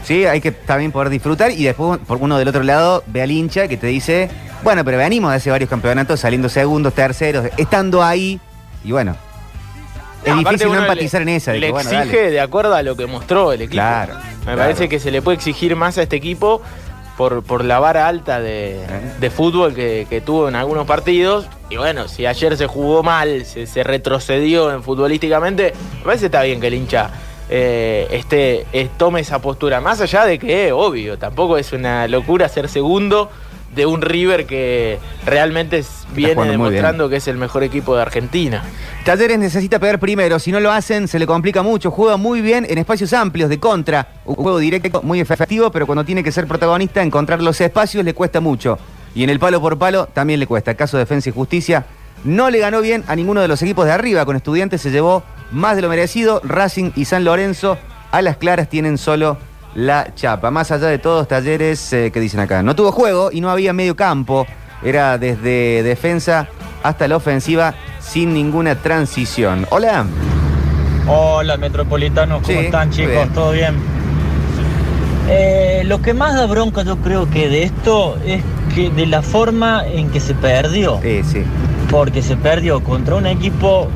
Sí, 0.08 0.24
hay 0.24 0.40
que 0.40 0.52
también 0.52 0.90
poder 0.90 1.10
disfrutar 1.10 1.50
y 1.50 1.64
después 1.64 2.00
por 2.06 2.16
uno 2.16 2.38
del 2.38 2.48
otro 2.48 2.62
lado 2.62 3.04
ve 3.08 3.20
al 3.20 3.30
hincha 3.30 3.68
que 3.68 3.76
te 3.76 3.88
dice, 3.88 4.30
bueno, 4.62 4.82
pero 4.82 4.96
venimos 4.96 5.30
de 5.30 5.36
hace 5.36 5.50
varios 5.50 5.68
campeonatos 5.68 6.18
saliendo 6.20 6.48
segundos, 6.48 6.94
terceros, 6.94 7.46
estando 7.58 8.02
ahí 8.02 8.40
y 8.82 8.90
bueno. 8.92 9.14
Es 10.24 10.32
No, 10.34 10.40
aparte 10.40 10.64
difícil 10.64 10.72
no 10.74 10.80
empatizar 10.82 11.20
le- 11.24 11.30
en 11.32 11.36
esa. 11.36 11.52
de 11.52 11.60
Le 11.60 11.66
que, 11.66 11.72
bueno, 11.72 11.90
exige 11.90 12.16
dale. 12.16 12.30
de 12.30 12.40
acuerdo 12.40 12.74
a 12.74 12.82
lo 12.82 12.96
que 12.96 13.06
mostró 13.06 13.52
el 13.52 13.60
equipo. 13.60 13.74
Claro, 13.82 14.14
Me 14.14 14.44
claro. 14.44 14.58
parece 14.58 14.88
que 14.88 14.98
se 14.98 15.10
le 15.10 15.20
puede 15.20 15.36
exigir 15.36 15.76
más 15.76 15.98
a 15.98 16.02
este 16.02 16.16
equipo 16.16 16.62
por, 17.18 17.42
por 17.42 17.62
la 17.64 17.78
vara 17.78 18.08
alta 18.08 18.40
de, 18.40 18.80
de 19.20 19.30
fútbol 19.30 19.74
que, 19.74 20.06
que 20.08 20.22
tuvo 20.22 20.48
en 20.48 20.56
algunos 20.56 20.86
partidos. 20.86 21.46
Y 21.68 21.76
bueno, 21.76 22.08
si 22.08 22.24
ayer 22.24 22.56
se 22.56 22.66
jugó 22.66 23.02
mal, 23.02 23.44
se, 23.44 23.66
se 23.66 23.84
retrocedió 23.84 24.72
en 24.72 24.82
futbolísticamente, 24.82 25.74
me 25.98 26.04
parece 26.04 26.20
que 26.22 26.26
está 26.26 26.42
bien 26.42 26.60
que 26.62 26.68
el 26.68 26.74
hincha 26.74 27.10
eh, 27.48 28.06
este, 28.10 28.66
eh, 28.72 28.88
tome 28.96 29.20
esa 29.20 29.40
postura. 29.40 29.80
Más 29.80 30.00
allá 30.00 30.24
de 30.24 30.38
que, 30.38 30.72
obvio, 30.72 31.18
tampoco 31.18 31.56
es 31.58 31.72
una 31.72 32.06
locura 32.08 32.48
ser 32.48 32.68
segundo 32.68 33.30
de 33.74 33.84
un 33.86 34.00
River 34.02 34.46
que 34.46 34.98
realmente 35.26 35.78
es- 35.78 36.06
viene 36.14 36.34
demostrando 36.46 37.08
que 37.10 37.16
es 37.16 37.28
el 37.28 37.36
mejor 37.36 37.62
equipo 37.62 37.94
de 37.94 38.02
Argentina. 38.02 38.64
Talleres 39.04 39.38
necesita 39.38 39.78
pegar 39.78 39.98
primero, 40.00 40.38
si 40.38 40.50
no 40.50 40.58
lo 40.58 40.72
hacen 40.72 41.06
se 41.06 41.18
le 41.18 41.26
complica 41.26 41.62
mucho, 41.62 41.90
juega 41.90 42.16
muy 42.16 42.40
bien 42.40 42.66
en 42.68 42.78
espacios 42.78 43.12
amplios 43.12 43.50
de 43.50 43.60
contra, 43.60 44.08
un 44.24 44.34
juego 44.36 44.58
directo 44.58 45.02
muy 45.02 45.20
efectivo, 45.20 45.70
pero 45.70 45.86
cuando 45.86 46.04
tiene 46.04 46.24
que 46.24 46.32
ser 46.32 46.46
protagonista, 46.46 47.02
encontrar 47.02 47.42
los 47.42 47.60
espacios 47.60 48.04
le 48.04 48.14
cuesta 48.14 48.40
mucho. 48.40 48.78
Y 49.14 49.22
en 49.22 49.30
el 49.30 49.38
palo 49.38 49.60
por 49.60 49.78
palo 49.78 50.06
también 50.06 50.40
le 50.40 50.46
cuesta. 50.46 50.74
Caso 50.74 50.96
de 50.96 51.02
Defensa 51.02 51.28
y 51.28 51.32
Justicia 51.32 51.84
no 52.24 52.50
le 52.50 52.58
ganó 52.58 52.80
bien 52.80 53.04
a 53.06 53.14
ninguno 53.16 53.40
de 53.42 53.48
los 53.48 53.60
equipos 53.62 53.84
de 53.84 53.92
arriba, 53.92 54.24
con 54.24 54.34
estudiantes 54.34 54.80
se 54.80 54.90
llevó 54.90 55.22
más 55.50 55.76
de 55.76 55.82
lo 55.82 55.88
merecido, 55.88 56.40
Racing 56.44 56.90
y 56.96 57.04
San 57.04 57.24
Lorenzo 57.24 57.78
a 58.10 58.22
las 58.22 58.36
claras 58.36 58.68
tienen 58.68 58.98
solo 58.98 59.36
la 59.74 60.14
chapa. 60.14 60.50
Más 60.50 60.70
allá 60.70 60.86
de 60.88 60.98
todos, 60.98 61.28
Talleres, 61.28 61.92
eh, 61.92 62.10
que 62.12 62.20
dicen 62.20 62.40
acá, 62.40 62.62
no 62.62 62.74
tuvo 62.74 62.92
juego 62.92 63.30
y 63.32 63.40
no 63.40 63.50
había 63.50 63.72
medio 63.72 63.96
campo, 63.96 64.46
era 64.82 65.18
desde 65.18 65.82
defensa 65.82 66.48
hasta 66.82 67.08
la 67.08 67.16
ofensiva 67.16 67.74
sin 68.00 68.32
ninguna 68.34 68.76
transición. 68.76 69.66
Hola. 69.70 70.06
Hola, 71.06 71.56
metropolitanos, 71.56 72.42
¿cómo 72.42 72.58
Sí, 72.60 72.64
están, 72.66 72.90
chicos? 72.90 73.12
bien. 73.12 73.28
¿Todo 73.30 73.52
bien? 73.52 73.74
Eh, 75.30 75.82
lo 75.84 76.00
que 76.00 76.14
más 76.14 76.34
da 76.34 76.46
bronca, 76.46 76.82
yo 76.82 76.96
creo 76.98 77.28
que 77.30 77.48
de 77.48 77.64
esto 77.64 78.16
es 78.24 78.42
que 78.74 78.90
de 78.90 79.06
la 79.06 79.20
forma 79.22 79.86
en 79.86 80.10
que 80.10 80.20
se 80.20 80.34
perdió. 80.34 81.00
Sí, 81.02 81.22
sí. 81.24 81.42
Porque 81.90 82.22
se 82.22 82.36
perdió 82.36 82.82
contra 82.82 83.14
un 83.16 83.26
equipo 83.26 83.88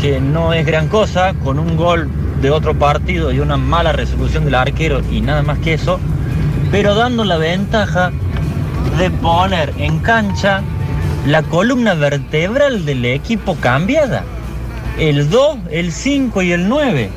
que 0.00 0.20
no 0.20 0.54
es 0.54 0.64
gran 0.64 0.88
cosa, 0.88 1.34
con 1.44 1.58
un 1.58 1.76
gol 1.76 2.08
de 2.40 2.50
otro 2.50 2.74
partido 2.74 3.32
y 3.32 3.40
una 3.40 3.58
mala 3.58 3.92
resolución 3.92 4.46
del 4.46 4.54
arquero 4.54 5.02
y 5.10 5.20
nada 5.20 5.42
más 5.42 5.58
que 5.58 5.74
eso, 5.74 6.00
pero 6.70 6.94
dando 6.94 7.24
la 7.24 7.36
ventaja 7.36 8.10
de 8.96 9.10
poner 9.10 9.74
en 9.76 9.98
cancha 9.98 10.62
la 11.26 11.42
columna 11.42 11.92
vertebral 11.94 12.86
del 12.86 13.04
equipo 13.04 13.56
cambiada. 13.56 14.24
El 14.98 15.28
2, 15.28 15.58
el 15.70 15.92
5 15.92 16.42
y 16.42 16.52
el 16.52 16.68
9. 16.68 17.10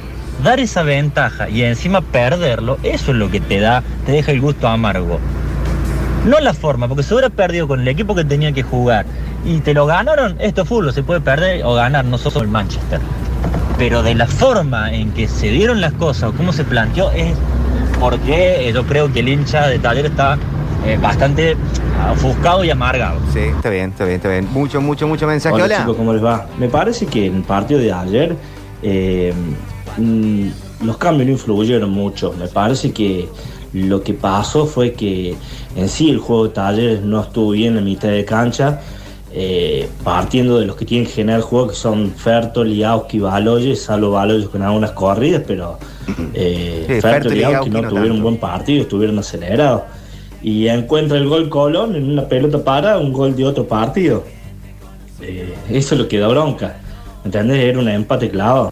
Dar 0.43 0.59
esa 0.59 0.83
ventaja 0.83 1.49
y 1.49 1.63
encima 1.63 2.01
perderlo, 2.01 2.77
eso 2.83 3.11
es 3.11 3.17
lo 3.17 3.31
que 3.31 3.39
te 3.39 3.59
da, 3.59 3.81
te 4.05 4.11
deja 4.11 4.31
el 4.31 4.41
gusto 4.41 4.67
amargo. 4.67 5.19
No 6.25 6.39
la 6.39 6.53
forma, 6.53 6.87
porque 6.87 7.03
se 7.03 7.13
hubiera 7.13 7.29
perdido 7.29 7.67
con 7.67 7.81
el 7.81 7.87
equipo 7.87 8.13
que 8.13 8.25
tenía 8.25 8.51
que 8.51 8.63
jugar 8.63 9.05
y 9.45 9.59
te 9.59 9.73
lo 9.73 9.85
ganaron, 9.85 10.35
esto 10.39 10.61
es 10.61 10.67
fútbol, 10.67 10.93
se 10.93 11.03
puede 11.03 11.21
perder 11.21 11.63
o 11.65 11.73
ganar, 11.73 12.05
no 12.05 12.17
somos 12.17 12.41
el 12.41 12.47
Manchester. 12.47 12.99
Pero 13.77 14.03
de 14.03 14.15
la 14.15 14.27
forma 14.27 14.93
en 14.93 15.11
que 15.11 15.27
se 15.27 15.49
dieron 15.49 15.81
las 15.81 15.93
cosas 15.93 16.29
o 16.29 16.33
cómo 16.33 16.53
se 16.53 16.63
planteó 16.63 17.11
es 17.11 17.35
porque 17.99 18.67
eh, 18.67 18.73
yo 18.73 18.85
creo 18.85 19.11
que 19.11 19.21
el 19.21 19.29
hincha 19.29 19.67
de 19.67 19.79
Taller 19.79 20.05
está 20.05 20.37
eh, 20.85 20.97
bastante 21.01 21.55
ofuscado 22.11 22.63
y 22.63 22.69
amargado. 22.69 23.19
Sí, 23.31 23.39
está 23.39 23.69
bien, 23.69 23.91
está 23.91 24.05
bien, 24.05 24.17
está 24.17 24.29
bien. 24.29 24.47
Mucho, 24.51 24.81
mucho, 24.81 25.07
mucho 25.07 25.25
mensaje. 25.27 25.55
Hola, 25.55 25.65
Hola. 25.65 25.77
chicos, 25.79 25.97
¿cómo 25.97 26.13
les 26.13 26.23
va? 26.23 26.47
Me 26.59 26.67
parece 26.69 27.05
que 27.05 27.25
en 27.25 27.37
el 27.37 27.43
partido 27.43 27.79
de 27.79 27.91
ayer 27.91 28.35
eh, 28.81 29.33
mm, 29.97 30.47
los 30.85 30.97
cambios 30.97 31.27
no 31.27 31.33
influyeron 31.33 31.89
mucho. 31.89 32.33
Me 32.37 32.47
parece 32.47 32.91
que 32.91 33.29
lo 33.73 34.03
que 34.03 34.13
pasó 34.13 34.65
fue 34.65 34.93
que 34.93 35.35
en 35.75 35.89
sí 35.89 36.09
el 36.09 36.19
juego 36.19 36.47
de 36.47 36.53
talleres 36.53 37.01
no 37.01 37.21
estuvo 37.21 37.51
bien 37.51 37.77
en 37.77 37.85
mitad 37.85 38.09
de 38.09 38.25
cancha, 38.25 38.81
eh, 39.35 39.89
partiendo 40.03 40.59
de 40.59 40.67
los 40.67 40.75
que 40.75 40.85
tienen 40.85 41.07
que 41.07 41.13
generar 41.13 41.39
el 41.39 41.45
juego, 41.45 41.69
que 41.69 41.75
son 41.75 42.11
Fertol, 42.11 42.69
Liauski, 42.69 43.17
Baloyes, 43.19 43.81
salvo 43.81 44.11
Baloyes 44.11 44.47
con 44.47 44.61
algunas 44.61 44.91
corridas, 44.91 45.41
pero 45.47 45.79
eh, 46.35 46.83
Sí, 46.87 46.93
Fertol 47.01 47.11
Fertol 47.11 47.33
y 47.33 47.35
Liauski 47.37 47.49
Liauski 47.51 47.69
no, 47.71 47.81
no 47.81 47.89
tuvieron 47.89 48.09
tanto. 48.09 48.17
un 48.17 48.23
buen 48.23 48.37
partido, 48.37 48.81
estuvieron 48.83 49.17
acelerados. 49.17 49.81
Y 50.43 50.67
encuentra 50.67 51.17
el 51.17 51.27
gol 51.27 51.49
Colón 51.49 51.95
en 51.95 52.11
una 52.11 52.27
pelota 52.27 52.63
para, 52.63 52.99
un 52.99 53.11
gol 53.11 53.35
de 53.35 53.45
otro 53.45 53.67
partido. 53.67 54.23
Eh, 55.21 55.53
eso 55.69 55.95
es 55.95 56.01
lo 56.01 56.07
que 56.07 56.19
da 56.19 56.27
bronca. 56.27 56.77
¿Entendés? 57.25 57.57
Era 57.57 57.79
un 57.79 57.89
empate 57.89 58.29
clavado. 58.29 58.71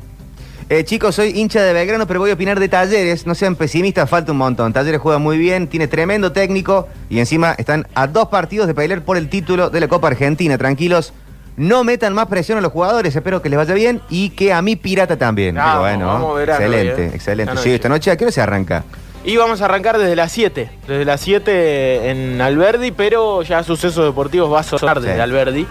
Eh, 0.73 0.85
chicos, 0.85 1.15
soy 1.15 1.37
hincha 1.37 1.61
de 1.63 1.73
Belgrano, 1.73 2.07
pero 2.07 2.21
voy 2.21 2.31
a 2.31 2.33
opinar 2.33 2.57
de 2.57 2.69
Talleres. 2.69 3.27
No 3.27 3.35
sean 3.35 3.57
pesimistas, 3.57 4.09
falta 4.09 4.31
un 4.31 4.37
montón. 4.37 4.71
Talleres 4.71 5.01
juega 5.01 5.17
muy 5.19 5.37
bien, 5.37 5.67
tiene 5.67 5.87
tremendo 5.89 6.31
técnico 6.31 6.87
y 7.09 7.19
encima 7.19 7.51
están 7.57 7.87
a 7.93 8.07
dos 8.07 8.29
partidos 8.29 8.67
de 8.67 8.73
pelear 8.73 9.01
por 9.01 9.17
el 9.17 9.27
título 9.27 9.69
de 9.69 9.81
la 9.81 9.89
Copa 9.89 10.07
Argentina. 10.07 10.57
Tranquilos, 10.57 11.11
no 11.57 11.83
metan 11.83 12.13
más 12.13 12.27
presión 12.27 12.57
a 12.57 12.61
los 12.61 12.71
jugadores. 12.71 13.13
Espero 13.13 13.41
que 13.41 13.49
les 13.49 13.57
vaya 13.57 13.73
bien 13.73 13.99
y 14.09 14.29
que 14.29 14.53
a 14.53 14.61
mi 14.61 14.77
pirata 14.77 15.17
también. 15.17 15.55
Vamos, 15.55 15.71
Pero 15.73 15.81
bueno, 15.81 16.07
vamos 16.07 16.31
a 16.31 16.39
ver 16.39 16.51
a 16.51 16.55
excelente, 16.55 17.03
¿eh? 17.07 17.11
excelente. 17.15 17.57
Sí, 17.57 17.73
esta 17.73 17.89
noche, 17.89 18.09
¿a 18.09 18.15
qué 18.15 18.23
hora 18.23 18.31
se 18.31 18.39
arranca? 18.39 18.85
Y 19.25 19.35
vamos 19.35 19.61
a 19.61 19.65
arrancar 19.65 19.97
desde 19.97 20.15
las 20.15 20.31
7. 20.31 20.69
Desde 20.87 21.03
las 21.03 21.19
7 21.19 22.11
en 22.11 22.39
Alberdi, 22.39 22.91
pero 22.91 23.41
ya 23.41 23.61
Sucesos 23.63 24.05
Deportivos 24.05 24.49
va 24.49 24.61
a 24.61 24.63
sonar 24.63 25.01
desde 25.01 25.15
Sí. 25.15 25.19
Alberdi. 25.21 25.67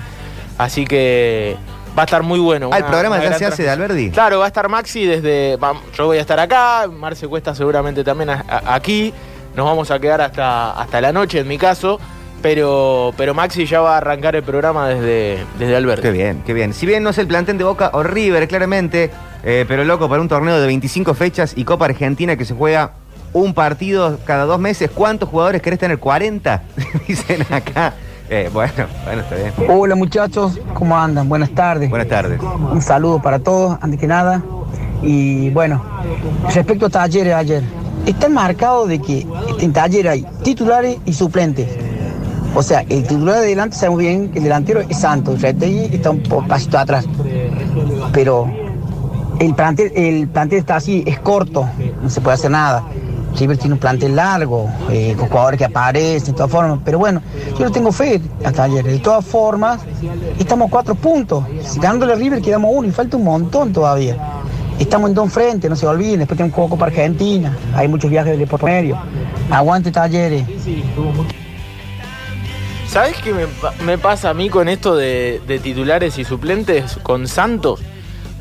Así 0.58 0.84
que 0.84 1.56
va 1.98 2.02
a 2.02 2.04
estar 2.04 2.22
muy 2.22 2.38
bueno. 2.38 2.70
Ah, 2.72 2.76
¿el 2.78 2.82
Una- 2.84 2.90
programa 2.90 3.16
una 3.16 3.30
ya 3.30 3.38
se 3.38 3.46
hace 3.46 3.62
de. 3.64 3.70
Alberdi? 3.70 4.10
Claro, 4.10 4.38
va 4.38 4.44
a 4.44 4.48
estar 4.48 4.68
Maxi 4.68 5.04
desde. 5.06 5.58
Yo 5.96 6.06
voy 6.06 6.18
a 6.18 6.20
estar 6.20 6.38
acá, 6.40 6.86
Marce 6.92 7.26
Cuesta 7.28 7.54
seguramente 7.54 8.02
también 8.04 8.30
a- 8.30 8.44
a- 8.48 8.74
aquí. 8.74 9.12
Nos 9.54 9.66
vamos 9.66 9.90
a 9.90 9.98
quedar 9.98 10.20
hasta, 10.20 10.70
hasta 10.72 11.00
la 11.00 11.12
noche 11.12 11.40
en 11.40 11.48
mi 11.48 11.58
caso. 11.58 11.98
Pero, 12.42 13.12
pero 13.18 13.34
Maxi 13.34 13.66
ya 13.66 13.80
va 13.82 13.94
a 13.94 13.98
arrancar 13.98 14.34
el 14.34 14.42
programa 14.42 14.88
desde, 14.88 15.44
desde 15.58 15.76
Alberdi. 15.76 16.00
Qué 16.02 16.10
bien, 16.10 16.42
qué 16.46 16.54
bien. 16.54 16.72
Si 16.72 16.86
bien 16.86 17.02
no 17.02 17.10
es 17.10 17.18
el 17.18 17.26
plantel 17.26 17.58
de 17.58 17.64
Boca 17.64 17.90
o 17.92 18.02
River, 18.02 18.48
claramente, 18.48 19.10
eh, 19.44 19.66
pero 19.68 19.84
loco, 19.84 20.08
para 20.08 20.22
un 20.22 20.28
torneo 20.28 20.58
de 20.58 20.66
25 20.66 21.12
fechas 21.12 21.52
y 21.54 21.64
Copa 21.64 21.84
Argentina 21.84 22.36
que 22.36 22.46
se 22.46 22.54
juega 22.54 22.92
un 23.34 23.52
partido 23.52 24.18
cada 24.24 24.46
dos 24.46 24.58
meses, 24.58 24.90
¿cuántos 24.90 25.28
jugadores 25.28 25.60
querés 25.60 25.78
tener? 25.80 26.00
¿40? 26.00 26.62
Dicen 27.06 27.44
acá. 27.52 27.92
Eh, 28.32 28.48
bueno, 28.54 28.72
bueno, 29.04 29.22
está 29.22 29.34
bien. 29.34 29.52
Hola 29.68 29.96
muchachos, 29.96 30.58
¿cómo 30.74 30.96
andan? 30.96 31.28
Buenas 31.28 31.50
tardes. 31.50 31.90
Buenas 31.90 32.08
tardes. 32.08 32.40
Un 32.40 32.80
saludo 32.80 33.20
para 33.20 33.40
todos, 33.40 33.76
antes 33.80 33.98
que 33.98 34.06
nada. 34.06 34.42
Y 35.02 35.50
bueno, 35.50 35.82
respecto 36.54 36.86
a 36.86 36.90
talleres 36.90 37.34
ayer, 37.34 37.62
está 38.06 38.28
marcado 38.28 38.86
de 38.86 39.00
que 39.00 39.26
en 39.58 39.72
talleres 39.72 40.12
hay 40.12 40.26
titulares 40.44 40.98
y 41.04 41.12
suplentes. 41.12 41.68
O 42.54 42.62
sea, 42.62 42.80
el 42.88 43.02
titular 43.02 43.40
de 43.40 43.46
delante 43.46 43.76
sabemos 43.76 43.98
bien 43.98 44.30
que 44.30 44.38
el 44.38 44.44
delantero 44.44 44.80
es 44.80 44.96
Santos, 44.96 45.40
Retegui 45.40 45.96
está 45.96 46.10
un 46.10 46.22
pasito 46.46 46.78
atrás. 46.78 47.06
Pero 48.12 48.48
el 49.40 49.54
plantel, 49.54 49.92
el 49.96 50.28
plantel 50.28 50.58
está 50.60 50.76
así, 50.76 51.02
es 51.06 51.18
corto, 51.18 51.68
no 52.00 52.08
se 52.10 52.20
puede 52.20 52.34
hacer 52.34 52.50
nada. 52.52 52.84
River 53.38 53.56
tiene 53.56 53.74
un 53.74 53.80
plantel 53.80 54.16
largo, 54.16 54.68
eh, 54.90 55.14
con 55.18 55.28
jugadores 55.28 55.58
que 55.58 55.64
aparecen, 55.64 56.32
de 56.32 56.36
todas 56.36 56.50
formas. 56.50 56.78
Pero 56.84 56.98
bueno, 56.98 57.22
yo 57.58 57.64
no 57.64 57.70
tengo 57.70 57.90
fe 57.92 58.20
hasta 58.44 58.64
ayer. 58.64 58.84
De 58.84 58.98
todas 58.98 59.24
formas, 59.24 59.80
estamos 60.38 60.70
cuatro 60.70 60.94
puntos. 60.94 61.44
Ganándole 61.76 62.14
River 62.16 62.42
quedamos 62.42 62.70
uno 62.74 62.88
y 62.88 62.90
falta 62.90 63.16
un 63.16 63.24
montón 63.24 63.72
todavía. 63.72 64.16
Estamos 64.78 65.10
en 65.10 65.14
dos 65.14 65.32
frente, 65.32 65.68
no 65.68 65.76
se 65.76 65.86
olviden. 65.86 66.20
Después 66.20 66.36
tenemos 66.36 66.54
juego 66.54 66.70
Copa 66.70 66.86
Argentina. 66.86 67.56
Hay 67.74 67.86
muchos 67.88 68.10
viajes 68.10 68.38
de 68.38 68.46
por 68.46 68.62
medio. 68.62 68.98
Aguante 69.50 69.90
talleres. 69.90 70.44
¿Sabes 72.88 73.16
qué 73.22 73.32
me, 73.32 73.46
pa- 73.46 73.72
me 73.84 73.98
pasa 73.98 74.30
a 74.30 74.34
mí 74.34 74.48
con 74.48 74.68
esto 74.68 74.96
de 74.96 75.60
titulares 75.62 76.18
y 76.18 76.24
suplentes 76.24 76.98
con 77.02 77.28
Santos? 77.28 77.80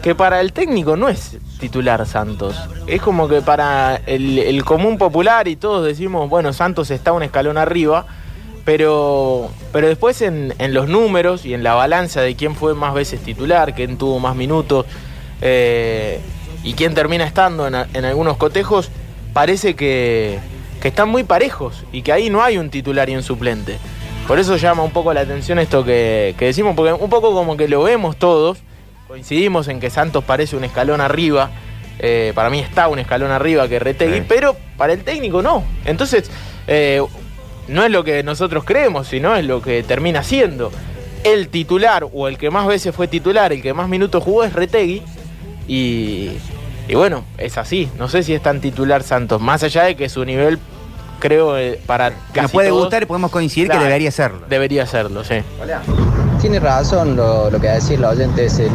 Que 0.02 0.16
para 0.16 0.40
el 0.40 0.54
técnico 0.54 0.96
no 0.96 1.10
es 1.10 1.38
titular 1.60 2.06
Santos. 2.06 2.56
Es 2.88 3.02
como 3.02 3.28
que 3.28 3.42
para 3.42 3.98
el, 4.06 4.64
común 4.64 4.98
popular 4.98 5.48
y 5.48 5.56
todos 5.56 5.86
decimos, 5.86 6.30
bueno, 6.30 6.54
Santos 6.54 6.90
está 6.90 7.12
un 7.12 7.24
escalón 7.24 7.58
arriba, 7.58 8.06
pero, 8.64 9.50
pero 9.74 9.88
después 9.88 10.22
en, 10.22 10.54
en 10.58 10.74
los 10.74 10.88
números 10.88 11.46
y 11.46 11.54
en 11.54 11.64
la 11.64 11.74
balanza 11.74 12.22
de 12.22 12.36
quién 12.36 12.56
fue 12.56 12.74
más 12.76 12.94
veces 12.94 13.20
titular, 13.22 13.76
quién 13.76 13.98
tuvo 13.98 14.20
más 14.20 14.36
minutos 14.36 14.86
eh, 15.42 16.22
y 16.64 16.74
quién 16.74 16.94
termina 16.94 17.26
estando 17.26 17.68
en, 17.68 17.76
en 17.76 18.06
algunos 18.06 18.38
cotejos, 18.38 18.92
parece 19.34 19.76
que, 19.76 20.40
que 20.82 20.88
están 20.88 21.10
muy 21.10 21.24
parejos 21.24 21.84
y 21.92 22.02
que 22.02 22.12
ahí 22.14 22.30
no 22.30 22.42
hay 22.42 22.58
un 22.58 22.70
titular 22.70 23.10
y 23.10 23.16
un 23.16 23.24
suplente. 23.24 23.78
Por 24.28 24.40
eso 24.40 24.58
llama 24.58 24.84
un 24.84 24.92
poco 24.92 25.14
la 25.14 25.22
atención 25.22 25.60
esto 25.60 25.84
que, 25.84 26.36
que 26.38 26.46
decimos, 26.46 26.76
porque 26.76 26.94
un 26.94 27.10
poco 27.10 27.34
como 27.34 27.58
que 27.58 27.68
lo 27.68 27.84
vemos 27.84 28.16
todos, 28.18 28.60
coincidimos 29.10 29.68
en 29.70 29.80
que 29.80 29.90
Santos 29.90 30.24
parece 30.24 30.56
un 30.56 30.64
escalón 30.64 31.02
arriba, 31.02 31.50
eh, 31.98 32.32
para 32.36 32.52
mí 32.52 32.60
está 32.60 32.88
un 32.88 33.00
escalón 33.00 33.32
arriba 33.32 33.68
que 33.68 33.80
Retegui, 33.80 34.22
pero 34.22 34.56
para 34.78 34.94
el 34.94 35.04
técnico 35.04 35.42
no. 35.42 35.64
Entonces, 35.84 36.30
eh, 36.68 37.02
no 37.68 37.84
es 37.84 37.90
lo 37.90 38.04
que 38.04 38.22
nosotros 38.22 38.64
creemos, 38.66 39.08
sino 39.08 39.36
es 39.36 39.44
lo 39.46 39.64
que 39.64 39.82
termina 39.82 40.22
siendo. 40.22 40.72
El 41.24 41.50
titular 41.50 42.06
o 42.14 42.28
el 42.28 42.38
que 42.38 42.52
más 42.52 42.68
veces 42.68 42.94
fue 42.96 43.08
titular, 43.08 43.52
el 43.52 43.64
que 43.64 43.74
más 43.74 43.90
minutos 43.90 44.24
jugó 44.24 44.44
es 44.44 44.54
Retegui, 44.54 45.02
y, 45.68 46.30
y 46.88 46.94
bueno, 46.94 47.26
es 47.40 47.58
así. 47.58 47.90
No 47.98 48.10
sé 48.10 48.22
si 48.22 48.36
es 48.36 48.44
tan 48.44 48.62
titular 48.62 49.02
Santos, 49.02 49.42
más 49.42 49.64
allá 49.64 49.86
de 49.86 49.96
que 49.96 50.08
su 50.08 50.24
nivel, 50.24 50.60
creo, 51.20 51.58
eh, 51.58 51.82
para 51.88 52.12
Que 52.12 52.16
nos 52.16 52.32
casi 52.44 52.54
puede 52.54 52.70
todos, 52.70 52.84
gustar 52.84 53.02
y 53.02 53.06
podemos 53.08 53.32
coincidir 53.32 53.70
Claro. 53.70 53.82
que 53.82 53.88
debería 53.88 54.12
serlo. 54.12 54.46
Debería 54.48 54.86
serlo, 54.86 55.24
sí. 55.24 55.42
Tiene 56.42 56.60
razón 56.60 57.18
lo, 57.18 57.50
lo 57.50 57.60
que 57.60 57.68
decía 57.68 57.98
el 57.98 58.06
oyente 58.06 58.46
es 58.46 58.60
el, 58.60 58.72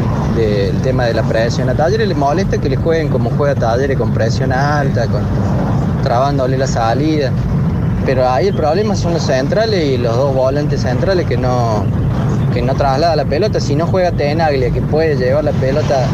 tema 0.83 1.07
de 1.07 1.15
la 1.15 1.23
presión. 1.23 1.71
A 1.71 1.75
Talleres 1.75 2.07
le 2.07 2.15
molesta 2.15 2.59
que 2.59 2.69
le 2.69 2.77
jueguen 2.77 3.09
como 3.09 3.31
juega 3.31 3.55
Talleres, 3.55 3.97
con 3.97 4.13
presión 4.13 4.53
alta, 4.53 5.07
con 5.07 5.23
trabándole 6.03 6.59
la 6.59 6.67
salida. 6.67 7.31
Pero 8.05 8.29
ahí 8.29 8.49
el 8.49 8.55
problema 8.55 8.95
son 8.95 9.15
los 9.15 9.23
centrales 9.23 9.83
y 9.83 9.97
los 9.97 10.15
dos 10.15 10.35
volantes 10.35 10.83
centrales 10.83 11.27
que 11.27 11.39
no, 11.39 11.85
que 12.53 12.61
no 12.61 12.75
traslada 12.75 13.17
la 13.17 13.25
pelota. 13.25 13.59
Si 13.59 13.75
no 13.75 13.87
juega 13.87 14.13
Tenaglia, 14.13 14.71
que 14.71 14.83
puede 14.83 15.17
llevar 15.17 15.45
la 15.45 15.53
pelota, 15.53 16.05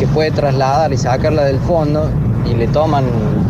que 0.00 0.08
puede 0.08 0.32
trasladar 0.32 0.92
y 0.92 0.96
sacarla 0.96 1.44
del 1.44 1.60
fondo, 1.60 2.10
y 2.50 2.54
le 2.54 2.66
toman 2.66 3.04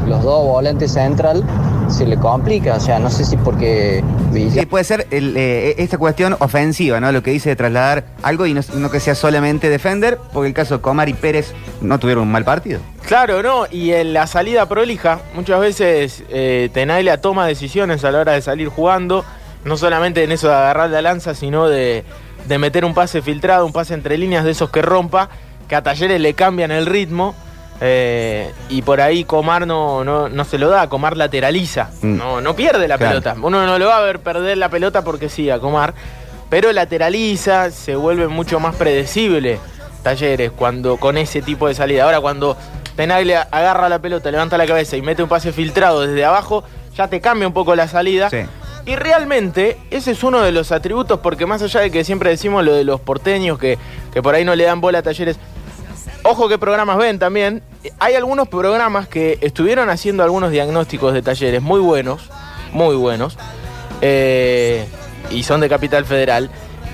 los 0.07 0.23
dos 0.23 0.45
volantes 0.45 0.93
central, 0.93 1.43
se 1.89 2.05
le 2.05 2.19
complica. 2.19 2.77
O 2.77 2.81
sea, 2.81 2.99
no 2.99 3.09
sé 3.09 3.25
si 3.25 3.39
porque 3.39 4.05
Sí, 4.33 4.67
puede 4.67 4.85
ser 4.85 5.07
el, 5.11 5.37
eh, 5.37 5.75
esta 5.79 5.99
cuestión 5.99 6.37
ofensiva, 6.39 7.01
¿no? 7.01 7.11
Lo 7.11 7.23
que 7.23 7.33
dice 7.33 7.51
de 7.51 7.57
trasladar 7.57 8.05
algo 8.23 8.47
y 8.47 8.55
no, 8.55 8.61
no 8.75 8.91
que 8.91 9.01
sea 9.01 9.15
solamente 9.15 9.69
defender, 9.69 10.19
porque 10.33 10.49
el 10.49 10.55
caso 10.55 10.77
de 10.77 10.83
Comar 10.83 11.09
y 11.09 11.15
Pérez 11.15 11.53
no 11.81 11.99
tuvieron 11.99 12.25
un 12.25 12.33
mal 12.33 12.45
partido. 12.45 12.81
Claro, 13.07 13.43
¿no? 13.43 13.67
Y 13.71 13.93
en 13.93 14.13
la 14.13 14.27
salida 14.27 14.69
prolija, 14.69 15.21
muchas 15.35 15.61
veces 15.61 16.23
eh, 16.31 16.71
Tenaglia 16.73 17.21
toma 17.21 17.47
decisiones 17.47 18.05
a 18.05 18.13
la 18.13 18.21
hora 18.21 18.33
de 18.33 18.43
salir 18.43 18.69
jugando, 18.69 19.25
no 19.65 19.77
solamente 19.77 20.23
en 20.23 20.33
eso 20.33 20.49
de 20.49 20.55
agarrar 20.55 20.91
la 20.91 21.03
lanza, 21.03 21.35
sino 21.35 21.69
de, 21.69 22.05
de 22.47 22.59
meter 22.59 22.85
un 22.85 22.95
pase 22.95 23.23
filtrado, 23.23 23.67
un 23.67 23.73
pase 23.73 23.95
entre 23.95 24.17
líneas 24.17 24.45
de 24.45 24.53
esos 24.53 24.71
que 24.71 24.81
rompa, 24.81 25.29
que 25.69 25.75
a 25.75 25.83
Talleres 25.83 26.21
le 26.21 26.35
cambian 26.35 26.71
el 26.71 26.87
ritmo. 26.87 27.35
Eh, 27.81 28.53
y 28.69 28.83
por 28.83 29.01
ahí 29.01 29.25
Comar 29.25 29.67
no, 29.67 30.05
no, 30.05 30.29
no 30.29 30.45
se 30.45 30.59
lo 30.59 30.69
da, 30.69 30.89
Comar 30.89 31.17
lateraliza, 31.17 31.91
Mm. 32.03 32.17
no, 32.17 32.41
no 32.41 32.55
pierde 32.57 32.87
la 32.89 32.99
Claro. 32.99 33.21
pelota. 33.21 33.37
Uno 33.43 33.67
no 33.67 33.79
lo 33.79 33.87
va 33.87 33.99
a 33.99 34.03
ver 34.03 34.21
perder 34.21 34.59
la 34.59 34.69
pelota 34.69 35.03
porque 35.03 35.29
sí, 35.29 35.49
a 35.51 35.59
Comar, 35.59 35.95
pero 36.49 36.73
lateraliza, 36.73 37.71
se 37.71 37.97
vuelve 37.97 38.29
mucho 38.29 38.61
más 38.61 38.75
predecible 38.77 39.59
Talleres 40.03 40.51
cuando 40.51 40.97
con 40.97 41.19
ese 41.19 41.43
tipo 41.43 41.69
de 41.69 41.75
salida. 41.75 42.05
Ahora 42.05 42.21
cuando 42.21 42.57
Tenaglia 42.97 43.49
agarra 43.51 43.89
la 43.89 43.99
pelota, 43.99 44.31
levanta 44.31 44.57
la 44.59 44.67
cabeza 44.67 44.97
y 44.97 45.03
mete 45.03 45.23
un 45.23 45.29
pase 45.29 45.53
filtrado 45.53 46.01
desde 46.07 46.25
abajo, 46.25 46.65
ya 46.97 47.09
te 47.09 47.21
cambia 47.21 47.47
un 47.47 47.53
poco 47.55 47.75
la 47.77 47.87
salida. 47.87 48.29
Y 48.87 48.97
realmente 48.97 49.77
ese 49.91 50.13
es 50.13 50.23
uno 50.25 50.41
de 50.41 50.53
los 50.53 50.73
atributos, 50.73 51.21
porque 51.21 51.45
más 51.45 51.63
allá 51.63 51.81
de 51.81 51.91
que 51.91 52.03
siempre 52.03 52.31
decimos 52.31 52.65
lo 52.65 52.73
de 52.75 52.83
los 52.85 52.99
porteños 53.01 53.59
que, 53.59 53.79
que 54.13 54.23
por 54.23 54.35
ahí 54.35 54.45
no 54.45 54.55
le 54.55 54.65
dan 54.65 54.81
bola 54.81 54.99
a 54.99 55.03
talleres, 55.03 55.37
ojo 56.23 56.49
que 56.49 56.59
programas 56.59 56.99
ven 56.99 57.19
también, 57.19 57.63
hay 57.99 58.15
algunos 58.15 58.49
programas 58.49 59.09
que 59.09 59.39
estuvieron 59.41 59.89
haciendo 59.91 60.23
algunos 60.23 60.51
diagnósticos 60.51 61.15
de 61.15 61.23
talleres 61.23 61.63
muy 61.63 61.81
buenos, 61.81 62.31
muy 62.73 62.95
buenos, 62.97 63.37
eh, 64.01 64.87
y 65.31 65.43
son 65.43 65.61
de 65.61 65.69
Capital 65.69 66.05
Federal, 66.05 66.51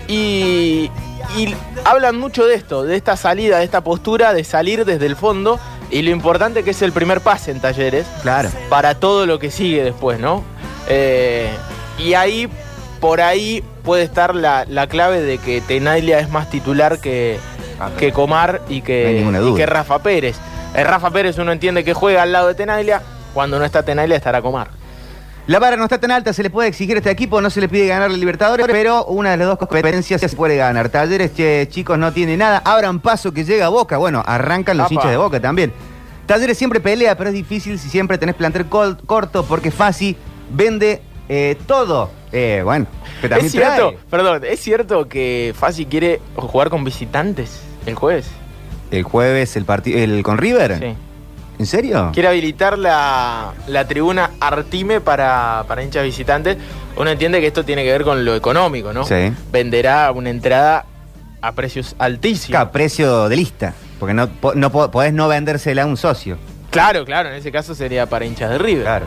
y, 0.08 0.90
y 1.36 1.54
hablan 1.84 2.18
mucho 2.18 2.46
de 2.46 2.54
esto, 2.54 2.84
de 2.84 2.96
esta 2.96 3.16
salida, 3.16 3.58
de 3.58 3.64
esta 3.64 3.82
postura 3.82 4.32
de 4.32 4.44
salir 4.44 4.84
desde 4.84 5.06
el 5.06 5.16
fondo, 5.16 5.58
y 5.90 6.02
lo 6.02 6.10
importante 6.10 6.62
que 6.64 6.70
es 6.70 6.82
el 6.82 6.92
primer 6.92 7.20
pase 7.20 7.50
en 7.50 7.60
talleres 7.60 8.06
Claro. 8.22 8.50
para 8.68 8.94
todo 8.96 9.26
lo 9.26 9.38
que 9.38 9.50
sigue 9.50 9.84
después, 9.84 10.18
¿no? 10.18 10.42
Eh, 10.88 11.48
y 11.98 12.14
ahí, 12.14 12.48
por 13.00 13.20
ahí 13.20 13.62
puede 13.84 14.02
estar 14.04 14.34
la, 14.34 14.64
la 14.68 14.88
clave 14.88 15.22
de 15.22 15.38
que 15.38 15.60
Tenaglia 15.60 16.18
es 16.18 16.28
más 16.28 16.50
titular 16.50 16.98
que, 17.00 17.38
que 17.98 18.12
Comar 18.12 18.62
y 18.68 18.80
que, 18.82 19.24
y 19.50 19.54
que 19.54 19.66
Rafa 19.66 19.98
Pérez. 20.00 20.36
Eh, 20.74 20.84
Rafa 20.84 21.10
Pérez 21.10 21.38
uno 21.38 21.52
entiende 21.52 21.84
que 21.84 21.94
juega 21.94 22.22
al 22.22 22.32
lado 22.32 22.48
de 22.48 22.54
Tenaglia, 22.54 23.02
cuando 23.34 23.58
no 23.58 23.64
está 23.64 23.82
Tenaglia 23.82 24.16
estará 24.16 24.42
Comar. 24.42 24.68
La 25.46 25.60
vara 25.60 25.76
no 25.76 25.84
está 25.84 25.98
tan 26.00 26.10
alta, 26.10 26.32
se 26.32 26.42
le 26.42 26.50
puede 26.50 26.68
exigir 26.68 26.96
a 26.96 26.98
este 26.98 27.10
equipo, 27.10 27.40
no 27.40 27.50
se 27.50 27.60
le 27.60 27.68
pide 27.68 27.86
ganar 27.86 28.10
el 28.10 28.18
Libertadores, 28.18 28.66
pero 28.68 29.04
una 29.04 29.30
de 29.30 29.36
las 29.36 29.46
dos 29.46 29.58
competencias 29.58 30.20
se 30.20 30.28
puede 30.30 30.56
ganar. 30.56 30.88
Talleres, 30.88 31.34
che, 31.36 31.68
chicos, 31.70 31.96
no 31.98 32.12
tiene 32.12 32.36
nada. 32.36 32.58
Abran 32.64 32.98
paso 32.98 33.32
que 33.32 33.44
llega 33.44 33.66
a 33.66 33.68
Boca. 33.68 33.96
Bueno, 33.96 34.24
arrancan 34.26 34.76
los 34.76 34.86
Apa. 34.86 34.94
hinchas 34.94 35.10
de 35.12 35.16
Boca 35.16 35.38
también. 35.40 35.72
Talleres 36.26 36.58
siempre 36.58 36.80
pelea, 36.80 37.16
pero 37.16 37.30
es 37.30 37.34
difícil 37.34 37.78
si 37.78 37.88
siempre 37.88 38.18
tenés 38.18 38.34
plantel 38.34 38.66
corto, 38.66 39.44
porque 39.44 39.70
Fasi 39.70 40.16
vende 40.50 41.00
eh, 41.28 41.56
todo. 41.68 42.10
Eh, 42.32 42.62
bueno, 42.64 42.88
también 43.20 43.46
Es 43.46 43.52
cierto, 43.52 43.90
trae. 43.90 43.98
perdón, 44.10 44.42
es 44.44 44.58
cierto 44.58 45.08
que 45.08 45.54
Fasi 45.56 45.86
quiere 45.86 46.20
jugar 46.34 46.70
con 46.70 46.82
visitantes 46.82 47.60
el 47.86 47.94
jueves. 47.94 48.26
El 48.90 49.02
jueves 49.02 49.56
el 49.56 49.64
partido 49.64 49.98
el 49.98 50.22
con 50.22 50.38
River. 50.38 50.78
Sí. 50.78 50.94
¿En 51.58 51.66
serio? 51.66 52.10
Quiere 52.12 52.28
habilitar 52.28 52.78
la, 52.78 53.54
la 53.66 53.88
tribuna 53.88 54.30
Artime 54.40 55.00
para, 55.00 55.64
para 55.66 55.82
hinchas 55.82 56.04
visitantes. 56.04 56.58
Uno 56.98 57.10
entiende 57.10 57.40
que 57.40 57.46
esto 57.46 57.64
tiene 57.64 57.82
que 57.82 57.92
ver 57.92 58.04
con 58.04 58.24
lo 58.24 58.34
económico, 58.34 58.92
¿no? 58.92 59.04
Sí. 59.04 59.32
Venderá 59.50 60.10
una 60.12 60.28
entrada 60.30 60.84
a 61.40 61.52
precios 61.52 61.96
altísimos. 61.98 62.50
Claro, 62.50 62.70
precio 62.72 63.28
de 63.28 63.36
lista. 63.36 63.72
Porque 63.98 64.12
no, 64.12 64.28
no 64.54 64.70
po- 64.70 64.90
podés 64.90 65.14
no 65.14 65.28
vendérsela 65.28 65.82
a 65.84 65.86
un 65.86 65.96
socio. 65.96 66.36
Claro, 66.70 67.06
claro, 67.06 67.30
en 67.30 67.36
ese 67.36 67.50
caso 67.50 67.74
sería 67.74 68.06
para 68.06 68.26
hinchas 68.26 68.50
de 68.50 68.58
River. 68.58 68.82
Claro. 68.84 69.06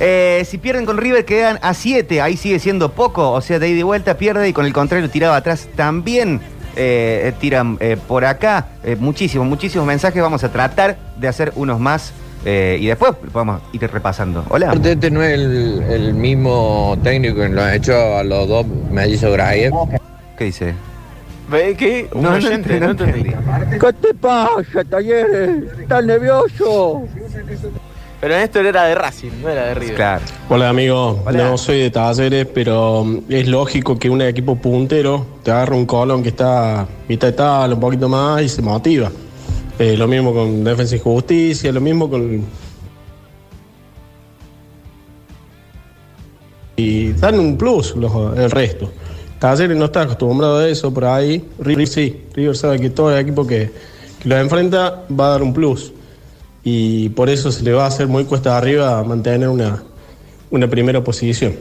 Eh, 0.00 0.44
si 0.46 0.58
pierden 0.58 0.84
con 0.86 0.96
River 0.98 1.24
quedan 1.24 1.58
a 1.62 1.74
7, 1.74 2.20
ahí 2.20 2.36
sigue 2.36 2.58
siendo 2.58 2.92
poco, 2.92 3.32
o 3.32 3.40
sea, 3.40 3.58
de 3.58 3.68
ida 3.70 3.80
y 3.80 3.82
vuelta 3.82 4.16
pierde 4.18 4.48
y 4.48 4.52
con 4.52 4.64
el 4.66 4.72
contrario 4.72 5.08
tirado 5.10 5.32
atrás 5.34 5.66
también 5.74 6.40
eh, 6.78 7.32
tiran 7.40 7.76
eh, 7.80 7.96
por 8.08 8.24
acá. 8.24 8.66
Eh, 8.84 8.96
muchísimos, 8.98 9.46
muchísimos 9.46 9.86
mensajes, 9.86 10.22
vamos 10.22 10.42
a 10.44 10.50
tratar 10.50 10.96
de 11.16 11.28
hacer 11.28 11.52
unos 11.56 11.78
más 11.80 12.12
eh, 12.44 12.78
y 12.80 12.86
después 12.86 13.12
vamos 13.32 13.60
a 13.60 13.76
ir 13.76 13.82
repasando. 13.90 14.44
Hola. 14.48 14.68
Aparte, 14.68 14.92
Este 14.92 15.10
no 15.10 15.22
es 15.22 15.34
el, 15.34 15.82
el 15.90 16.14
mismo 16.14 16.96
técnico 17.02 17.36
que 17.40 17.48
lo 17.48 17.62
ha 17.62 17.74
hecho 17.74 17.92
a 18.16 18.22
los 18.22 18.48
dos 18.48 18.64
mellizos 18.90 19.32
Graev. 19.32 19.72
¿Qué 20.38 20.44
dice? 20.44 20.74
¿Ve 21.50 21.74
qué? 21.76 22.08
Un 22.12 22.22
No, 22.22 22.30
no 22.30 22.36
oyente, 22.36 22.76
ent- 22.76 22.80
no 22.80 22.86
no 22.86 22.90
entendí. 22.92 23.30
¿Qué 23.80 23.92
te 23.94 24.14
pasa, 24.14 24.84
Talleres? 24.88 25.64
¿Estás 25.80 26.04
nervioso? 26.04 27.02
Pero 28.20 28.34
Néstor 28.36 28.66
era 28.66 28.84
de 28.84 28.94
Racing, 28.96 29.30
no 29.42 29.48
era 29.48 29.66
de 29.66 29.74
River. 29.74 29.94
Claro. 29.94 30.24
Hola 30.48 30.68
amigo, 30.70 31.22
Hola. 31.24 31.50
no 31.50 31.56
soy 31.58 31.78
de 31.82 31.90
Talleres, 31.90 32.46
pero 32.52 33.06
es 33.28 33.46
lógico 33.46 33.96
que 33.96 34.10
un 34.10 34.20
equipo 34.22 34.56
puntero 34.56 35.24
te 35.44 35.52
agarre 35.52 35.76
un 35.76 35.86
colón 35.86 36.22
que 36.24 36.30
está 36.30 36.88
mitad 37.08 37.28
de 37.28 37.32
tabla, 37.34 37.74
un 37.74 37.80
poquito 37.80 38.08
más 38.08 38.42
y 38.42 38.48
se 38.48 38.60
motiva. 38.60 39.12
Eh, 39.78 39.96
lo 39.96 40.08
mismo 40.08 40.34
con 40.34 40.64
Defensa 40.64 40.96
y 40.96 40.98
Justicia, 40.98 41.70
lo 41.70 41.80
mismo 41.80 42.10
con... 42.10 42.42
Y 46.74 47.12
dan 47.12 47.38
un 47.38 47.56
plus 47.56 47.94
los- 47.96 48.36
el 48.36 48.50
resto. 48.50 48.90
Talleres 49.38 49.76
no 49.76 49.84
está 49.84 50.02
acostumbrado 50.02 50.58
a 50.58 50.68
eso 50.68 50.92
por 50.92 51.04
ahí. 51.04 51.44
River 51.60 51.86
sí, 51.86 52.20
River 52.34 52.56
sabe 52.56 52.80
que 52.80 52.90
todo 52.90 53.12
el 53.14 53.20
equipo 53.20 53.46
que, 53.46 53.70
que 54.20 54.28
lo 54.28 54.36
enfrenta 54.36 55.04
va 55.08 55.26
a 55.28 55.30
dar 55.30 55.42
un 55.42 55.54
plus. 55.54 55.92
Y 56.70 57.08
por 57.08 57.30
eso 57.30 57.50
se 57.50 57.62
le 57.62 57.72
va 57.72 57.84
a 57.84 57.86
hacer 57.86 58.08
muy 58.08 58.26
cuesta 58.26 58.58
arriba 58.58 59.02
mantener 59.02 59.48
una, 59.48 59.82
una 60.50 60.68
primera 60.68 61.02
posición. 61.02 61.56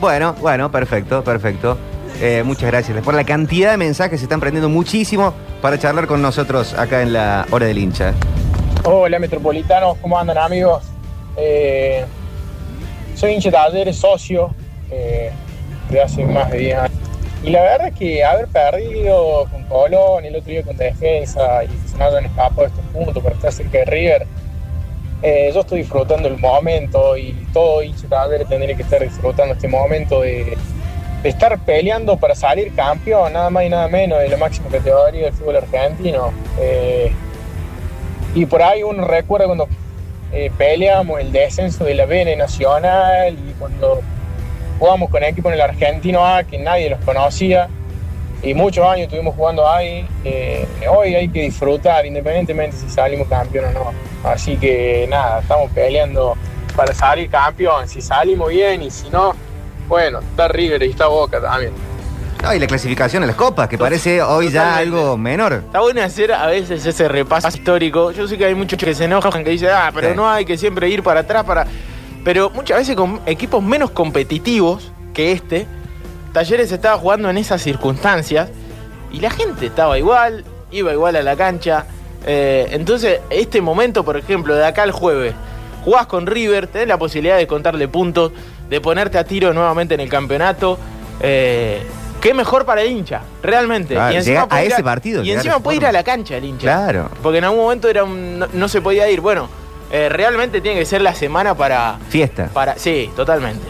Bueno, 0.00 0.36
bueno, 0.40 0.70
perfecto, 0.70 1.24
perfecto. 1.24 1.76
Eh, 2.20 2.44
muchas 2.44 2.70
gracias. 2.70 3.02
Por 3.02 3.14
la 3.14 3.24
cantidad 3.24 3.72
de 3.72 3.76
mensajes 3.76 4.20
se 4.20 4.26
están 4.26 4.38
prendiendo 4.38 4.68
muchísimo 4.68 5.34
para 5.60 5.80
charlar 5.80 6.06
con 6.06 6.22
nosotros 6.22 6.74
acá 6.74 7.02
en 7.02 7.12
la 7.12 7.44
hora 7.50 7.66
del 7.66 7.76
hincha. 7.76 8.14
Hola 8.84 9.18
metropolitanos, 9.18 9.96
¿cómo 10.00 10.16
andan 10.16 10.38
amigos? 10.38 10.84
Eh, 11.36 12.04
soy 13.16 13.32
hincha 13.32 13.48
de 13.48 13.56
talleres, 13.56 13.96
socio 13.96 14.54
eh, 14.92 15.32
de 15.90 16.00
hace 16.00 16.24
más 16.24 16.52
de 16.52 16.58
10 16.58 16.78
años. 16.78 16.87
Y 17.42 17.50
la 17.50 17.62
verdad 17.62 17.88
es 17.88 17.94
que 17.94 18.24
haber 18.24 18.48
perdido 18.48 19.46
con 19.50 19.62
Colón, 19.64 20.24
el 20.24 20.36
otro 20.36 20.50
día 20.50 20.62
con 20.62 20.76
Defensa, 20.76 21.64
y 21.64 21.68
que 21.68 21.88
se 21.88 21.96
nos 21.96 22.08
hayan 22.08 22.24
escapado 22.24 22.66
estos 22.66 22.84
puntos 22.86 23.22
para 23.22 23.34
estar 23.36 23.52
cerca 23.52 23.78
de 23.78 23.84
River, 23.84 24.26
eh, 25.22 25.50
yo 25.52 25.60
estoy 25.60 25.80
disfrutando 25.80 26.28
el 26.28 26.38
momento 26.38 27.16
y 27.16 27.32
todo 27.52 27.82
hincha 27.82 28.06
talleres 28.08 28.48
tendría 28.48 28.76
que 28.76 28.82
estar 28.82 29.02
disfrutando 29.02 29.54
este 29.54 29.66
momento 29.66 30.20
de, 30.20 30.56
de 31.22 31.28
estar 31.28 31.58
peleando 31.64 32.16
para 32.16 32.34
salir 32.34 32.72
campeón, 32.74 33.32
nada 33.32 33.50
más 33.50 33.64
y 33.64 33.68
nada 33.68 33.88
menos 33.88 34.20
de 34.20 34.28
la 34.28 34.36
máxima 34.36 34.68
categoría 34.68 35.24
del 35.24 35.32
fútbol 35.32 35.56
argentino. 35.56 36.32
Eh, 36.60 37.12
y 38.34 38.46
por 38.46 38.62
ahí 38.62 38.82
uno 38.82 39.04
recuerda 39.04 39.46
cuando 39.46 39.68
eh, 40.32 40.50
peleamos 40.56 41.20
el 41.20 41.32
descenso 41.32 41.84
de 41.84 41.94
la 41.94 42.06
BN 42.06 42.36
Nacional 42.36 43.34
y 43.34 43.52
cuando 43.58 44.00
jugamos 44.78 45.10
con 45.10 45.22
equipo 45.24 45.48
en 45.48 45.54
el 45.54 45.60
Argentino 45.60 46.24
A 46.24 46.44
que 46.44 46.58
nadie 46.58 46.90
los 46.90 47.00
conocía 47.00 47.68
y 48.42 48.54
muchos 48.54 48.86
años 48.86 49.04
estuvimos 49.06 49.34
jugando 49.34 49.68
ahí. 49.68 50.06
Eh, 50.24 50.66
hoy 50.88 51.14
hay 51.14 51.28
que 51.28 51.42
disfrutar 51.42 52.06
independientemente 52.06 52.76
si 52.76 52.88
salimos 52.88 53.26
campeón 53.28 53.66
o 53.66 53.72
no. 53.72 53.92
Así 54.30 54.56
que 54.56 55.06
nada, 55.08 55.40
estamos 55.40 55.70
peleando 55.72 56.36
para 56.76 56.94
salir 56.94 57.28
campeón. 57.28 57.88
Si 57.88 58.00
salimos 58.00 58.48
bien 58.50 58.82
y 58.82 58.90
si 58.90 59.08
no, 59.10 59.34
bueno, 59.88 60.20
está 60.20 60.48
River 60.48 60.82
y 60.84 60.90
está 60.90 61.08
Boca 61.08 61.40
también. 61.40 61.72
No, 62.40 62.54
y 62.54 62.60
la 62.60 62.68
clasificación 62.68 63.24
a 63.24 63.26
las 63.26 63.34
copas, 63.34 63.68
que 63.68 63.76
parece 63.76 64.22
hoy 64.22 64.52
ya 64.52 64.76
algo 64.76 65.16
menor. 65.16 65.54
Está 65.54 65.80
bueno 65.80 66.00
hacer 66.04 66.30
a 66.32 66.46
veces 66.46 66.86
ese 66.86 67.08
repaso 67.08 67.48
histórico. 67.48 68.12
Yo 68.12 68.28
sé 68.28 68.38
que 68.38 68.44
hay 68.44 68.54
muchos 68.54 68.78
que 68.78 68.94
se 68.94 69.06
enojan, 69.06 69.42
que 69.42 69.50
dicen, 69.50 69.70
ah, 69.72 69.90
pero 69.92 70.10
Sí. 70.10 70.14
no 70.14 70.30
hay 70.30 70.44
que 70.44 70.56
siempre 70.56 70.88
ir 70.88 71.02
para 71.02 71.20
atrás 71.20 71.42
para. 71.42 71.66
Pero 72.28 72.50
muchas 72.50 72.76
veces 72.76 72.94
con 72.94 73.22
equipos 73.24 73.62
menos 73.62 73.90
competitivos 73.90 74.92
que 75.14 75.32
este, 75.32 75.66
Talleres 76.34 76.70
estaba 76.70 76.98
jugando 76.98 77.30
en 77.30 77.38
esas 77.38 77.62
circunstancias 77.62 78.50
y 79.10 79.20
la 79.20 79.30
gente 79.30 79.64
estaba 79.64 79.98
igual, 79.98 80.44
iba 80.70 80.92
igual 80.92 81.16
a 81.16 81.22
la 81.22 81.36
cancha. 81.36 81.86
Eh, 82.26 82.68
entonces, 82.72 83.20
este 83.30 83.62
momento, 83.62 84.04
por 84.04 84.18
ejemplo, 84.18 84.54
de 84.54 84.66
acá 84.66 84.82
al 84.82 84.90
jueves, 84.92 85.32
jugás 85.86 86.06
con 86.06 86.26
River, 86.26 86.66
tenés 86.66 86.88
la 86.88 86.98
posibilidad 86.98 87.38
de 87.38 87.46
contarle 87.46 87.88
puntos, 87.88 88.30
de 88.68 88.78
ponerte 88.78 89.16
a 89.16 89.24
tiro 89.24 89.54
nuevamente 89.54 89.94
en 89.94 90.00
el 90.00 90.10
campeonato. 90.10 90.78
Eh, 91.20 91.82
qué 92.20 92.34
mejor 92.34 92.66
para 92.66 92.82
el 92.82 92.92
hincha, 92.92 93.22
realmente. 93.42 93.94
Claro, 93.94 94.20
llegar 94.20 94.48
a 94.50 94.62
ese 94.62 94.82
partido, 94.82 95.24
Y 95.24 95.30
encima 95.30 95.60
puede 95.60 95.78
ir 95.78 95.86
a 95.86 95.92
la 95.92 96.04
cancha 96.04 96.36
el 96.36 96.44
hincha. 96.44 96.64
Claro. 96.66 97.08
Porque 97.22 97.38
en 97.38 97.44
algún 97.44 97.60
momento 97.60 97.88
era 97.88 98.04
un- 98.04 98.38
no, 98.38 98.48
no 98.52 98.68
se 98.68 98.82
podía 98.82 99.08
ir. 99.10 99.22
Bueno, 99.22 99.48
eh, 99.90 100.08
realmente 100.08 100.60
tiene 100.60 100.78
que 100.80 100.86
ser 100.86 101.00
la 101.02 101.14
semana 101.14 101.54
para. 101.54 101.98
Fiesta. 102.08 102.50
para 102.52 102.76
sí, 102.78 103.10
totalmente. 103.16 103.64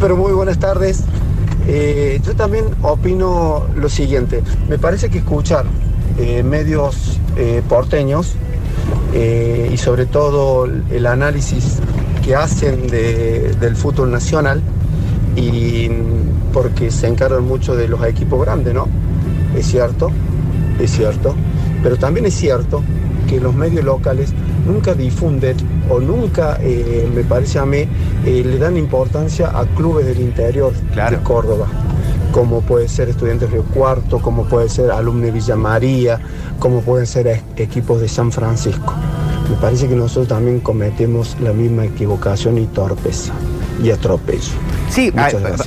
Pero 0.00 0.16
muy 0.16 0.32
buenas 0.32 0.58
tardes. 0.58 1.04
Eh, 1.66 2.20
yo 2.24 2.34
también 2.34 2.64
opino 2.82 3.66
lo 3.76 3.88
siguiente. 3.88 4.42
Me 4.68 4.78
parece 4.78 5.10
que 5.10 5.18
escuchar 5.18 5.64
eh, 6.18 6.42
medios 6.42 7.18
eh, 7.36 7.62
porteños 7.68 8.34
eh, 9.14 9.70
y 9.72 9.76
sobre 9.76 10.06
todo 10.06 10.64
el 10.66 11.06
análisis 11.06 11.78
que 12.24 12.34
hacen 12.34 12.88
de- 12.88 13.54
del 13.60 13.76
fútbol 13.76 14.10
nacional 14.10 14.60
y 15.36 15.88
porque 16.52 16.90
se 16.90 17.06
encargan 17.08 17.44
mucho 17.46 17.74
de 17.76 17.88
los 17.88 18.04
equipos 18.04 18.40
grandes, 18.44 18.74
¿no? 18.74 18.88
Es 19.56 19.66
cierto, 19.66 20.10
es 20.80 20.90
cierto. 20.90 21.34
Pero 21.82 21.96
también 21.96 22.26
es 22.26 22.34
cierto 22.34 22.82
que 23.28 23.40
los 23.40 23.54
medios 23.54 23.84
locales 23.84 24.32
nunca 24.66 24.94
difunden 24.94 25.56
o 25.88 26.00
nunca, 26.00 26.58
eh, 26.60 27.08
me 27.14 27.22
parece 27.24 27.58
a 27.58 27.66
mí, 27.66 27.86
eh, 28.24 28.42
le 28.44 28.58
dan 28.58 28.76
importancia 28.76 29.50
a 29.58 29.64
clubes 29.66 30.06
del 30.06 30.20
interior 30.20 30.72
de 30.72 31.16
Córdoba, 31.18 31.66
como 32.32 32.60
puede 32.62 32.88
ser 32.88 33.08
Estudiantes 33.08 33.50
Río 33.50 33.64
Cuarto, 33.64 34.20
como 34.20 34.44
puede 34.44 34.68
ser 34.68 34.90
Alumni 34.90 35.30
Villa 35.30 35.56
María, 35.56 36.20
como 36.58 36.80
pueden 36.80 37.06
ser 37.06 37.26
e- 37.26 37.42
equipos 37.56 38.00
de 38.00 38.08
San 38.08 38.32
Francisco. 38.32 38.94
Me 39.50 39.56
parece 39.56 39.88
que 39.88 39.94
nosotros 39.96 40.28
también 40.28 40.60
cometemos 40.60 41.36
la 41.40 41.52
misma 41.52 41.84
equivocación 41.84 42.58
y 42.58 42.66
torpeza 42.66 43.32
y 43.82 43.90
atropello. 43.90 44.52
Sí, 44.88 45.12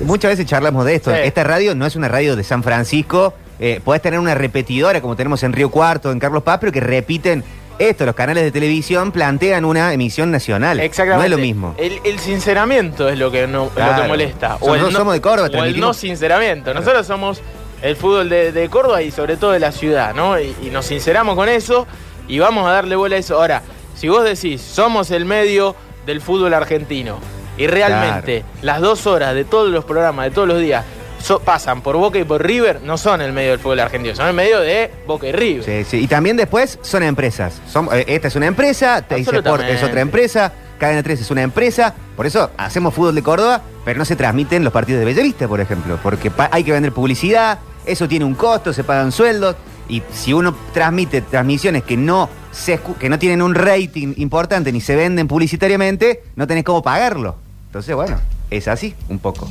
Muchas 0.05 0.31
veces 0.31 0.45
charlamos 0.45 0.85
de 0.85 0.95
esto. 0.95 1.11
Sí. 1.11 1.17
Esta 1.23 1.43
radio 1.43 1.75
no 1.75 1.85
es 1.85 1.95
una 1.95 2.07
radio 2.07 2.35
de 2.35 2.43
San 2.43 2.63
Francisco. 2.63 3.33
Eh, 3.59 3.81
podés 3.83 4.01
tener 4.01 4.19
una 4.19 4.35
repetidora 4.35 5.01
como 5.01 5.15
tenemos 5.15 5.41
en 5.43 5.53
Río 5.53 5.69
Cuarto, 5.69 6.11
en 6.11 6.19
Carlos 6.19 6.43
Paz, 6.43 6.57
pero 6.59 6.71
que 6.71 6.79
repiten 6.79 7.43
esto. 7.79 8.05
Los 8.05 8.15
canales 8.15 8.43
de 8.43 8.51
televisión 8.51 9.11
plantean 9.11 9.65
una 9.65 9.93
emisión 9.93 10.31
nacional. 10.31 10.79
Exactamente. 10.79 11.17
No 11.19 11.23
es 11.25 11.31
lo 11.31 11.37
mismo. 11.45 11.75
El, 11.77 11.99
el 12.03 12.19
sinceramiento 12.19 13.09
es 13.09 13.17
lo 13.19 13.31
que, 13.31 13.47
no, 13.47 13.65
lo 13.65 13.69
Claro. 13.71 14.01
que 14.03 14.07
molesta. 14.07 14.57
Nosotros 14.61 14.93
somos 14.93 15.13
de 15.13 15.21
Córdoba, 15.21 15.49
O 15.59 15.63
el 15.63 15.79
no 15.79 15.93
sinceramiento. 15.93 16.73
Nosotros 16.73 17.05
somos 17.07 17.41
el 17.81 17.95
fútbol 17.95 18.29
de, 18.29 18.51
de 18.51 18.69
Córdoba 18.69 19.01
y 19.01 19.11
sobre 19.11 19.37
todo 19.37 19.51
de 19.51 19.59
la 19.59 19.71
ciudad, 19.71 20.13
¿no? 20.15 20.39
Y, 20.39 20.55
y 20.63 20.69
nos 20.71 20.85
sinceramos 20.85 21.35
con 21.35 21.49
eso 21.49 21.85
y 22.27 22.39
vamos 22.39 22.67
a 22.67 22.71
darle 22.71 22.95
bola 22.95 23.15
a 23.15 23.19
eso. 23.19 23.35
Ahora, 23.35 23.61
si 23.95 24.07
vos 24.09 24.23
decís, 24.23 24.61
somos 24.61 25.11
el 25.11 25.25
medio 25.25 25.75
del 26.05 26.21
fútbol 26.21 26.53
argentino 26.53 27.19
y 27.57 27.67
realmente 27.67 28.43
las 28.61 28.81
dos 28.81 29.07
horas 29.07 29.33
de 29.35 29.45
todos 29.45 29.69
los 29.71 29.85
programas, 29.85 30.25
de 30.25 30.31
todos 30.31 30.47
los 30.47 30.59
días, 30.59 30.83
so- 31.25 31.39
pasan 31.39 31.81
por 31.81 31.97
Boca 31.97 32.19
y 32.19 32.23
por 32.23 32.45
River, 32.45 32.81
no 32.83 32.97
son 32.97 33.21
el 33.21 33.33
medio 33.33 33.51
del 33.51 33.59
fútbol 33.59 33.79
argentino, 33.79 34.15
son 34.15 34.27
el 34.27 34.33
medio 34.33 34.59
de 34.59 34.91
Boca 35.07 35.27
y 35.27 35.31
River. 35.31 35.63
Sí, 35.63 35.83
sí. 35.89 36.03
Y 36.03 36.07
también 36.07 36.37
después 36.37 36.77
son 36.81 37.03
empresas. 37.03 37.61
Son- 37.67 37.89
eh, 37.91 38.05
esta 38.07 38.27
es 38.27 38.35
una 38.35 38.45
empresa, 38.47 38.99
Sport 38.99 39.63
es 39.69 39.83
otra 39.83 40.01
empresa, 40.01 40.53
Cadena 40.77 41.01
3 41.03 41.21
es 41.21 41.31
una 41.31 41.41
empresa. 41.41 41.93
Por 42.15 42.25
eso 42.25 42.51
hacemos 42.57 42.93
fútbol 42.93 43.15
de 43.15 43.23
Córdoba, 43.23 43.61
pero 43.83 43.97
no 43.97 44.05
se 44.05 44.15
transmiten 44.15 44.63
los 44.63 44.71
partidos 44.73 44.99
de 44.99 45.05
Bellavista, 45.05 45.47
por 45.47 45.59
ejemplo. 45.61 45.97
Porque 46.03 46.31
hay 46.51 46.63
que 46.63 46.71
vender 46.71 46.91
publicidad, 46.91 47.59
eso 47.85 48.07
tiene 48.07 48.25
un 48.25 48.35
costo, 48.35 48.71
se 48.73 48.83
pagan 48.83 49.11
sueldos. 49.11 49.55
Y 49.87 50.01
si 50.13 50.33
uno 50.33 50.55
transmite 50.73 51.21
transmisiones 51.21 51.83
que 51.83 51.95
no, 51.95 52.27
se 52.51 52.79
que 52.99 53.07
no 53.09 53.19
tienen 53.19 53.41
un 53.41 53.53
rating 53.55 54.13
importante 54.17 54.71
ni 54.71 54.81
se 54.81 54.95
venden 54.95 55.27
publicitariamente, 55.27 56.23
no 56.35 56.45
tenés 56.47 56.63
cómo 56.63 56.81
pagarlo. 56.81 57.35
Entonces, 57.67 57.95
bueno, 57.95 58.19
es 58.49 58.67
así 58.67 58.95
un 59.09 59.19
poco. 59.19 59.47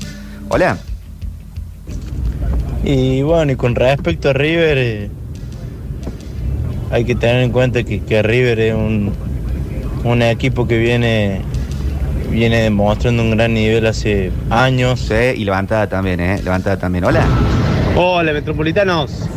Hola. 0.49 0.77
Y 2.87 3.23
bueno, 3.23 3.53
y 3.53 3.57
con 3.57 3.75
respecto 3.75 4.29
a 4.29 4.33
River, 4.35 4.77
eh, 4.77 5.09
hay 6.91 7.05
que 7.07 7.15
tener 7.15 7.43
en 7.43 7.51
cuenta 7.51 7.83
que, 7.83 8.01
que 8.01 8.23
River 8.23 8.61
es 8.61 8.75
un, 8.75 9.11
un 10.05 10.21
equipo 10.21 10.69
que 10.69 10.77
viene, 10.77 11.41
viene 12.31 12.61
demostrando 12.61 13.23
un 13.23 13.31
gran 13.31 13.55
nivel 13.55 13.87
hace 13.87 14.31
años. 14.51 15.01
Sí, 15.01 15.15
y 15.35 15.47
levantada 15.47 15.87
también, 15.89 16.21
¿eh? 16.21 16.43
Levantada 16.45 16.77
también. 16.77 17.05
Hola. 17.05 17.25
Hola, 17.97 18.35
metropolitanos. 18.35 19.31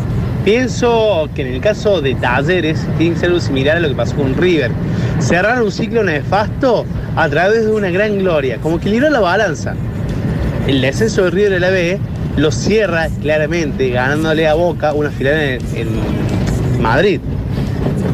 Pienso 0.43 1.30
que 1.34 1.43
en 1.43 1.54
el 1.54 1.62
caso 1.62 2.02
de 2.02 2.16
Talleres 2.16 2.86
tiene 2.98 3.14
que 3.14 3.20
ser 3.22 3.30
algo 3.30 3.39
similar 3.39 3.78
a 3.78 3.80
lo 3.80 3.88
que 3.88 3.95
pasó 3.95 4.16
con 4.18 4.36
River. 4.36 4.72
Cerrar 5.20 5.64
un 5.64 5.72
ciclo 5.72 6.04
nefasto 6.04 6.86
a 7.16 7.30
través 7.30 7.66
de 7.66 7.72
una 7.72 7.89
gran 7.91 8.20
gloria, 8.20 8.58
como 8.58 8.78
que 8.78 8.89
libró 8.89 9.10
la 9.10 9.22
balanza. 9.22 9.74
El 10.68 10.82
descenso 10.82 11.24
de 11.24 11.32
River 11.32 11.52
de 11.52 11.60
la 11.62 11.70
B 11.70 12.00
lo 12.38 12.51
cierra 12.51 13.09
claramente 13.21 13.89
ganándole 13.89 14.47
a 14.47 14.53
Boca 14.53 14.93
una 14.93 15.09
final 15.09 15.33
en, 15.33 15.59
en 15.75 16.81
Madrid. 16.81 17.19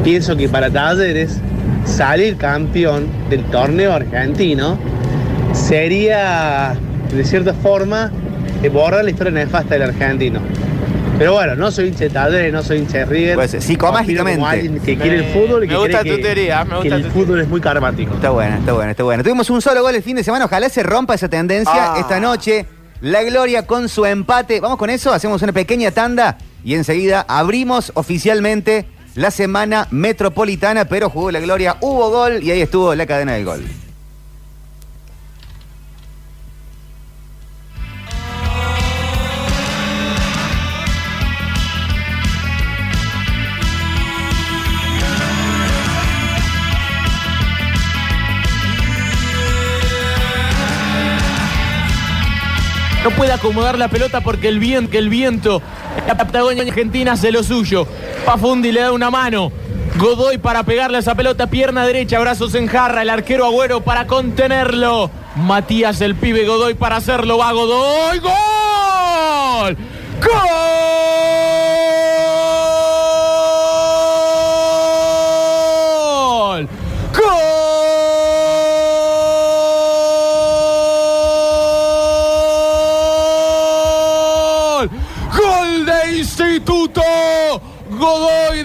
Pienso 0.03 0.35
que 0.35 0.49
para 0.49 0.69
Talleres 0.69 1.39
salir 1.85 2.37
campeón 2.37 3.07
del 3.29 3.43
torneo 3.45 3.93
argentino 3.93 4.77
sería, 5.53 6.75
de 7.13 7.23
cierta 7.25 7.53
forma, 7.53 8.11
borrar 8.71 9.03
la 9.03 9.09
historia 9.11 9.31
nefasta 9.31 9.75
del 9.75 9.83
argentino. 9.83 10.39
Pero 11.19 11.33
bueno, 11.33 11.55
no 11.55 11.69
soy 11.71 11.89
hincha 11.89 12.05
de 12.05 12.09
Talleres, 12.09 12.51
no 12.51 12.63
soy 12.63 12.79
hincha 12.79 12.99
de 12.99 13.05
River. 13.05 13.35
Pues, 13.35 13.51
psicomágicamente. 13.59 14.31
Opino 14.41 14.45
como 14.45 14.47
alguien 14.47 14.79
que 14.79 14.97
quiere 14.97 15.17
el 15.17 15.25
fútbol 15.25 15.63
y 15.63 15.67
que 15.67 15.73
Me 15.73 15.79
gusta 15.79 15.99
cree 15.99 16.11
tu 16.11 16.17
que- 16.17 16.23
teoría, 16.23 16.63
me 16.63 16.69
que 16.71 16.75
gusta 16.77 16.95
el 16.95 17.03
tu 17.03 17.09
fútbol 17.11 17.39
es 17.41 17.47
muy 17.47 17.61
karmático. 17.61 18.15
Está 18.15 18.29
bueno, 18.31 18.55
está 18.57 18.73
bueno, 18.73 18.91
está 18.91 19.03
bueno. 19.03 19.23
Tuvimos 19.23 19.49
un 19.51 19.61
solo 19.61 19.81
gol 19.83 19.93
el 19.95 20.01
fin 20.01 20.15
de 20.15 20.23
semana. 20.23 20.45
Ojalá 20.45 20.69
se 20.69 20.81
rompa 20.81 21.13
esa 21.13 21.29
tendencia 21.29 21.71
Ah. 21.93 21.97
esta 21.99 22.19
noche. 22.19 22.65
La 23.03 23.21
Gloria 23.21 23.67
con 23.67 23.89
su 23.89 24.05
empate. 24.05 24.61
Vamos 24.61 24.77
con 24.77 24.89
eso, 24.89 25.11
hacemos 25.11 25.41
una 25.41 25.51
pequeña 25.51 25.91
tanda 25.91 26.37
y 26.63 26.75
enseguida 26.75 27.25
abrimos 27.27 27.91
oficialmente 27.95 28.85
la 29.15 29.29
semana 29.29 29.89
metropolitana, 29.91 30.85
pero 30.85 31.09
jugó 31.09 31.29
la 31.29 31.41
Gloria, 31.41 31.75
hubo 31.81 32.09
gol 32.11 32.41
y 32.41 32.51
ahí 32.51 32.61
estuvo 32.61 32.95
la 32.95 33.05
cadena 33.05 33.33
del 33.33 33.43
gol. 33.43 33.82
Puede 53.13 53.33
acomodar 53.33 53.77
la 53.77 53.87
pelota 53.87 54.21
porque 54.21 54.47
el 54.47 54.59
viento, 54.59 54.91
que 54.91 54.97
el 54.97 55.09
viento, 55.09 55.61
la 56.07 56.15
Patagonia 56.15 56.63
Argentina 56.63 57.13
hace 57.13 57.31
lo 57.31 57.43
suyo. 57.43 57.87
Pafundi 58.25 58.71
le 58.71 58.81
da 58.81 58.91
una 58.91 59.09
mano. 59.09 59.51
Godoy 59.97 60.37
para 60.39 60.63
pegarle 60.63 60.97
esa 60.97 61.15
pelota, 61.15 61.47
pierna 61.47 61.85
derecha, 61.85 62.19
brazos 62.19 62.55
en 62.55 62.67
jarra, 62.67 63.03
el 63.03 63.09
arquero 63.09 63.45
Agüero 63.45 63.81
para 63.81 64.07
contenerlo. 64.07 65.11
Matías 65.35 66.01
el 66.01 66.15
pibe 66.15 66.45
Godoy 66.45 66.73
para 66.73 66.97
hacerlo, 66.97 67.37
va 67.37 67.51
Godoy, 67.51 68.19
gol. 68.19 69.77
¡Gol! 70.21 71.22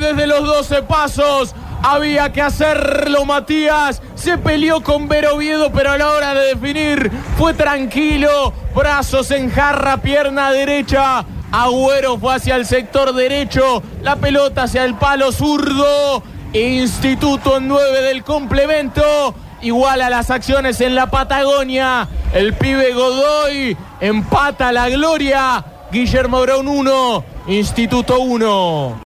Desde 0.08 0.26
los 0.26 0.46
12 0.46 0.82
pasos. 0.82 1.54
Había 1.82 2.32
que 2.32 2.42
hacerlo, 2.42 3.24
Matías. 3.24 4.02
Se 4.14 4.38
peleó 4.38 4.82
con 4.82 5.08
Vero 5.08 5.36
Oviedo, 5.36 5.70
pero 5.72 5.92
a 5.92 5.98
la 5.98 6.10
hora 6.10 6.34
de 6.34 6.54
definir 6.54 7.10
fue 7.36 7.54
tranquilo. 7.54 8.52
Brazos 8.74 9.30
en 9.30 9.50
jarra, 9.50 9.98
pierna 9.98 10.50
derecha. 10.50 11.24
Agüero 11.52 12.18
fue 12.18 12.34
hacia 12.34 12.56
el 12.56 12.66
sector 12.66 13.14
derecho. 13.14 13.82
La 14.02 14.16
pelota 14.16 14.64
hacia 14.64 14.84
el 14.84 14.94
palo 14.94 15.30
zurdo. 15.32 16.22
Instituto 16.52 17.58
en 17.58 17.68
9 17.68 18.02
del 18.02 18.24
complemento. 18.24 19.34
Igual 19.60 20.02
a 20.02 20.10
las 20.10 20.30
acciones 20.30 20.80
en 20.80 20.94
la 20.94 21.08
Patagonia. 21.08 22.08
El 22.32 22.54
pibe 22.54 22.92
Godoy 22.92 23.76
empata 24.00 24.72
la 24.72 24.88
gloria. 24.88 25.64
Guillermo 25.90 26.42
Brown 26.42 26.68
1, 26.68 27.24
Instituto 27.46 28.20
1. 28.20 28.96